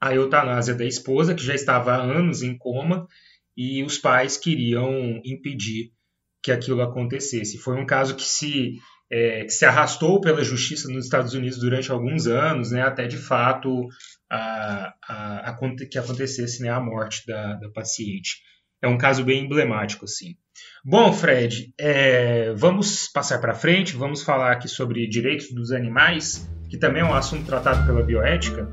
a 0.00 0.14
eutanásia 0.14 0.74
da 0.74 0.84
esposa, 0.84 1.34
que 1.34 1.44
já 1.44 1.54
estava 1.54 1.92
há 1.92 2.02
anos 2.02 2.42
em 2.42 2.56
coma, 2.56 3.06
e 3.56 3.82
os 3.82 3.96
pais 3.96 4.36
queriam 4.36 5.20
impedir 5.24 5.92
que 6.42 6.52
aquilo 6.52 6.82
acontecesse. 6.82 7.58
Foi 7.58 7.76
um 7.76 7.86
caso 7.86 8.14
que 8.14 8.22
se, 8.22 8.74
é, 9.10 9.44
que 9.44 9.50
se 9.50 9.64
arrastou 9.64 10.20
pela 10.20 10.42
justiça 10.42 10.88
nos 10.88 11.04
Estados 11.04 11.34
Unidos 11.34 11.58
durante 11.58 11.90
alguns 11.90 12.26
anos, 12.26 12.70
né, 12.70 12.82
até 12.82 13.06
de 13.06 13.16
fato 13.16 13.88
a, 14.30 14.94
a, 15.08 15.50
a, 15.50 15.56
que 15.90 15.98
acontecesse 15.98 16.62
né, 16.62 16.68
a 16.68 16.80
morte 16.80 17.26
da, 17.26 17.54
da 17.54 17.68
paciente. 17.70 18.42
É 18.82 18.88
um 18.88 18.98
caso 18.98 19.24
bem 19.24 19.44
emblemático, 19.44 20.04
assim. 20.04 20.36
Bom, 20.84 21.12
Fred, 21.12 21.72
é, 21.78 22.52
vamos 22.54 23.08
passar 23.08 23.40
para 23.40 23.54
frente, 23.54 23.96
vamos 23.96 24.22
falar 24.22 24.52
aqui 24.52 24.68
sobre 24.68 25.06
direitos 25.08 25.50
dos 25.52 25.72
animais, 25.72 26.48
que 26.68 26.76
também 26.76 27.02
é 27.02 27.04
um 27.04 27.14
assunto 27.14 27.46
tratado 27.46 27.86
pela 27.86 28.02
bioética. 28.02 28.70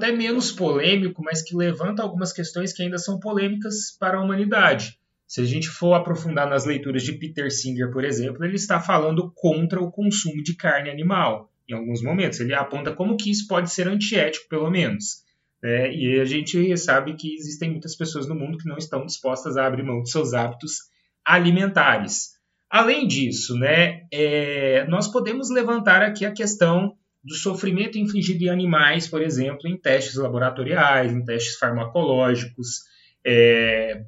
Até 0.00 0.10
menos 0.10 0.50
polêmico, 0.50 1.22
mas 1.22 1.42
que 1.42 1.54
levanta 1.54 2.02
algumas 2.02 2.32
questões 2.32 2.72
que 2.72 2.82
ainda 2.82 2.96
são 2.96 3.20
polêmicas 3.20 3.94
para 4.00 4.16
a 4.16 4.22
humanidade. 4.22 4.98
Se 5.26 5.42
a 5.42 5.44
gente 5.44 5.68
for 5.68 5.92
aprofundar 5.92 6.48
nas 6.48 6.64
leituras 6.64 7.02
de 7.02 7.12
Peter 7.12 7.52
Singer, 7.52 7.92
por 7.92 8.02
exemplo, 8.02 8.44
ele 8.44 8.56
está 8.56 8.80
falando 8.80 9.30
contra 9.34 9.80
o 9.80 9.90
consumo 9.90 10.42
de 10.42 10.56
carne 10.56 10.90
animal. 10.90 11.52
Em 11.68 11.74
alguns 11.74 12.02
momentos, 12.02 12.40
ele 12.40 12.54
aponta 12.54 12.92
como 12.92 13.16
que 13.16 13.30
isso 13.30 13.46
pode 13.46 13.70
ser 13.70 13.86
antiético, 13.86 14.48
pelo 14.48 14.70
menos. 14.70 15.22
É, 15.62 15.92
e 15.94 16.18
a 16.18 16.24
gente 16.24 16.76
sabe 16.78 17.14
que 17.14 17.34
existem 17.34 17.70
muitas 17.70 17.94
pessoas 17.94 18.26
no 18.26 18.34
mundo 18.34 18.58
que 18.58 18.68
não 18.68 18.78
estão 18.78 19.04
dispostas 19.04 19.56
a 19.56 19.66
abrir 19.66 19.84
mão 19.84 20.02
de 20.02 20.10
seus 20.10 20.32
hábitos 20.32 20.78
alimentares. 21.24 22.30
Além 22.68 23.06
disso, 23.06 23.54
né, 23.56 24.06
é, 24.10 24.86
nós 24.88 25.06
podemos 25.06 25.50
levantar 25.50 26.02
aqui 26.02 26.24
a 26.24 26.32
questão 26.32 26.96
do 27.22 27.34
sofrimento 27.34 27.98
infligido 27.98 28.44
em 28.44 28.48
animais, 28.48 29.06
por 29.06 29.22
exemplo, 29.22 29.68
em 29.68 29.76
testes 29.76 30.16
laboratoriais, 30.16 31.12
em 31.12 31.24
testes 31.24 31.56
farmacológicos. 31.56 32.80
É, 33.24 34.02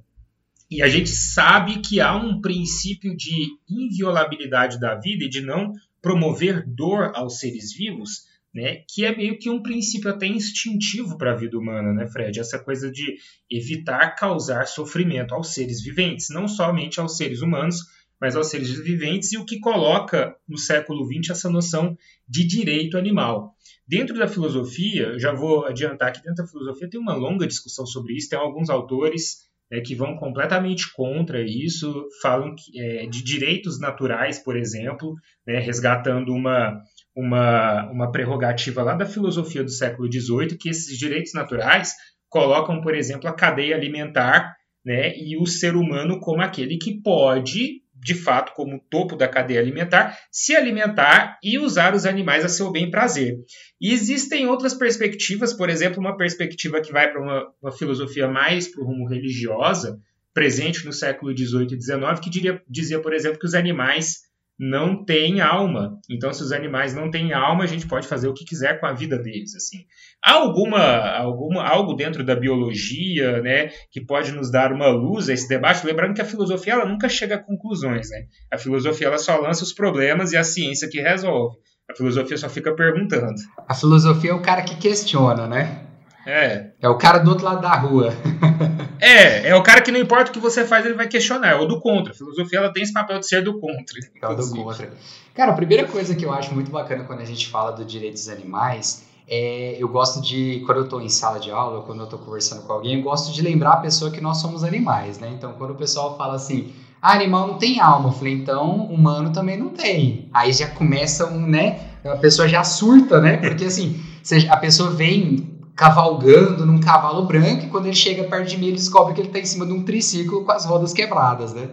e 0.70 0.82
a 0.82 0.88
gente 0.88 1.10
sabe 1.10 1.80
que 1.80 2.00
há 2.00 2.16
um 2.16 2.40
princípio 2.40 3.14
de 3.14 3.48
inviolabilidade 3.68 4.80
da 4.80 4.94
vida 4.94 5.24
e 5.24 5.28
de 5.28 5.42
não 5.42 5.74
promover 6.00 6.64
dor 6.66 7.12
aos 7.14 7.38
seres 7.38 7.74
vivos, 7.74 8.26
né, 8.54 8.82
que 8.88 9.04
é 9.04 9.14
meio 9.14 9.38
que 9.38 9.48
um 9.48 9.62
princípio 9.62 10.10
até 10.10 10.26
instintivo 10.26 11.16
para 11.16 11.32
a 11.32 11.36
vida 11.36 11.58
humana, 11.58 11.92
né, 11.92 12.06
Fred? 12.06 12.38
Essa 12.40 12.58
coisa 12.58 12.90
de 12.90 13.16
evitar 13.50 14.14
causar 14.14 14.66
sofrimento 14.66 15.34
aos 15.34 15.54
seres 15.54 15.82
viventes, 15.82 16.28
não 16.30 16.48
somente 16.48 17.00
aos 17.00 17.16
seres 17.16 17.40
humanos, 17.40 17.76
mas 18.22 18.36
aos 18.36 18.50
seres 18.50 18.70
viventes, 18.70 19.32
e 19.32 19.36
o 19.36 19.44
que 19.44 19.58
coloca 19.58 20.32
no 20.48 20.56
século 20.56 21.04
XX 21.04 21.30
essa 21.30 21.50
noção 21.50 21.98
de 22.28 22.46
direito 22.46 22.96
animal. 22.96 23.56
Dentro 23.84 24.16
da 24.16 24.28
filosofia, 24.28 25.18
já 25.18 25.32
vou 25.32 25.66
adiantar 25.66 26.12
que 26.12 26.22
dentro 26.22 26.44
da 26.44 26.48
filosofia 26.48 26.88
tem 26.88 27.00
uma 27.00 27.16
longa 27.16 27.48
discussão 27.48 27.84
sobre 27.84 28.14
isso, 28.14 28.28
tem 28.28 28.38
alguns 28.38 28.70
autores 28.70 29.38
é, 29.72 29.80
que 29.80 29.96
vão 29.96 30.14
completamente 30.14 30.92
contra 30.92 31.42
isso, 31.42 32.06
falam 32.22 32.54
que, 32.54 32.80
é, 32.80 33.06
de 33.06 33.24
direitos 33.24 33.80
naturais, 33.80 34.38
por 34.38 34.56
exemplo, 34.56 35.16
né, 35.44 35.58
resgatando 35.58 36.32
uma, 36.32 36.80
uma, 37.16 37.90
uma 37.90 38.12
prerrogativa 38.12 38.84
lá 38.84 38.94
da 38.94 39.04
filosofia 39.04 39.64
do 39.64 39.70
século 39.70 40.08
XVIII, 40.08 40.56
que 40.56 40.68
esses 40.68 40.96
direitos 40.96 41.32
naturais 41.34 41.92
colocam, 42.28 42.80
por 42.80 42.94
exemplo, 42.94 43.28
a 43.28 43.34
cadeia 43.34 43.74
alimentar 43.74 44.54
né, 44.84 45.12
e 45.18 45.36
o 45.36 45.44
ser 45.44 45.74
humano 45.74 46.20
como 46.20 46.40
aquele 46.40 46.78
que 46.78 47.02
pode 47.02 47.81
de 48.02 48.14
fato, 48.14 48.52
como 48.54 48.84
topo 48.90 49.14
da 49.14 49.28
cadeia 49.28 49.60
alimentar, 49.60 50.18
se 50.30 50.56
alimentar 50.56 51.38
e 51.42 51.56
usar 51.56 51.94
os 51.94 52.04
animais 52.04 52.44
a 52.44 52.48
seu 52.48 52.70
bem 52.72 52.90
prazer. 52.90 53.38
E 53.80 53.92
existem 53.92 54.46
outras 54.48 54.74
perspectivas, 54.74 55.52
por 55.52 55.70
exemplo, 55.70 56.00
uma 56.00 56.16
perspectiva 56.16 56.80
que 56.80 56.90
vai 56.90 57.12
para 57.12 57.22
uma, 57.22 57.46
uma, 57.62 57.70
filosofia 57.70 58.26
mais 58.26 58.66
para 58.66 58.82
o 58.82 58.86
rumo 58.86 59.08
religiosa, 59.08 60.00
presente 60.34 60.84
no 60.84 60.92
século 60.92 61.36
XVIII 61.36 61.76
e 61.76 61.80
XIX, 61.80 62.20
que 62.20 62.30
diria, 62.30 62.60
dizia, 62.68 63.00
por 63.00 63.12
exemplo, 63.12 63.38
que 63.38 63.46
os 63.46 63.54
animais 63.54 64.22
não 64.58 65.04
têm 65.04 65.40
alma. 65.40 65.98
Então, 66.10 66.32
se 66.32 66.42
os 66.42 66.52
animais 66.52 66.94
não 66.94 67.10
têm 67.10 67.32
alma, 67.32 67.64
a 67.64 67.66
gente 67.66 67.86
pode 67.86 68.06
fazer 68.06 68.28
o 68.28 68.34
que 68.34 68.44
quiser 68.44 68.78
com 68.78 68.86
a 68.86 68.92
vida 68.92 69.18
deles. 69.18 69.54
Assim, 69.56 69.78
há 70.24 70.32
alguma, 70.32 70.78
alguma 71.16 71.66
algo 71.66 71.94
dentro 71.94 72.24
da 72.24 72.36
biologia, 72.36 73.40
né, 73.42 73.70
que 73.90 74.00
pode 74.00 74.32
nos 74.32 74.50
dar 74.50 74.72
uma 74.72 74.88
luz 74.88 75.28
a 75.28 75.32
esse 75.32 75.48
debate. 75.48 75.86
Lembrando 75.86 76.14
que 76.14 76.22
a 76.22 76.26
filosofia 76.26 76.74
ela 76.74 76.86
nunca 76.86 77.08
chega 77.08 77.36
a 77.36 77.42
conclusões, 77.42 78.08
né? 78.10 78.26
A 78.52 78.58
filosofia 78.58 79.08
ela 79.08 79.18
só 79.18 79.38
lança 79.38 79.64
os 79.64 79.72
problemas 79.72 80.32
e 80.32 80.36
a 80.36 80.44
ciência 80.44 80.88
que 80.88 81.00
resolve. 81.00 81.56
A 81.90 81.94
filosofia 81.94 82.36
só 82.36 82.48
fica 82.48 82.74
perguntando. 82.74 83.34
A 83.68 83.74
filosofia 83.74 84.30
é 84.30 84.34
o 84.34 84.42
cara 84.42 84.62
que 84.62 84.76
questiona, 84.76 85.46
né? 85.46 85.91
É. 86.26 86.70
É 86.80 86.88
o 86.88 86.96
cara 86.96 87.18
do 87.18 87.30
outro 87.30 87.44
lado 87.44 87.60
da 87.60 87.74
rua. 87.74 88.12
é, 89.00 89.48
é 89.48 89.54
o 89.56 89.62
cara 89.62 89.80
que 89.80 89.90
não 89.90 89.98
importa 89.98 90.30
o 90.30 90.32
que 90.32 90.38
você 90.38 90.64
faz, 90.64 90.84
ele 90.84 90.94
vai 90.94 91.08
questionar. 91.08 91.48
É 91.48 91.54
o 91.54 91.66
do 91.66 91.80
contra. 91.80 92.12
A 92.12 92.16
filosofia 92.16 92.58
ela 92.58 92.72
tem 92.72 92.82
esse 92.82 92.92
papel 92.92 93.18
de 93.18 93.26
ser 93.26 93.42
do 93.42 93.58
contra. 93.58 93.98
É 94.20 94.26
o 94.28 94.34
do 94.34 94.50
contra. 94.50 94.92
Cara, 95.34 95.52
a 95.52 95.54
primeira 95.54 95.86
coisa 95.86 96.14
que 96.14 96.24
eu 96.24 96.32
acho 96.32 96.54
muito 96.54 96.70
bacana 96.70 97.04
quando 97.04 97.20
a 97.20 97.24
gente 97.24 97.48
fala 97.48 97.72
do 97.72 97.84
direitos 97.84 98.26
dos 98.26 98.32
animais 98.32 99.10
é, 99.28 99.76
eu 99.78 99.88
gosto 99.88 100.20
de, 100.20 100.62
quando 100.66 100.78
eu 100.78 100.84
estou 100.84 101.00
em 101.00 101.08
sala 101.08 101.38
de 101.38 101.50
aula, 101.50 101.82
quando 101.82 102.00
eu 102.00 102.04
estou 102.04 102.18
conversando 102.18 102.62
com 102.62 102.72
alguém, 102.72 102.96
eu 102.96 103.02
gosto 103.02 103.32
de 103.32 103.40
lembrar 103.40 103.72
a 103.72 103.76
pessoa 103.76 104.10
que 104.10 104.20
nós 104.20 104.38
somos 104.38 104.64
animais, 104.64 105.18
né? 105.18 105.32
Então, 105.32 105.54
quando 105.54 105.70
o 105.70 105.74
pessoal 105.74 106.16
fala 106.18 106.34
assim, 106.34 106.72
ah, 107.00 107.12
animal 107.12 107.46
não 107.46 107.54
tem 107.58 107.80
alma, 107.80 108.10
eu 108.10 108.12
falei, 108.12 108.34
então, 108.34 108.84
humano 108.86 109.32
também 109.32 109.58
não 109.58 109.70
tem. 109.70 110.28
Aí 110.32 110.52
já 110.52 110.68
começa 110.68 111.26
um, 111.26 111.46
né? 111.46 111.80
A 112.04 112.16
pessoa 112.16 112.48
já 112.48 112.64
surta, 112.64 113.20
né? 113.20 113.36
Porque 113.38 113.64
assim, 113.64 114.02
a 114.50 114.56
pessoa 114.56 114.90
vem 114.90 115.51
cavalgando 115.74 116.66
num 116.66 116.78
cavalo 116.78 117.24
branco 117.26 117.64
e 117.64 117.68
quando 117.68 117.86
ele 117.86 117.96
chega 117.96 118.24
perto 118.24 118.48
de 118.48 118.58
mim 118.58 118.66
ele 118.66 118.76
descobre 118.76 119.14
que 119.14 119.20
ele 119.20 119.28
está 119.28 119.38
em 119.38 119.44
cima 119.44 119.66
de 119.66 119.72
um 119.72 119.82
triciclo 119.82 120.44
com 120.44 120.52
as 120.52 120.64
rodas 120.64 120.92
quebradas, 120.92 121.54
né? 121.54 121.70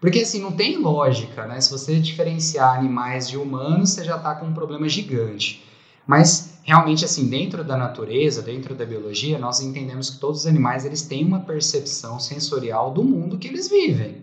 Porque 0.00 0.20
assim, 0.20 0.40
não 0.40 0.52
tem 0.52 0.78
lógica, 0.78 1.46
né? 1.46 1.60
Se 1.60 1.70
você 1.70 1.98
diferenciar 1.98 2.76
animais 2.76 3.28
de 3.28 3.36
humanos, 3.36 3.90
você 3.90 4.04
já 4.04 4.16
está 4.16 4.34
com 4.34 4.46
um 4.46 4.52
problema 4.52 4.88
gigante. 4.88 5.64
Mas 6.06 6.58
realmente 6.64 7.04
assim, 7.04 7.28
dentro 7.28 7.62
da 7.62 7.76
natureza, 7.76 8.42
dentro 8.42 8.74
da 8.74 8.84
biologia, 8.84 9.38
nós 9.38 9.60
entendemos 9.60 10.10
que 10.10 10.18
todos 10.18 10.40
os 10.40 10.46
animais 10.46 10.84
eles 10.84 11.02
têm 11.02 11.24
uma 11.24 11.40
percepção 11.40 12.18
sensorial 12.18 12.92
do 12.92 13.04
mundo 13.04 13.38
que 13.38 13.48
eles 13.48 13.68
vivem. 13.68 14.22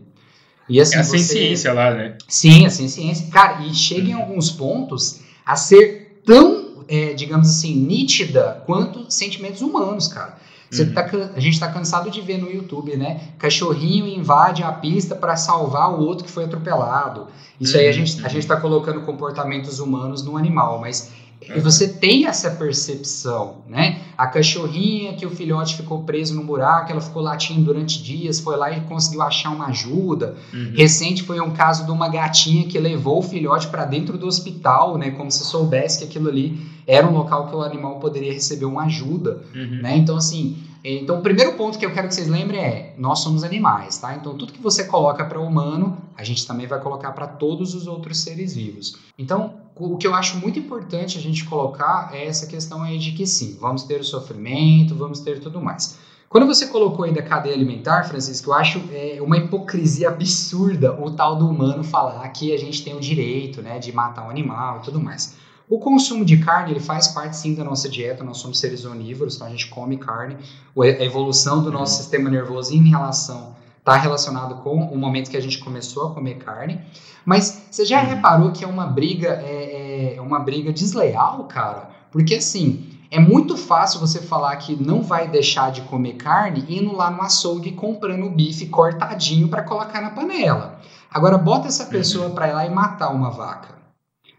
E 0.67 0.79
assim, 0.79 0.97
é 0.97 0.99
a 0.99 1.03
você... 1.03 1.19
ciência 1.19 1.73
lá, 1.73 1.93
né? 1.93 2.17
Sim, 2.27 2.65
a 2.65 2.69
ciência. 2.69 3.27
Cara, 3.31 3.63
e 3.63 3.73
chega 3.73 4.09
em 4.09 4.13
alguns 4.13 4.51
pontos 4.51 5.21
a 5.45 5.55
ser 5.55 6.21
tão 6.25 6.58
é, 6.89 7.13
digamos 7.13 7.49
assim, 7.49 7.75
nítida 7.75 8.63
quanto 8.65 9.09
sentimentos 9.11 9.61
humanos, 9.61 10.07
cara. 10.07 10.37
Uhum. 10.71 10.93
tá, 10.93 11.09
a 11.35 11.39
gente 11.39 11.53
está 11.53 11.67
cansado 11.67 12.11
de 12.11 12.21
ver 12.21 12.37
no 12.37 12.49
YouTube, 12.51 12.95
né? 12.95 13.29
Cachorrinho 13.39 14.07
invade 14.07 14.61
a 14.61 14.71
pista 14.71 15.15
para 15.15 15.35
salvar 15.35 15.91
o 15.91 16.01
outro 16.01 16.25
que 16.25 16.31
foi 16.31 16.45
atropelado. 16.45 17.27
Isso 17.59 17.73
uhum. 17.73 17.79
aí 17.81 17.87
a 17.87 17.91
gente 17.91 18.25
a 18.25 18.29
gente 18.29 18.39
está 18.43 18.57
colocando 18.57 19.01
comportamentos 19.01 19.79
humanos 19.79 20.23
no 20.23 20.37
animal, 20.37 20.79
mas 20.79 21.11
e 21.41 21.59
você 21.59 21.87
tem 21.87 22.25
essa 22.25 22.51
percepção, 22.51 23.63
né? 23.67 24.01
A 24.17 24.27
cachorrinha 24.27 25.13
que 25.13 25.25
o 25.25 25.29
filhote 25.29 25.77
ficou 25.77 26.03
preso 26.03 26.35
no 26.35 26.43
buraco, 26.43 26.91
ela 26.91 26.99
ficou 26.99 27.21
latindo 27.21 27.61
durante 27.61 28.03
dias, 28.03 28.39
foi 28.39 28.57
lá 28.57 28.71
e 28.71 28.81
conseguiu 28.81 29.21
achar 29.21 29.49
uma 29.51 29.67
ajuda. 29.67 30.35
Uhum. 30.53 30.73
Recente 30.75 31.23
foi 31.23 31.39
um 31.39 31.51
caso 31.51 31.85
de 31.85 31.91
uma 31.91 32.09
gatinha 32.09 32.67
que 32.67 32.77
levou 32.77 33.19
o 33.19 33.23
filhote 33.23 33.67
para 33.67 33.85
dentro 33.85 34.17
do 34.17 34.27
hospital, 34.27 34.97
né? 34.97 35.11
Como 35.11 35.31
se 35.31 35.45
soubesse 35.45 35.99
que 35.99 36.05
aquilo 36.05 36.27
ali 36.27 36.59
era 36.85 37.07
um 37.07 37.13
local 37.13 37.47
que 37.47 37.55
o 37.55 37.61
animal 37.61 37.99
poderia 37.99 38.33
receber 38.33 38.65
uma 38.65 38.83
ajuda, 38.83 39.41
uhum. 39.55 39.81
né? 39.81 39.95
Então 39.95 40.17
assim, 40.17 40.57
então 40.83 41.19
o 41.19 41.21
primeiro 41.21 41.53
ponto 41.53 41.77
que 41.77 41.85
eu 41.85 41.93
quero 41.93 42.07
que 42.07 42.15
vocês 42.15 42.27
lembrem 42.27 42.59
é, 42.59 42.95
nós 42.97 43.19
somos 43.19 43.43
animais, 43.43 43.97
tá? 43.97 44.15
Então 44.15 44.37
tudo 44.37 44.51
que 44.51 44.61
você 44.61 44.83
coloca 44.83 45.23
para 45.23 45.39
o 45.39 45.45
humano, 45.45 45.97
a 46.17 46.23
gente 46.23 46.45
também 46.45 46.67
vai 46.67 46.79
colocar 46.79 47.11
para 47.11 47.27
todos 47.27 47.73
os 47.73 47.87
outros 47.87 48.19
seres 48.19 48.55
vivos. 48.55 48.97
Então 49.17 49.53
o 49.79 49.97
que 49.97 50.05
eu 50.05 50.13
acho 50.13 50.37
muito 50.37 50.59
importante 50.59 51.17
a 51.17 51.21
gente 51.21 51.45
colocar 51.45 52.09
é 52.13 52.25
essa 52.25 52.45
questão 52.45 52.83
aí 52.83 52.99
de 52.99 53.13
que 53.13 53.25
sim, 53.25 53.57
vamos 53.59 53.83
ter 53.83 54.01
o 54.01 54.03
sofrimento, 54.03 54.93
vamos 54.93 55.21
ter 55.21 55.39
tudo 55.39 55.61
mais. 55.61 55.97
Quando 56.27 56.45
você 56.45 56.67
colocou 56.67 57.05
aí 57.05 57.13
da 57.13 57.23
cadeia 57.23 57.55
alimentar, 57.55 58.03
Francisco, 58.03 58.51
eu 58.51 58.53
acho 58.53 58.83
é, 58.91 59.17
uma 59.19 59.37
hipocrisia 59.37 60.09
absurda 60.09 60.93
o 60.93 61.09
tal 61.09 61.35
do 61.37 61.49
humano 61.49 61.83
falar 61.83 62.27
que 62.29 62.53
a 62.53 62.57
gente 62.57 62.83
tem 62.83 62.95
o 62.95 62.99
direito 62.99 63.61
né, 63.61 63.79
de 63.79 63.91
matar 63.91 64.27
um 64.27 64.29
animal 64.29 64.79
e 64.79 64.81
tudo 64.83 64.99
mais. 64.99 65.35
O 65.67 65.79
consumo 65.79 66.25
de 66.25 66.37
carne 66.37 66.71
ele 66.71 66.79
faz 66.79 67.07
parte 67.07 67.37
sim 67.37 67.55
da 67.55 67.63
nossa 67.63 67.87
dieta, 67.87 68.23
nós 68.23 68.37
somos 68.37 68.59
seres 68.59 68.85
onívoros, 68.85 69.35
então 69.35 69.47
a 69.47 69.49
gente 69.49 69.67
come 69.67 69.97
carne. 69.97 70.35
A 70.77 71.03
evolução 71.03 71.63
do 71.63 71.71
nosso 71.71 71.97
sistema 71.97 72.29
nervoso 72.29 72.75
em 72.75 72.89
relação 72.89 73.55
está 73.89 73.97
relacionado 73.97 74.55
com 74.61 74.75
o 74.75 74.97
momento 74.97 75.29
que 75.29 75.37
a 75.37 75.41
gente 75.41 75.57
começou 75.59 76.07
a 76.07 76.13
comer 76.13 76.35
carne. 76.35 76.79
Mas 77.25 77.67
você 77.69 77.85
já 77.85 78.01
uhum. 78.01 78.09
reparou 78.09 78.51
que 78.51 78.63
é 78.63 78.67
uma 78.67 78.85
briga, 78.85 79.29
é, 79.43 80.15
é 80.15 80.21
uma 80.21 80.39
briga 80.39 80.71
desleal, 80.71 81.43
cara? 81.45 81.89
Porque 82.11 82.35
assim, 82.35 82.87
é 83.11 83.19
muito 83.19 83.57
fácil 83.57 83.99
você 83.99 84.21
falar 84.21 84.55
que 84.57 84.75
não 84.81 85.01
vai 85.01 85.27
deixar 85.27 85.71
de 85.71 85.81
comer 85.81 86.13
carne 86.13 86.65
indo 86.69 86.95
lá 86.95 87.09
no 87.09 87.21
açougue 87.21 87.71
comprando 87.71 88.25
o 88.25 88.29
bife 88.29 88.67
cortadinho 88.67 89.47
para 89.47 89.63
colocar 89.63 90.01
na 90.01 90.11
panela. 90.11 90.79
Agora 91.11 91.37
bota 91.37 91.67
essa 91.67 91.85
uhum. 91.85 91.89
pessoa 91.89 92.29
para 92.29 92.47
ir 92.47 92.53
lá 92.53 92.65
e 92.65 92.69
matar 92.69 93.09
uma 93.09 93.31
vaca, 93.31 93.75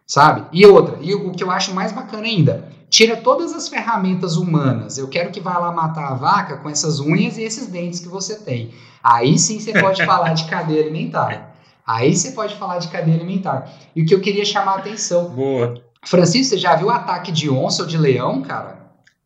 sabe? 0.07 0.47
E 0.53 0.65
outra, 0.65 0.99
e 1.01 1.15
o 1.15 1.33
que 1.33 1.43
eu 1.43 1.51
acho 1.51 1.75
mais 1.75 1.93
bacana 1.93 2.25
ainda, 2.25 2.69
tira 2.91 3.17
todas 3.17 3.55
as 3.55 3.69
ferramentas 3.69 4.37
humanas. 4.37 4.99
Eu 4.99 5.09
quero 5.09 5.31
que 5.31 5.41
vá 5.41 5.57
lá 5.57 5.73
matar 5.73 6.11
a 6.11 6.15
vaca 6.15 6.57
com 6.57 6.69
essas 6.69 6.99
unhas 6.99 7.39
e 7.39 7.43
esses 7.43 7.69
dentes 7.69 8.01
que 8.01 8.09
você 8.09 8.41
tem. 8.41 8.75
Aí 9.03 9.39
sim 9.39 9.61
você 9.61 9.73
pode 9.81 10.05
falar 10.05 10.35
de 10.35 10.45
cadeia 10.45 10.83
alimentar. 10.83 11.55
Aí 11.87 12.15
você 12.15 12.33
pode 12.33 12.57
falar 12.57 12.79
de 12.79 12.89
cadeia 12.89 13.17
alimentar. 13.17 13.73
E 13.95 14.03
o 14.03 14.07
que 14.07 14.15
eu 14.15 14.21
queria 14.21 14.45
chamar 14.45 14.73
a 14.73 14.79
atenção. 14.79 15.31
Boa. 15.31 15.81
Francisco, 16.05 16.51
você 16.51 16.59
já 16.59 16.75
viu 16.75 16.91
ataque 16.91 17.31
de 17.31 17.49
onça 17.49 17.83
ou 17.83 17.89
de 17.89 17.97
leão, 17.97 18.43
cara? 18.43 18.81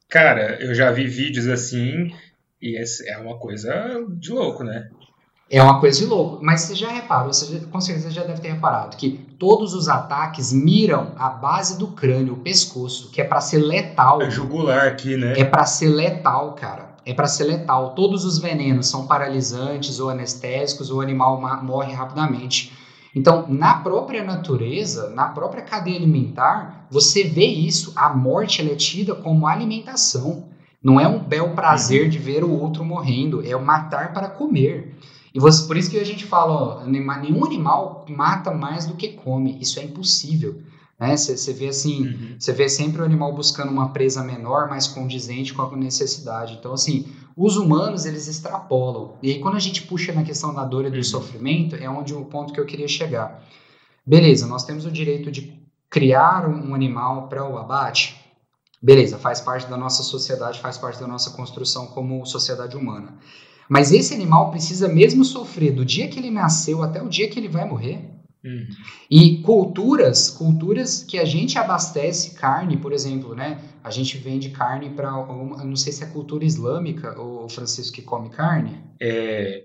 Cara, 0.09 0.63
eu 0.63 0.75
já 0.75 0.91
vi 0.91 1.07
vídeos 1.07 1.49
assim 1.49 2.13
e 2.61 2.77
é 3.07 3.19
uma 3.19 3.39
coisa 3.39 3.73
de 4.11 4.31
louco, 4.31 4.63
né? 4.63 4.89
É 5.51 5.63
uma 5.63 5.81
coisa 5.81 5.99
de 5.99 6.07
louco. 6.07 6.43
Mas 6.43 6.63
você 6.63 6.75
já 6.75 6.89
reparou, 6.89 7.33
você 7.33 7.61
com 7.61 7.81
certeza 7.81 8.11
já 8.11 8.25
deve 8.25 8.41
ter 8.41 8.53
reparado, 8.53 8.97
que 8.97 9.21
todos 9.45 9.75
os 9.75 9.91
ataques 9.91 10.55
miram 10.55 11.13
a 11.19 11.29
base 11.29 11.79
do 11.79 11.89
crânio, 11.89 12.33
o 12.33 12.39
pescoço, 12.39 13.11
que 13.11 13.21
é 13.21 13.25
para 13.25 13.43
ser 13.43 13.59
letal. 13.59 14.23
É 14.23 14.31
jugular 14.31 14.87
aqui, 14.87 15.19
né? 15.19 15.35
É 15.37 15.45
para 15.45 15.67
ser 15.67 15.89
letal, 15.89 16.55
cara. 16.55 16.95
É 17.05 17.13
para 17.13 17.27
ser 17.27 17.45
letal. 17.45 17.91
Todos 17.91 18.25
os 18.25 18.39
venenos 18.39 18.87
são 18.87 19.07
paralisantes 19.07 20.01
ou 20.01 20.09
anestésicos, 20.09 20.91
o 20.91 20.99
animal 20.99 21.39
morre 21.63 21.93
rapidamente. 21.93 22.73
Então, 23.15 23.45
na 23.47 23.75
própria 23.75 24.25
natureza, 24.25 25.11
na 25.11 25.29
própria 25.29 25.63
cadeia 25.63 25.99
alimentar, 25.99 26.87
você 26.91 27.25
vê 27.25 27.45
isso. 27.45 27.93
A 27.95 28.09
morte 28.09 28.67
é 28.67 28.75
tida 28.75 29.15
como 29.15 29.47
alimentação. 29.47 30.49
Não 30.83 30.99
é 30.99 31.07
um 31.07 31.19
bel 31.19 31.51
prazer 31.51 32.09
de 32.09 32.17
ver 32.17 32.43
o 32.45 32.51
outro 32.51 32.83
morrendo, 32.83 33.47
é 33.47 33.55
o 33.55 33.63
matar 33.63 34.15
para 34.15 34.27
comer. 34.27 34.97
E 35.35 35.41
você, 35.41 35.67
por 35.67 35.77
isso 35.77 35.91
que 35.91 35.99
a 35.99 36.05
gente 36.05 36.25
fala, 36.25 36.53
ó, 36.53 36.87
nenhum 36.87 37.45
animal 37.45 38.07
mata 38.09 38.53
mais 38.53 38.87
do 38.87 38.95
que 38.95 39.09
come. 39.09 39.59
Isso 39.61 39.81
é 39.81 39.83
impossível. 39.83 40.63
Né? 40.99 41.17
Você 41.17 41.53
vê 41.53 41.69
assim, 41.69 42.07
uhum. 42.07 42.37
você 42.39 42.53
vê 42.53 42.69
sempre 42.69 43.03
o 43.03 43.05
animal 43.05 43.35
buscando 43.35 43.73
uma 43.73 43.89
presa 43.89 44.23
menor, 44.23 44.69
mais 44.69 44.87
condizente 44.87 45.53
com 45.53 45.63
a 45.63 45.77
necessidade. 45.77 46.55
Então, 46.55 46.73
assim, 46.73 47.09
os 47.37 47.57
humanos 47.57 48.07
eles 48.07 48.29
extrapolam. 48.29 49.17
E 49.21 49.33
aí, 49.33 49.41
quando 49.41 49.57
a 49.57 49.61
gente 49.61 49.83
puxa 49.83 50.13
na 50.13 50.23
questão 50.23 50.55
da 50.55 50.65
dor 50.65 50.87
e 50.87 50.91
do 50.91 50.99
uhum. 50.99 51.03
sofrimento, 51.03 51.75
é 51.75 51.91
onde 51.91 52.15
o 52.15 52.25
ponto 52.27 52.53
que 52.53 52.61
eu 52.61 52.67
queria 52.67 52.87
chegar. 52.87 53.43
Beleza, 54.07 54.47
nós 54.47 54.65
temos 54.65 54.85
o 54.85 54.91
direito 54.91 55.33
de 55.33 55.61
criar 55.91 56.49
um 56.49 56.75
animal 56.75 57.27
para 57.27 57.45
o 57.45 57.59
abate. 57.59 58.21
Beleza, 58.81 59.19
faz 59.19 59.41
parte 59.41 59.67
da 59.67 59.77
nossa 59.77 60.05
sociedade, 60.05 60.61
faz 60.61 60.79
parte 60.79 61.01
da 61.01 61.09
nossa 61.09 61.31
construção 61.31 61.87
como 61.87 62.25
sociedade 62.25 62.77
humana. 62.77 63.15
Mas 63.69 63.93
esse 63.93 64.15
animal 64.15 64.51
precisa 64.51 64.89
mesmo 64.89 65.25
sofrer 65.25 65.73
do 65.73 65.85
dia 65.85 66.09
que 66.09 66.19
ele 66.19 66.31
nasceu 66.31 66.83
até 66.83 67.03
o 67.03 67.09
dia 67.09 67.29
que 67.29 67.39
ele 67.39 67.49
vai 67.49 67.69
morrer. 67.69 68.15
Uhum. 68.45 68.67
E 69.11 69.39
culturas, 69.39 70.29
culturas 70.31 71.03
que 71.03 71.19
a 71.19 71.25
gente 71.25 71.59
abastece 71.59 72.35
carne, 72.35 72.77
por 72.77 72.93
exemplo, 72.93 73.35
né? 73.35 73.59
A 73.83 73.91
gente 73.91 74.19
vende 74.19 74.51
carne 74.51 74.91
para, 74.91 75.11
não 75.11 75.77
sei 75.77 75.93
se 75.93 76.05
é 76.05 76.07
cultura 76.07 76.45
islâmica 76.45 77.19
ou 77.19 77.49
Francisco 77.49 77.95
que 77.95 78.03
come 78.03 78.29
carne. 78.29 78.83
É, 79.01 79.65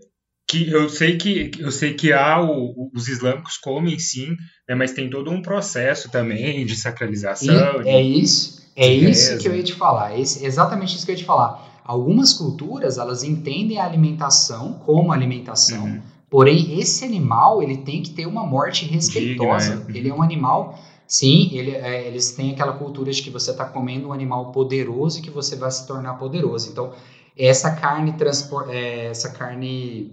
que 0.50 0.72
eu 0.72 0.90
sei 0.90 1.18
que 1.18 1.52
eu 1.60 1.72
sei 1.72 1.94
que 1.94 2.12
há 2.12 2.42
o, 2.42 2.90
os 2.94 3.08
islâmicos 3.08 3.58
comem 3.58 4.00
sim, 4.00 4.36
né, 4.68 4.74
mas 4.76 4.94
tem 4.94 5.10
todo 5.10 5.30
um 5.30 5.42
processo 5.42 6.10
também 6.10 6.66
de 6.66 6.76
sacralização. 6.76 7.82
E 7.82 7.84
de, 7.84 7.90
é 7.90 8.02
isso, 8.02 8.72
é 8.76 8.88
isso 8.92 9.38
que 9.38 9.48
eu 9.48 9.56
ia 9.56 9.64
te 9.64 9.74
falar. 9.74 10.14
É 10.14 10.22
exatamente 10.22 10.96
isso 10.96 11.06
que 11.06 11.12
eu 11.12 11.16
ia 11.16 11.20
te 11.20 11.26
falar. 11.26 11.69
Algumas 11.90 12.34
culturas 12.34 12.98
elas 12.98 13.24
entendem 13.24 13.80
a 13.80 13.86
alimentação 13.86 14.74
como 14.74 15.12
alimentação. 15.12 15.86
Uhum 15.86 16.02
Porém, 16.30 16.80
esse 16.80 17.04
animal 17.04 17.62
ele 17.64 17.78
tem 17.78 18.04
que 18.04 18.12
ter 18.12 18.28
uma 18.28 18.46
morte 18.46 18.86
respeitosa. 18.86 19.78
Digna, 19.78 19.94
é. 19.94 19.98
Ele 19.98 20.10
é 20.10 20.14
um 20.14 20.22
animal, 20.22 20.78
sim, 21.08 21.50
ele, 21.54 21.72
é, 21.72 22.06
eles 22.06 22.32
têm 22.32 22.52
aquela 22.52 22.74
cultura 22.74 23.12
de 23.12 23.22
que 23.22 23.32
você 23.32 23.50
está 23.50 23.66
comendo 23.66 24.10
um 24.10 24.14
animal 24.14 24.52
poderoso 24.52 25.18
e 25.18 25.22
que 25.24 25.32
você 25.32 25.56
vai 25.56 25.72
se 25.72 25.88
tornar 25.88 26.14
poderoso. 26.16 26.70
Então, 26.70 26.92
essa 27.36 27.72
carne 27.72 28.14
transpor, 28.14 28.70
é, 28.70 29.08
essa 29.08 29.30
carne 29.32 30.12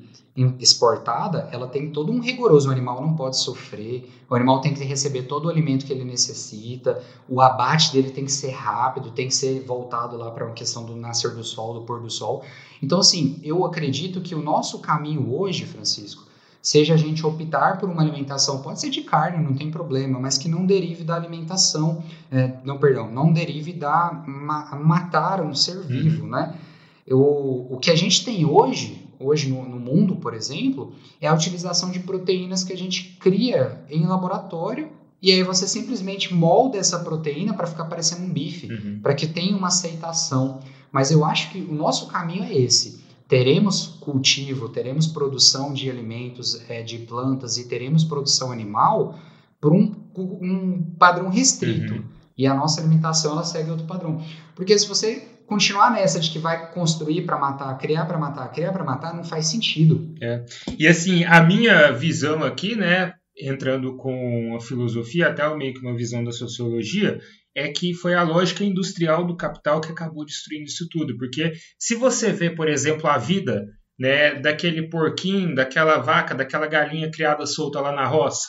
exportada, 0.59 1.49
ela 1.51 1.67
tem 1.67 1.91
todo 1.91 2.13
um 2.13 2.21
rigoroso. 2.21 2.69
O 2.69 2.73
animal 2.73 3.01
não 3.01 3.15
pode 3.15 3.39
sofrer, 3.39 4.11
o 4.29 4.35
animal 4.35 4.61
tem 4.61 4.75
que 4.75 4.85
receber 4.85 5.23
todo 5.23 5.47
o 5.47 5.49
alimento 5.49 5.87
que 5.87 5.93
ele 5.93 6.05
necessita, 6.05 7.03
o 7.29 7.41
abate 7.41 7.93
dele 7.93 8.11
tem 8.11 8.25
que 8.25 8.33
ser 8.33 8.51
rápido, 8.51 9.11
tem 9.11 9.29
que 9.29 9.35
ser 9.35 9.65
voltado 9.65 10.17
lá 10.17 10.31
para 10.31 10.45
uma 10.45 10.55
questão 10.55 10.85
do 10.85 10.95
nascer 10.95 11.35
do 11.35 11.43
sol, 11.43 11.75
do 11.75 11.83
pôr 11.83 12.01
do 12.01 12.11
sol. 12.11 12.45
Então, 12.83 13.01
assim, 13.01 13.41
eu 13.43 13.65
acredito 13.65 14.21
que 14.21 14.35
o 14.35 14.43
nosso 14.43 14.81
caminho 14.81 15.35
hoje, 15.35 15.65
Francisco, 15.65 16.25
seja 16.61 16.95
a 16.95 16.97
gente 16.97 17.25
optar 17.25 17.79
por 17.79 17.89
uma 17.89 18.03
alimentação, 18.03 18.61
pode 18.61 18.81
ser 18.81 18.91
de 18.91 19.03
carne, 19.03 19.43
não 19.43 19.55
tem 19.55 19.71
problema, 19.71 20.19
mas 20.19 20.37
que 20.37 20.49
não 20.49 20.67
derive 20.67 21.05
da 21.05 21.15
alimentação, 21.15 22.03
é, 22.31 22.55
não, 22.65 22.77
perdão, 22.77 23.09
não 23.09 23.33
derive 23.33 23.73
da 23.73 24.25
ma 24.27 24.75
matar 24.75 25.41
um 25.41 25.55
ser 25.55 25.77
uhum. 25.77 25.83
vivo, 25.85 26.27
né? 26.27 26.59
Eu, 27.07 27.21
o 27.21 27.79
que 27.81 27.89
a 27.89 27.95
gente 27.95 28.25
tem 28.25 28.45
hoje, 28.45 29.06
hoje 29.19 29.49
no, 29.49 29.69
no, 29.69 29.79
mundo, 29.79 30.17
por 30.17 30.35
exemplo, 30.35 30.93
é 31.21 31.29
a 31.29 31.35
utilização 31.35 31.91
de 31.91 32.01
proteínas 32.01 32.65
que 32.65 32.73
a 32.73 32.77
gente 32.77 33.17
cria 33.21 33.85
em 33.91 34.07
laboratório 34.07 34.91
e 35.21 35.33
aí 35.33 35.43
você 35.43 35.67
simplesmente 35.67 36.35
molda 36.35 36.79
essa 36.79 36.99
proteína 37.01 37.55
para 37.55 37.67
ficar 37.67 37.87
parecendo 37.87 38.25
um 38.25 38.33
bife, 38.33 38.71
uhum. 38.73 39.01
para 39.03 39.15
que 39.15 39.27
tenha 39.27 39.57
uma 39.57 39.69
aceitação. 39.69 40.61
Mas 40.93 41.11
eu 41.11 41.25
acho 41.25 41.51
que 41.51 41.59
o 41.59 41.75
nosso 41.75 42.09
caminho 42.09 42.45
é 42.45 42.55
esse. 42.55 43.05
Teremos 43.29 43.99
cultivo, 44.01 44.69
teremos 44.69 45.07
produção 45.07 45.73
de 45.73 45.91
alimentos, 45.91 46.63
é, 46.69 46.83
de 46.83 46.99
plantas 46.99 47.59
e 47.59 47.67
teremos 47.67 48.05
produção 48.05 48.53
animal 48.53 49.19
por 49.61 49.73
um, 49.73 49.95
um 50.17 50.83
padrão 50.99 51.29
restrito. 51.29 51.95
Uhum. 51.95 52.05
E 52.39 52.47
a 52.47 52.55
nossa 52.55 52.81
alimentação 52.81 53.33
ela 53.33 53.45
segue 53.45 53.71
outro 53.71 53.87
padrão. 53.87 54.23
Porque 54.55 54.79
se 54.79 54.87
você 54.87 55.27
continuar 55.47 55.93
nessa 55.93 56.21
de 56.21 56.31
que 56.31 56.39
vai 56.39 56.73
construir 56.73 57.23
para 57.23 57.39
matar, 57.39 57.77
criar 57.79 58.05
para 58.05 58.19
matar, 58.19 58.51
criar 58.53 58.73
para 58.73 58.85
matar, 58.85 59.15
não 59.15 59.25
faz 59.25 59.47
sentido. 59.47 60.15
É. 60.21 60.45
E 60.79 60.87
assim, 60.87 61.25
a 61.25 61.43
minha 61.43 61.93
visão 61.93 62.43
aqui, 62.43 62.75
né, 62.77 63.15
entrando 63.39 63.97
com 63.97 64.57
a 64.57 64.61
filosofia, 64.61 65.29
até 65.29 65.49
meio 65.55 65.75
que 65.75 65.81
uma 65.81 65.97
visão 65.97 66.25
da 66.25 66.33
sociologia, 66.33 67.19
é 67.55 67.69
que 67.69 67.95
foi 67.95 68.15
a 68.15 68.23
lógica 68.23 68.65
industrial 68.65 69.27
do 69.27 69.37
capital 69.37 69.81
que 69.81 69.91
acabou 69.91 70.27
destruindo 70.27 70.65
isso 70.65 70.87
tudo. 70.91 71.17
Porque 71.17 71.53
se 71.79 71.95
você 71.95 72.33
vê, 72.33 72.51
por 72.51 72.69
exemplo, 72.69 73.09
a 73.09 73.17
vida 73.17 73.67
né, 73.99 74.35
daquele 74.35 74.89
porquinho, 74.91 75.55
daquela 75.55 75.99
vaca, 75.99 76.35
daquela 76.35 76.67
galinha 76.67 77.11
criada 77.11 77.47
solta 77.47 77.81
lá 77.81 77.93
na 77.93 78.07
roça, 78.07 78.49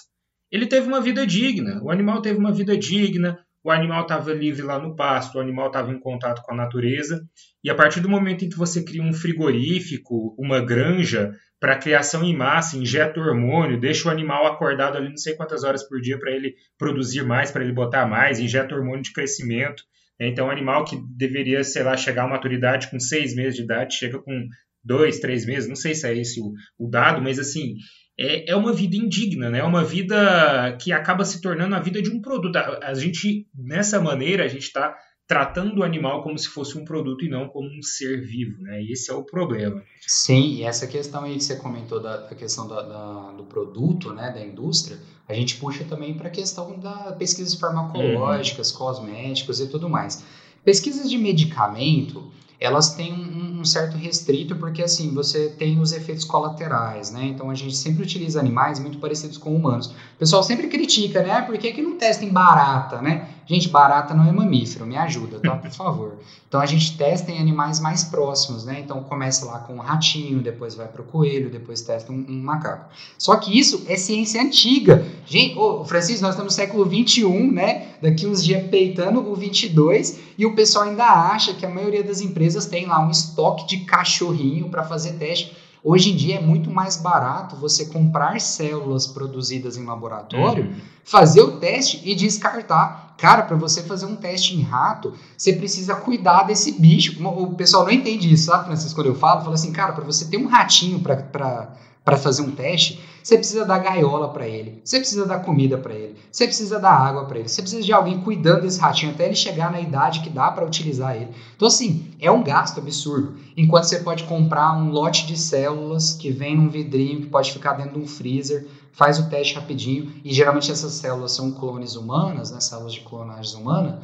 ele 0.51 0.65
teve 0.65 0.87
uma 0.87 1.01
vida 1.01 1.25
digna, 1.25 1.81
o 1.83 1.91
animal 1.91 2.21
teve 2.21 2.37
uma 2.37 2.53
vida 2.53 2.77
digna, 2.77 3.37
o 3.63 3.71
animal 3.71 4.03
estava 4.03 4.33
livre 4.33 4.61
lá 4.61 4.79
no 4.79 4.95
pasto, 4.95 5.37
o 5.37 5.41
animal 5.41 5.67
estava 5.67 5.91
em 5.91 5.99
contato 5.99 6.41
com 6.41 6.53
a 6.53 6.57
natureza. 6.57 7.21
E 7.63 7.69
a 7.69 7.75
partir 7.75 7.99
do 7.99 8.09
momento 8.09 8.45
em 8.45 8.49
que 8.49 8.57
você 8.57 8.83
cria 8.83 9.03
um 9.03 9.13
frigorífico, 9.13 10.35
uma 10.39 10.59
granja 10.59 11.33
para 11.59 11.77
criação 11.77 12.23
em 12.23 12.35
massa, 12.35 12.77
injeta 12.77 13.19
hormônio, 13.19 13.79
deixa 13.79 14.07
o 14.07 14.11
animal 14.11 14.45
acordado 14.45 14.97
ali 14.97 15.09
não 15.09 15.17
sei 15.17 15.35
quantas 15.35 15.63
horas 15.63 15.87
por 15.87 15.99
dia 15.99 16.19
para 16.19 16.31
ele 16.31 16.53
produzir 16.77 17.23
mais, 17.23 17.51
para 17.51 17.63
ele 17.63 17.73
botar 17.73 18.05
mais, 18.05 18.39
injeta 18.39 18.75
hormônio 18.75 19.01
de 19.01 19.11
crescimento. 19.11 19.83
Então, 20.19 20.47
um 20.47 20.51
animal 20.51 20.85
que 20.85 20.97
deveria, 21.15 21.63
sei 21.63 21.83
lá, 21.83 21.95
chegar 21.95 22.25
à 22.25 22.27
maturidade 22.27 22.89
com 22.89 22.99
seis 22.99 23.35
meses 23.35 23.55
de 23.55 23.63
idade, 23.63 23.95
chega 23.95 24.19
com 24.19 24.47
dois, 24.83 25.19
três 25.19 25.45
meses, 25.45 25.67
não 25.67 25.75
sei 25.75 25.93
se 25.93 26.07
é 26.07 26.17
esse 26.17 26.39
o, 26.39 26.53
o 26.77 26.89
dado, 26.89 27.21
mas 27.21 27.37
assim, 27.37 27.75
é, 28.19 28.51
é 28.51 28.55
uma 28.55 28.73
vida 28.73 28.95
indigna, 28.95 29.49
né? 29.49 29.59
É 29.59 29.63
uma 29.63 29.83
vida 29.83 30.75
que 30.81 30.91
acaba 30.91 31.23
se 31.23 31.41
tornando 31.41 31.75
a 31.75 31.79
vida 31.79 32.01
de 32.01 32.09
um 32.09 32.21
produto. 32.21 32.55
A, 32.55 32.89
a 32.89 32.93
gente, 32.93 33.47
nessa 33.55 34.01
maneira, 34.01 34.43
a 34.43 34.47
gente 34.47 34.63
está 34.63 34.95
tratando 35.27 35.79
o 35.79 35.83
animal 35.83 36.23
como 36.23 36.37
se 36.37 36.47
fosse 36.47 36.77
um 36.77 36.85
produto 36.85 37.25
e 37.25 37.29
não 37.29 37.49
como 37.49 37.67
um 37.67 37.81
ser 37.81 38.25
vivo, 38.25 38.61
né? 38.61 38.81
Esse 38.83 39.11
é 39.11 39.13
o 39.13 39.23
problema. 39.23 39.83
Sim, 39.99 40.55
e 40.55 40.63
essa 40.63 40.87
questão 40.87 41.25
aí 41.25 41.35
que 41.35 41.43
você 41.43 41.57
comentou 41.57 42.01
da, 42.01 42.17
da 42.17 42.33
questão 42.33 42.65
da, 42.65 42.81
da, 42.81 43.31
do 43.33 43.43
produto, 43.43 44.13
né, 44.13 44.31
da 44.31 44.39
indústria, 44.39 44.97
a 45.27 45.33
gente 45.33 45.57
puxa 45.57 45.83
também 45.83 46.13
para 46.13 46.29
a 46.29 46.31
questão 46.31 46.79
da 46.79 47.11
pesquisas 47.11 47.55
farmacológicas, 47.55 48.71
uhum. 48.71 48.77
cosméticos 48.77 49.59
e 49.59 49.67
tudo 49.67 49.89
mais. 49.89 50.23
Pesquisas 50.63 51.09
de 51.09 51.17
medicamento, 51.17 52.31
elas 52.57 52.95
têm 52.95 53.11
um, 53.11 53.56
um, 53.57 53.61
um, 53.61 53.65
certo 53.65 53.97
restrito, 53.97 54.55
porque 54.55 54.83
assim, 54.83 55.13
você 55.13 55.49
tem 55.49 55.79
os 55.79 55.91
efeitos 55.91 56.23
colaterais, 56.23 57.11
né? 57.11 57.25
Então 57.25 57.49
a 57.49 57.55
gente 57.55 57.75
sempre 57.75 58.03
utiliza 58.03 58.39
animais 58.39 58.79
muito 58.79 58.97
parecidos 58.97 59.37
com 59.37 59.55
humanos. 59.55 59.87
O 59.87 60.19
pessoal 60.19 60.43
sempre 60.43 60.67
critica, 60.67 61.23
né? 61.23 61.41
Por 61.41 61.57
que, 61.57 61.71
que 61.71 61.81
não 61.81 61.97
testa 61.97 62.23
em 62.23 62.29
barata, 62.29 63.01
né? 63.01 63.29
Gente, 63.47 63.69
barata 63.69 64.13
não 64.13 64.27
é 64.27 64.31
mamífero, 64.31 64.85
me 64.85 64.97
ajuda, 64.97 65.39
tá? 65.39 65.55
Por 65.55 65.71
favor. 65.71 66.17
Então 66.49 66.59
a 66.59 66.65
gente 66.65 66.97
testa 66.97 67.31
em 67.31 67.39
animais 67.39 67.79
mais 67.79 68.03
próximos, 68.03 68.65
né? 68.65 68.81
Então 68.83 69.01
começa 69.03 69.45
lá 69.45 69.59
com 69.59 69.75
o 69.75 69.79
ratinho, 69.79 70.41
depois 70.41 70.75
vai 70.75 70.87
para 70.87 71.01
o 71.01 71.05
coelho, 71.05 71.49
depois 71.49 71.81
testa 71.81 72.11
um, 72.11 72.25
um, 72.27 72.43
macaco. 72.43 72.89
Só 73.17 73.37
que 73.37 73.57
isso 73.57 73.85
é 73.87 73.95
ciência 73.95 74.41
antiga. 74.41 75.05
Gente, 75.25 75.57
ô, 75.57 75.85
Francisco, 75.85 76.23
nós 76.23 76.35
estamos 76.35 76.53
no 76.53 76.55
século 76.55 76.85
21, 76.85 77.51
né? 77.51 77.87
Daqui 78.01 78.27
uns 78.27 78.43
dias 78.43 78.67
peitando 78.69 79.19
o 79.19 79.33
22 79.33 80.19
e 80.37 80.45
o 80.45 80.53
pessoal 80.53 80.85
ainda 80.85 81.05
acha 81.05 81.53
que 81.53 81.65
a 81.65 81.69
maioria 81.69 82.03
das 82.03 82.19
empresas 82.19 82.65
tem 82.65 82.85
lá 82.85 82.99
um 83.05 83.09
estoque 83.09 83.46
de 83.55 83.77
cachorrinho 83.79 84.69
para 84.69 84.83
fazer 84.83 85.13
teste. 85.13 85.55
Hoje 85.83 86.11
em 86.11 86.15
dia 86.15 86.35
é 86.35 86.41
muito 86.41 86.69
mais 86.69 86.97
barato 86.97 87.55
você 87.55 87.85
comprar 87.85 88.41
células 88.41 89.07
produzidas 89.07 89.77
em 89.77 89.85
laboratório, 89.85 90.65
uhum. 90.65 90.75
fazer 91.03 91.41
o 91.41 91.59
teste 91.59 92.01
e 92.03 92.13
descartar. 92.13 93.15
Cara, 93.17 93.43
para 93.43 93.55
você 93.55 93.81
fazer 93.83 94.05
um 94.05 94.15
teste 94.15 94.55
em 94.55 94.61
rato, 94.61 95.13
você 95.37 95.53
precisa 95.53 95.95
cuidar 95.95 96.43
desse 96.43 96.73
bicho. 96.73 97.23
O 97.25 97.55
pessoal 97.55 97.85
não 97.85 97.91
entende 97.91 98.31
isso, 98.31 98.45
sabe, 98.45 98.65
Francisco? 98.65 98.95
Quando 98.95 99.07
eu 99.07 99.15
falo, 99.15 99.41
fala 99.41 99.53
assim, 99.53 99.71
cara, 99.71 99.93
para 99.93 100.03
você 100.03 100.25
ter 100.25 100.37
um 100.37 100.47
ratinho 100.47 100.99
para 100.99 101.73
fazer 102.15 102.43
um 102.43 102.51
teste, 102.51 103.01
você 103.21 103.37
precisa 103.37 103.65
dar 103.65 103.79
gaiola 103.79 104.29
para 104.29 104.47
ele, 104.47 104.79
você 104.81 104.99
precisa 104.99 105.25
dar 105.25 105.39
comida 105.39 105.77
para 105.77 105.93
ele, 105.93 106.15
você 106.31 106.45
precisa 106.45 106.79
dar 106.79 106.91
água 106.91 107.25
para 107.25 107.39
ele, 107.39 107.49
você 107.49 107.61
precisa 107.61 107.83
de 107.83 107.91
alguém 107.91 108.21
cuidando 108.21 108.61
desse 108.61 108.79
ratinho 108.79 109.11
até 109.11 109.25
ele 109.25 109.35
chegar 109.35 109.69
na 109.69 109.81
idade 109.81 110.21
que 110.21 110.29
dá 110.29 110.49
para 110.49 110.65
utilizar 110.65 111.17
ele. 111.17 111.31
Então, 111.55 111.67
assim, 111.67 112.05
é 112.21 112.31
um 112.31 112.41
gasto 112.41 112.79
absurdo. 112.79 113.35
Enquanto 113.57 113.83
você 113.83 113.99
pode 113.99 114.23
comprar 114.23 114.71
um 114.77 114.91
lote 114.91 115.27
de 115.27 115.35
células 115.35 116.13
que 116.13 116.31
vem 116.31 116.55
num 116.55 116.69
vidrinho 116.69 117.19
que 117.19 117.27
pode 117.27 117.51
ficar 117.51 117.73
dentro 117.73 117.95
de 117.95 117.99
um 117.99 118.07
freezer, 118.07 118.65
faz 118.93 119.19
o 119.19 119.29
teste 119.29 119.55
rapidinho, 119.55 120.11
e 120.23 120.33
geralmente 120.33 120.71
essas 120.71 120.93
células 120.93 121.33
são 121.33 121.51
clones 121.51 121.95
humanas, 121.95 122.51
né, 122.51 122.61
células 122.61 122.93
de 122.93 123.01
clonagem 123.01 123.59
humana, 123.59 124.01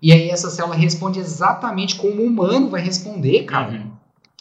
e 0.00 0.12
aí 0.12 0.28
essa 0.28 0.50
célula 0.50 0.76
responde 0.76 1.18
exatamente 1.18 1.96
como 1.96 2.22
o 2.22 2.26
humano 2.26 2.68
vai 2.68 2.82
responder, 2.82 3.44
cara. 3.44 3.72
Uhum. 3.72 3.90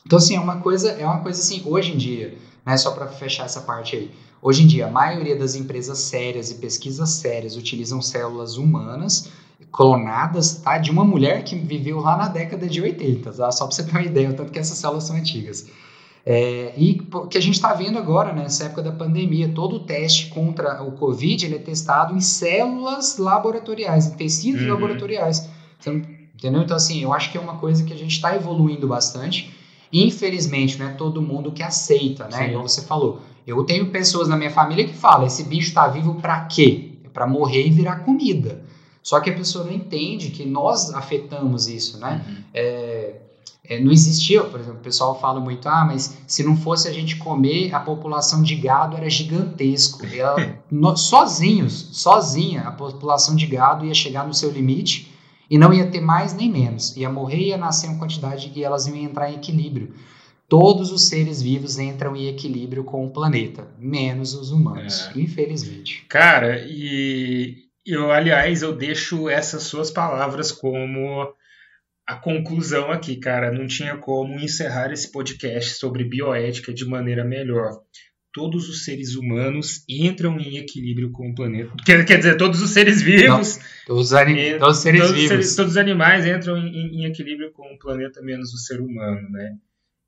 Então, 0.06 0.18
assim, 0.18 0.36
é 0.36 0.40
uma 0.40 0.58
coisa, 0.58 0.92
é 0.92 1.06
uma 1.06 1.22
coisa 1.22 1.42
assim, 1.42 1.64
hoje 1.66 1.94
em 1.94 1.98
dia, 1.98 2.38
né, 2.66 2.78
só 2.78 2.92
para 2.92 3.08
fechar 3.08 3.46
essa 3.46 3.62
parte 3.62 3.96
aí, 3.96 4.12
Hoje 4.46 4.62
em 4.62 4.68
dia, 4.68 4.86
a 4.86 4.92
maioria 4.92 5.36
das 5.36 5.56
empresas 5.56 5.98
sérias 5.98 6.52
e 6.52 6.56
pesquisas 6.60 7.10
sérias 7.10 7.58
utilizam 7.58 8.00
células 8.00 8.58
humanas 8.58 9.32
clonadas, 9.72 10.58
tá? 10.58 10.78
De 10.78 10.92
uma 10.92 11.04
mulher 11.04 11.44
que 11.44 11.56
viveu 11.56 12.00
lá 12.00 12.16
na 12.16 12.28
década 12.28 12.68
de 12.68 12.80
80, 12.80 13.32
tá? 13.32 13.52
Só 13.52 13.66
para 13.66 13.76
você 13.76 13.84
ter 13.84 13.90
uma 13.90 14.04
ideia, 14.04 14.32
tanto 14.34 14.52
que 14.52 14.60
essas 14.60 14.78
células 14.78 15.06
são 15.06 15.16
antigas. 15.16 15.68
É, 16.24 16.76
e 16.78 17.02
o 17.12 17.28
que 17.28 17.40
a 17.40 17.42
gente 17.42 17.56
está 17.56 17.74
vendo 17.74 17.98
agora, 17.98 18.34
né, 18.34 18.44
nessa 18.44 18.66
época 18.66 18.84
da 18.84 18.92
pandemia, 18.92 19.50
todo 19.50 19.78
o 19.78 19.80
teste 19.80 20.28
contra 20.28 20.84
o 20.84 20.92
Covid 20.92 21.44
ele 21.44 21.56
é 21.56 21.60
testado 21.60 22.16
em 22.16 22.22
células 22.22 23.18
laboratoriais, 23.18 24.06
em 24.06 24.12
tecidos 24.12 24.62
uhum. 24.62 24.74
laboratoriais. 24.74 25.50
Então, 25.82 25.96
entendeu? 26.36 26.62
Então, 26.62 26.78
assim, 26.78 27.02
eu 27.02 27.12
acho 27.12 27.32
que 27.32 27.38
é 27.40 27.42
uma 27.42 27.58
coisa 27.58 27.84
que 27.84 27.94
a 27.94 27.98
gente 27.98 28.12
está 28.12 28.36
evoluindo 28.36 28.88
bastante. 28.88 29.52
Infelizmente, 29.98 30.78
não 30.78 30.88
é 30.88 30.90
todo 30.90 31.22
mundo 31.22 31.54
que 31.54 31.64
aceita, 31.64 32.26
né? 32.26 32.38
Sim. 32.38 32.44
Igual 32.50 32.68
você 32.68 32.82
falou. 32.82 33.22
Eu 33.48 33.64
tenho 33.64 33.92
pessoas 33.92 34.28
na 34.28 34.36
minha 34.36 34.52
família 34.52 34.86
que 34.86 34.94
falam: 34.94 35.26
esse 35.26 35.44
bicho 35.44 35.70
está 35.70 35.88
vivo 35.88 36.16
para 36.16 36.42
quê? 36.42 36.92
É 37.06 37.08
para 37.08 37.26
morrer 37.26 37.66
e 37.66 37.70
virar 37.70 38.00
comida. 38.00 38.62
Só 39.02 39.22
que 39.22 39.30
a 39.30 39.34
pessoa 39.34 39.64
não 39.64 39.72
entende 39.72 40.32
que 40.32 40.44
nós 40.44 40.94
afetamos 40.94 41.70
isso, 41.70 41.98
né? 41.98 42.26
Uhum. 42.28 42.36
É, 42.54 43.16
é, 43.64 43.80
não 43.80 43.90
existia, 43.90 44.44
por 44.44 44.60
exemplo, 44.60 44.80
o 44.80 44.84
pessoal 44.84 45.18
fala 45.18 45.40
muito, 45.40 45.70
ah, 45.70 45.86
mas 45.86 46.18
se 46.28 46.44
não 46.44 46.58
fosse 46.58 46.90
a 46.90 46.92
gente 46.92 47.16
comer, 47.16 47.74
a 47.74 47.80
população 47.80 48.44
de 48.44 48.56
gado 48.56 48.98
era 48.98 49.10
gigantesco. 49.10 50.06
Ela, 50.14 50.60
no, 50.70 50.98
sozinhos, 50.98 51.90
sozinha, 51.94 52.64
a 52.64 52.72
população 52.72 53.34
de 53.34 53.46
gado 53.46 53.86
ia 53.86 53.94
chegar 53.94 54.28
no 54.28 54.34
seu 54.34 54.52
limite 54.52 55.15
e 55.50 55.58
não 55.58 55.74
ia 55.74 55.88
ter 55.88 56.02
mais 56.02 56.34
nem 56.34 56.52
menos. 56.52 56.96
Ia 56.98 57.10
morrer, 57.10 57.48
ia 57.48 57.58
nascer 57.58 57.88
uma 57.88 58.00
quantidade 58.00 58.52
e 58.56 58.64
elas 58.64 58.88
iam 58.88 58.98
entrar 58.98 59.32
em 59.32 59.36
equilíbrio 59.36 59.94
todos 60.48 60.92
os 60.92 61.08
seres 61.08 61.42
vivos 61.42 61.80
entram 61.80 62.16
em 62.16 62.28
equilíbrio 62.28 62.84
com 62.84 63.06
o 63.06 63.10
planeta, 63.12 63.68
menos 63.78 64.34
os 64.34 64.52
humanos, 64.52 65.10
é. 65.16 65.20
infelizmente. 65.20 66.06
Cara, 66.08 66.64
e 66.68 67.66
eu, 67.86 68.12
aliás, 68.12 68.62
eu 68.62 68.76
deixo 68.76 69.30
essas 69.30 69.64
suas 69.64 69.92
palavras 69.92 70.52
como 70.52 71.34
a 72.08 72.16
conclusão 72.16 72.92
aqui, 72.92 73.16
cara. 73.18 73.52
Não 73.52 73.68
tinha 73.68 73.98
como 73.98 74.40
encerrar 74.40 74.92
esse 74.92 75.12
podcast 75.12 75.76
sobre 75.76 76.04
bioética 76.04 76.74
de 76.74 76.86
maneira 76.86 77.24
melhor. 77.24 77.82
Todos 78.36 78.68
os 78.68 78.84
seres 78.84 79.16
humanos 79.16 79.86
entram 79.88 80.38
em 80.38 80.58
equilíbrio 80.58 81.10
com 81.10 81.30
o 81.30 81.34
planeta. 81.34 81.72
Quer, 81.86 82.06
quer 82.06 82.18
dizer, 82.18 82.36
todos 82.36 82.62
os 82.62 82.70
seres 82.70 83.02
vivos. 83.02 83.58
Não, 83.58 83.96
todos, 83.96 84.12
os, 84.12 84.20
todos 84.60 84.78
os 84.78 84.84
seres 84.84 85.02
todos 85.02 85.16
vivos. 85.16 85.30
Seres, 85.30 85.56
todos 85.56 85.72
os 85.72 85.78
animais 85.78 86.26
entram 86.26 86.58
em, 86.58 87.00
em 87.00 87.06
equilíbrio 87.06 87.52
com 87.54 87.74
o 87.74 87.80
planeta, 87.80 88.22
menos 88.22 88.54
o 88.54 88.58
ser 88.58 88.82
humano, 88.82 89.30
né? 89.30 89.56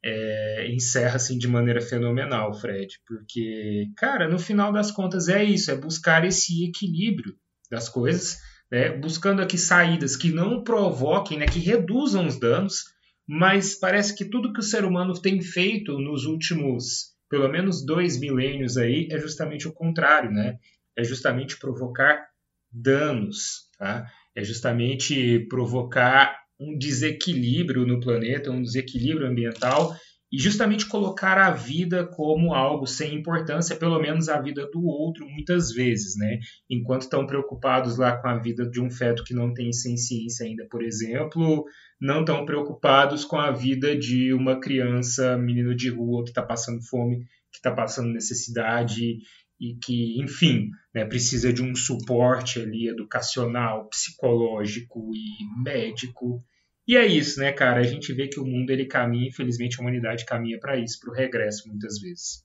é, 0.03 0.67
encerra 0.71 1.15
assim 1.15 1.38
de 1.38 1.47
maneira 1.47 1.82
fenomenal, 1.82 2.53
Fred, 2.53 2.99
porque, 3.05 3.89
cara, 3.95 4.28
no 4.28 4.39
final 4.39 4.71
das 4.71 4.91
contas 4.91 5.28
é 5.28 5.43
isso, 5.43 5.71
é 5.71 5.75
buscar 5.75 6.23
esse 6.25 6.63
equilíbrio 6.63 7.36
das 7.69 7.89
coisas, 7.89 8.38
né, 8.71 8.89
buscando 8.89 9.41
aqui 9.41 9.57
saídas 9.57 10.15
que 10.15 10.32
não 10.32 10.63
provoquem, 10.63 11.38
né, 11.38 11.45
que 11.45 11.59
reduzam 11.59 12.25
os 12.25 12.39
danos, 12.39 12.86
mas 13.28 13.75
parece 13.75 14.15
que 14.15 14.23
tudo 14.23 14.53
que 14.53 14.59
o 14.59 14.63
ser 14.63 14.86
humano 14.86 15.13
tem 15.19 15.41
feito 15.41 15.99
nos 15.99 16.25
últimos, 16.25 17.13
pelo 17.30 17.47
menos 17.49 17.86
dois 17.86 18.19
milênios 18.19 18.78
aí, 18.78 19.07
é 19.11 19.19
justamente 19.19 19.67
o 19.67 19.73
contrário, 19.73 20.32
né? 20.32 20.57
É 20.97 21.03
justamente 21.03 21.57
provocar 21.57 22.28
danos, 22.71 23.69
tá? 23.78 24.07
É 24.36 24.43
justamente 24.43 25.39
provocar 25.49 26.38
um 26.59 26.78
desequilíbrio 26.78 27.86
no 27.86 27.99
planeta, 27.99 28.51
um 28.51 28.61
desequilíbrio 28.61 29.28
ambiental, 29.28 29.95
e 30.32 30.38
justamente 30.38 30.86
colocar 30.86 31.38
a 31.38 31.51
vida 31.51 32.05
como 32.05 32.53
algo 32.53 32.86
sem 32.86 33.15
importância, 33.15 33.75
pelo 33.75 33.99
menos 33.99 34.28
a 34.28 34.41
vida 34.41 34.69
do 34.69 34.86
outro, 34.86 35.25
muitas 35.28 35.71
vezes, 35.71 36.17
né? 36.17 36.39
Enquanto 36.69 37.03
estão 37.03 37.25
preocupados 37.25 37.97
lá 37.97 38.17
com 38.17 38.28
a 38.28 38.38
vida 38.38 38.69
de 38.69 38.82
um 38.82 38.91
feto 38.91 39.23
que 39.23 39.34
não 39.34 39.53
tem 39.53 39.71
ciência 39.71 40.45
ainda, 40.45 40.67
por 40.69 40.84
exemplo, 40.84 41.65
não 41.99 42.21
estão 42.21 42.45
preocupados 42.45 43.23
com 43.23 43.38
a 43.38 43.51
vida 43.51 43.97
de 43.97 44.34
uma 44.34 44.59
criança, 44.59 45.38
menino 45.38 45.73
de 45.73 45.89
rua 45.89 46.23
que 46.23 46.30
está 46.30 46.41
passando 46.41 46.82
fome, 46.84 47.19
que 47.51 47.57
está 47.57 47.71
passando 47.71 48.11
necessidade 48.11 49.19
e 49.59 49.75
que, 49.84 50.21
enfim, 50.21 50.69
né, 50.93 51.05
precisa 51.05 51.51
de 51.51 51.63
um 51.63 51.73
suporte 51.73 52.59
ali 52.59 52.88
educacional, 52.88 53.88
psicológico 53.89 55.11
e 55.15 55.63
médico. 55.63 56.43
E 56.88 56.95
é 56.95 57.05
isso, 57.05 57.39
né, 57.39 57.51
cara? 57.51 57.81
A 57.81 57.83
gente 57.83 58.13
vê 58.13 58.27
que 58.27 58.39
o 58.39 58.45
mundo 58.45 58.69
ele 58.69 58.85
caminha, 58.85 59.27
infelizmente 59.27 59.77
a 59.77 59.81
humanidade 59.81 60.25
caminha 60.25 60.57
para 60.57 60.77
isso, 60.77 60.99
para 61.01 61.11
o 61.11 61.13
regresso 61.13 61.67
muitas 61.67 61.99
vezes. 61.99 62.43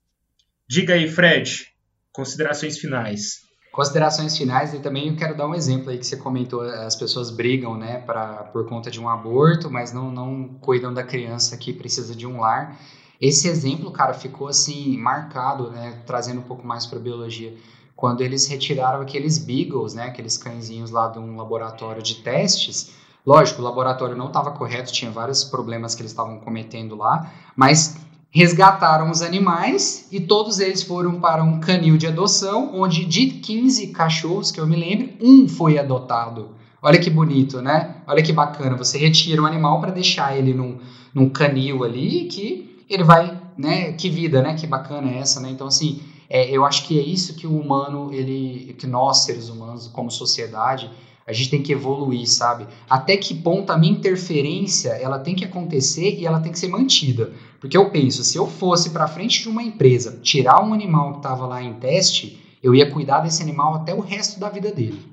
Diga 0.68 0.94
aí, 0.94 1.08
Fred, 1.08 1.68
considerações 2.12 2.76
finais. 2.76 3.42
Considerações 3.70 4.36
finais, 4.36 4.74
e 4.74 4.80
também 4.80 5.08
eu 5.08 5.16
quero 5.16 5.36
dar 5.36 5.48
um 5.48 5.54
exemplo 5.54 5.90
aí 5.90 5.96
que 5.96 6.06
você 6.06 6.16
comentou, 6.16 6.60
as 6.60 6.94
pessoas 6.94 7.30
brigam, 7.30 7.78
né, 7.78 8.00
pra, 8.00 8.44
por 8.52 8.68
conta 8.68 8.90
de 8.90 9.00
um 9.00 9.08
aborto, 9.08 9.70
mas 9.70 9.92
não, 9.92 10.10
não 10.10 10.48
cuidam 10.60 10.92
da 10.92 11.02
criança 11.02 11.56
que 11.56 11.72
precisa 11.72 12.14
de 12.14 12.26
um 12.26 12.40
lar. 12.40 12.78
Esse 13.18 13.48
exemplo, 13.48 13.90
cara, 13.90 14.12
ficou 14.12 14.48
assim 14.48 14.98
marcado, 14.98 15.70
né, 15.70 16.02
trazendo 16.04 16.40
um 16.40 16.44
pouco 16.44 16.66
mais 16.66 16.84
para 16.84 16.98
biologia, 16.98 17.54
quando 17.96 18.20
eles 18.20 18.46
retiraram 18.46 19.00
aqueles 19.00 19.38
beagles, 19.38 19.94
né, 19.94 20.04
aqueles 20.04 20.36
cãezinhos 20.36 20.90
lá 20.90 21.08
de 21.08 21.18
um 21.18 21.36
laboratório 21.36 22.02
de 22.02 22.16
testes. 22.16 22.92
Lógico, 23.24 23.62
o 23.62 23.64
laboratório 23.64 24.16
não 24.16 24.26
estava 24.26 24.50
correto, 24.50 24.92
tinha 24.92 25.10
vários 25.10 25.44
problemas 25.44 25.94
que 25.94 26.02
eles 26.02 26.10
estavam 26.10 26.38
cometendo 26.40 26.96
lá, 26.96 27.32
mas 27.54 27.96
resgataram 28.30 29.10
os 29.10 29.22
animais 29.22 30.08
e 30.10 30.18
todos 30.18 30.58
eles 30.58 30.82
foram 30.82 31.20
para 31.20 31.42
um 31.42 31.60
canil 31.60 31.96
de 31.96 32.06
adoção, 32.06 32.70
onde 32.74 33.04
de 33.04 33.26
15 33.26 33.88
cachorros, 33.88 34.50
que 34.50 34.58
eu 34.58 34.66
me 34.66 34.74
lembro, 34.74 35.10
um 35.20 35.46
foi 35.46 35.78
adotado. 35.78 36.48
Olha 36.82 36.98
que 36.98 37.10
bonito, 37.10 37.62
né? 37.62 37.96
Olha 38.08 38.22
que 38.22 38.32
bacana. 38.32 38.76
Você 38.76 38.98
retira 38.98 39.40
um 39.40 39.46
animal 39.46 39.80
para 39.80 39.92
deixar 39.92 40.36
ele 40.36 40.52
num, 40.52 40.78
num 41.14 41.28
canil 41.28 41.84
ali 41.84 42.24
que 42.24 42.84
ele 42.90 43.04
vai, 43.04 43.40
né, 43.56 43.92
que 43.92 44.08
vida, 44.08 44.42
né, 44.42 44.54
que 44.54 44.66
bacana 44.66 45.10
é 45.10 45.18
essa, 45.18 45.38
né? 45.40 45.50
Então, 45.50 45.66
assim, 45.68 46.02
é, 46.28 46.50
eu 46.50 46.64
acho 46.64 46.86
que 46.86 46.98
é 46.98 47.02
isso 47.02 47.36
que 47.36 47.46
o 47.46 47.56
humano, 47.56 48.12
ele, 48.12 48.74
que 48.78 48.86
nós, 48.86 49.18
seres 49.18 49.48
humanos, 49.48 49.86
como 49.88 50.10
sociedade, 50.10 50.90
a 51.26 51.32
gente 51.32 51.50
tem 51.50 51.62
que 51.62 51.72
evoluir, 51.72 52.28
sabe? 52.28 52.66
Até 52.88 53.16
que 53.16 53.34
ponto 53.34 53.70
a 53.70 53.78
minha 53.78 53.92
interferência, 53.92 54.90
ela 54.90 55.18
tem 55.18 55.34
que 55.34 55.44
acontecer 55.44 56.18
e 56.18 56.26
ela 56.26 56.40
tem 56.40 56.52
que 56.52 56.58
ser 56.58 56.68
mantida. 56.68 57.32
Porque 57.60 57.76
eu 57.76 57.90
penso, 57.90 58.24
se 58.24 58.36
eu 58.36 58.46
fosse 58.46 58.90
para 58.90 59.08
frente 59.08 59.42
de 59.42 59.48
uma 59.48 59.62
empresa, 59.62 60.18
tirar 60.22 60.64
um 60.64 60.74
animal 60.74 61.12
que 61.12 61.18
estava 61.18 61.46
lá 61.46 61.62
em 61.62 61.74
teste, 61.74 62.56
eu 62.62 62.74
ia 62.74 62.90
cuidar 62.90 63.20
desse 63.20 63.42
animal 63.42 63.74
até 63.74 63.94
o 63.94 64.00
resto 64.00 64.40
da 64.40 64.48
vida 64.48 64.72
dele. 64.72 65.12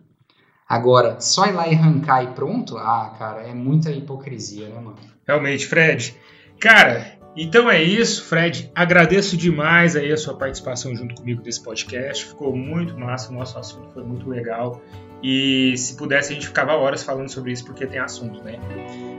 Agora, 0.67 1.19
só 1.19 1.45
ir 1.47 1.51
lá 1.51 1.67
e 1.67 1.73
arrancar 1.75 2.23
e 2.23 2.27
pronto, 2.27 2.77
ah, 2.77 3.15
cara, 3.17 3.41
é 3.41 3.53
muita 3.53 3.91
hipocrisia, 3.91 4.69
né, 4.69 4.75
mano? 4.75 4.97
Realmente, 5.27 5.65
Fred, 5.65 6.15
Cara, 6.59 7.13
então 7.43 7.69
é 7.69 7.81
isso, 7.81 8.25
Fred. 8.25 8.71
Agradeço 8.75 9.37
demais 9.37 9.95
aí 9.95 10.11
a 10.11 10.17
sua 10.17 10.35
participação 10.35 10.95
junto 10.95 11.15
comigo 11.15 11.41
nesse 11.43 11.63
podcast. 11.63 12.25
Ficou 12.25 12.55
muito 12.55 12.97
massa, 12.97 13.31
o 13.31 13.35
nosso 13.35 13.57
assunto 13.57 13.89
foi 13.93 14.03
muito 14.03 14.29
legal. 14.29 14.81
E 15.23 15.75
se 15.77 15.95
pudesse, 15.95 16.31
a 16.31 16.35
gente 16.35 16.47
ficava 16.47 16.73
horas 16.73 17.03
falando 17.03 17.29
sobre 17.29 17.51
isso, 17.51 17.65
porque 17.65 17.85
tem 17.85 17.99
assunto, 17.99 18.43
né? 18.43 18.59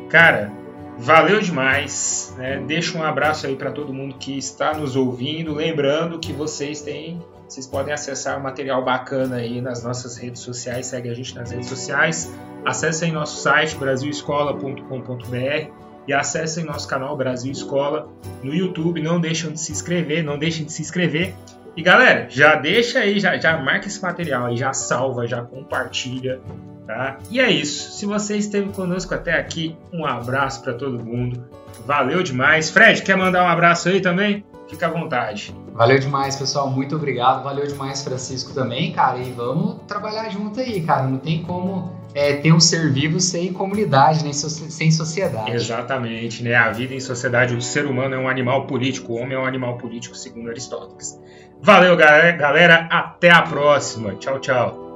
Cara, 0.08 0.50
valeu 0.98 1.40
demais. 1.40 2.34
Né? 2.36 2.62
Deixa 2.66 2.98
um 2.98 3.02
abraço 3.02 3.46
aí 3.46 3.56
para 3.56 3.70
todo 3.70 3.92
mundo 3.92 4.16
que 4.16 4.36
está 4.36 4.74
nos 4.74 4.96
ouvindo. 4.96 5.54
Lembrando 5.54 6.18
que 6.18 6.32
vocês 6.32 6.82
têm. 6.82 7.22
Vocês 7.48 7.66
podem 7.66 7.92
acessar 7.92 8.40
material 8.40 8.84
bacana 8.84 9.36
aí 9.36 9.60
nas 9.60 9.82
nossas 9.82 10.16
redes 10.16 10.40
sociais. 10.40 10.86
Segue 10.86 11.08
a 11.08 11.14
gente 11.14 11.34
nas 11.34 11.50
redes 11.50 11.68
sociais. 11.68 12.32
Acessem 12.64 13.12
nosso 13.12 13.42
site 13.42 13.76
brasilescola.com.br 13.76 15.89
e 16.10 16.12
acessem 16.12 16.64
nosso 16.64 16.88
canal 16.88 17.16
Brasil 17.16 17.52
Escola 17.52 18.08
no 18.42 18.52
YouTube. 18.52 19.00
Não 19.00 19.20
deixem 19.20 19.52
de 19.52 19.60
se 19.60 19.70
inscrever, 19.70 20.24
não 20.24 20.36
deixem 20.36 20.66
de 20.66 20.72
se 20.72 20.82
inscrever. 20.82 21.34
E 21.76 21.82
galera, 21.82 22.26
já 22.28 22.56
deixa 22.56 22.98
aí, 22.98 23.20
já, 23.20 23.38
já 23.38 23.56
marca 23.56 23.86
esse 23.86 24.02
material 24.02 24.46
aí, 24.46 24.56
já 24.56 24.72
salva, 24.72 25.24
já 25.28 25.40
compartilha, 25.40 26.40
tá? 26.84 27.16
E 27.30 27.40
é 27.40 27.48
isso. 27.48 27.92
Se 27.92 28.06
você 28.06 28.36
esteve 28.36 28.70
conosco 28.70 29.14
até 29.14 29.38
aqui, 29.38 29.76
um 29.92 30.04
abraço 30.04 30.64
para 30.64 30.74
todo 30.74 31.02
mundo. 31.02 31.44
Valeu 31.86 32.24
demais. 32.24 32.70
Fred, 32.70 33.02
quer 33.02 33.16
mandar 33.16 33.44
um 33.44 33.48
abraço 33.48 33.88
aí 33.88 34.00
também? 34.00 34.44
Fica 34.68 34.88
à 34.88 34.90
vontade. 34.90 35.54
Valeu 35.72 35.98
demais, 36.00 36.34
pessoal. 36.34 36.68
Muito 36.68 36.96
obrigado. 36.96 37.44
Valeu 37.44 37.68
demais, 37.68 38.02
Francisco, 38.02 38.52
também, 38.52 38.90
cara. 38.90 39.18
E 39.18 39.30
vamos 39.30 39.76
trabalhar 39.86 40.28
junto 40.28 40.58
aí, 40.58 40.82
cara. 40.82 41.06
Não 41.06 41.18
tem 41.18 41.44
como 41.44 41.99
é, 42.14 42.34
ter 42.34 42.52
um 42.52 42.60
ser 42.60 42.92
vivo 42.92 43.20
sem 43.20 43.52
comunidade, 43.52 44.22
nem 44.24 44.32
sem 44.32 44.90
sociedade. 44.90 45.52
Exatamente, 45.52 46.42
né? 46.42 46.54
A 46.54 46.70
vida 46.70 46.94
em 46.94 47.00
sociedade, 47.00 47.54
o 47.54 47.62
ser 47.62 47.86
humano 47.86 48.14
é 48.14 48.18
um 48.18 48.28
animal 48.28 48.66
político, 48.66 49.12
o 49.12 49.16
homem 49.16 49.36
é 49.36 49.40
um 49.40 49.46
animal 49.46 49.78
político, 49.78 50.16
segundo 50.16 50.50
Aristóteles. 50.50 51.18
Valeu, 51.62 51.96
galera. 51.96 52.88
Até 52.90 53.30
a 53.30 53.42
próxima. 53.42 54.14
Tchau, 54.14 54.40
tchau. 54.40 54.89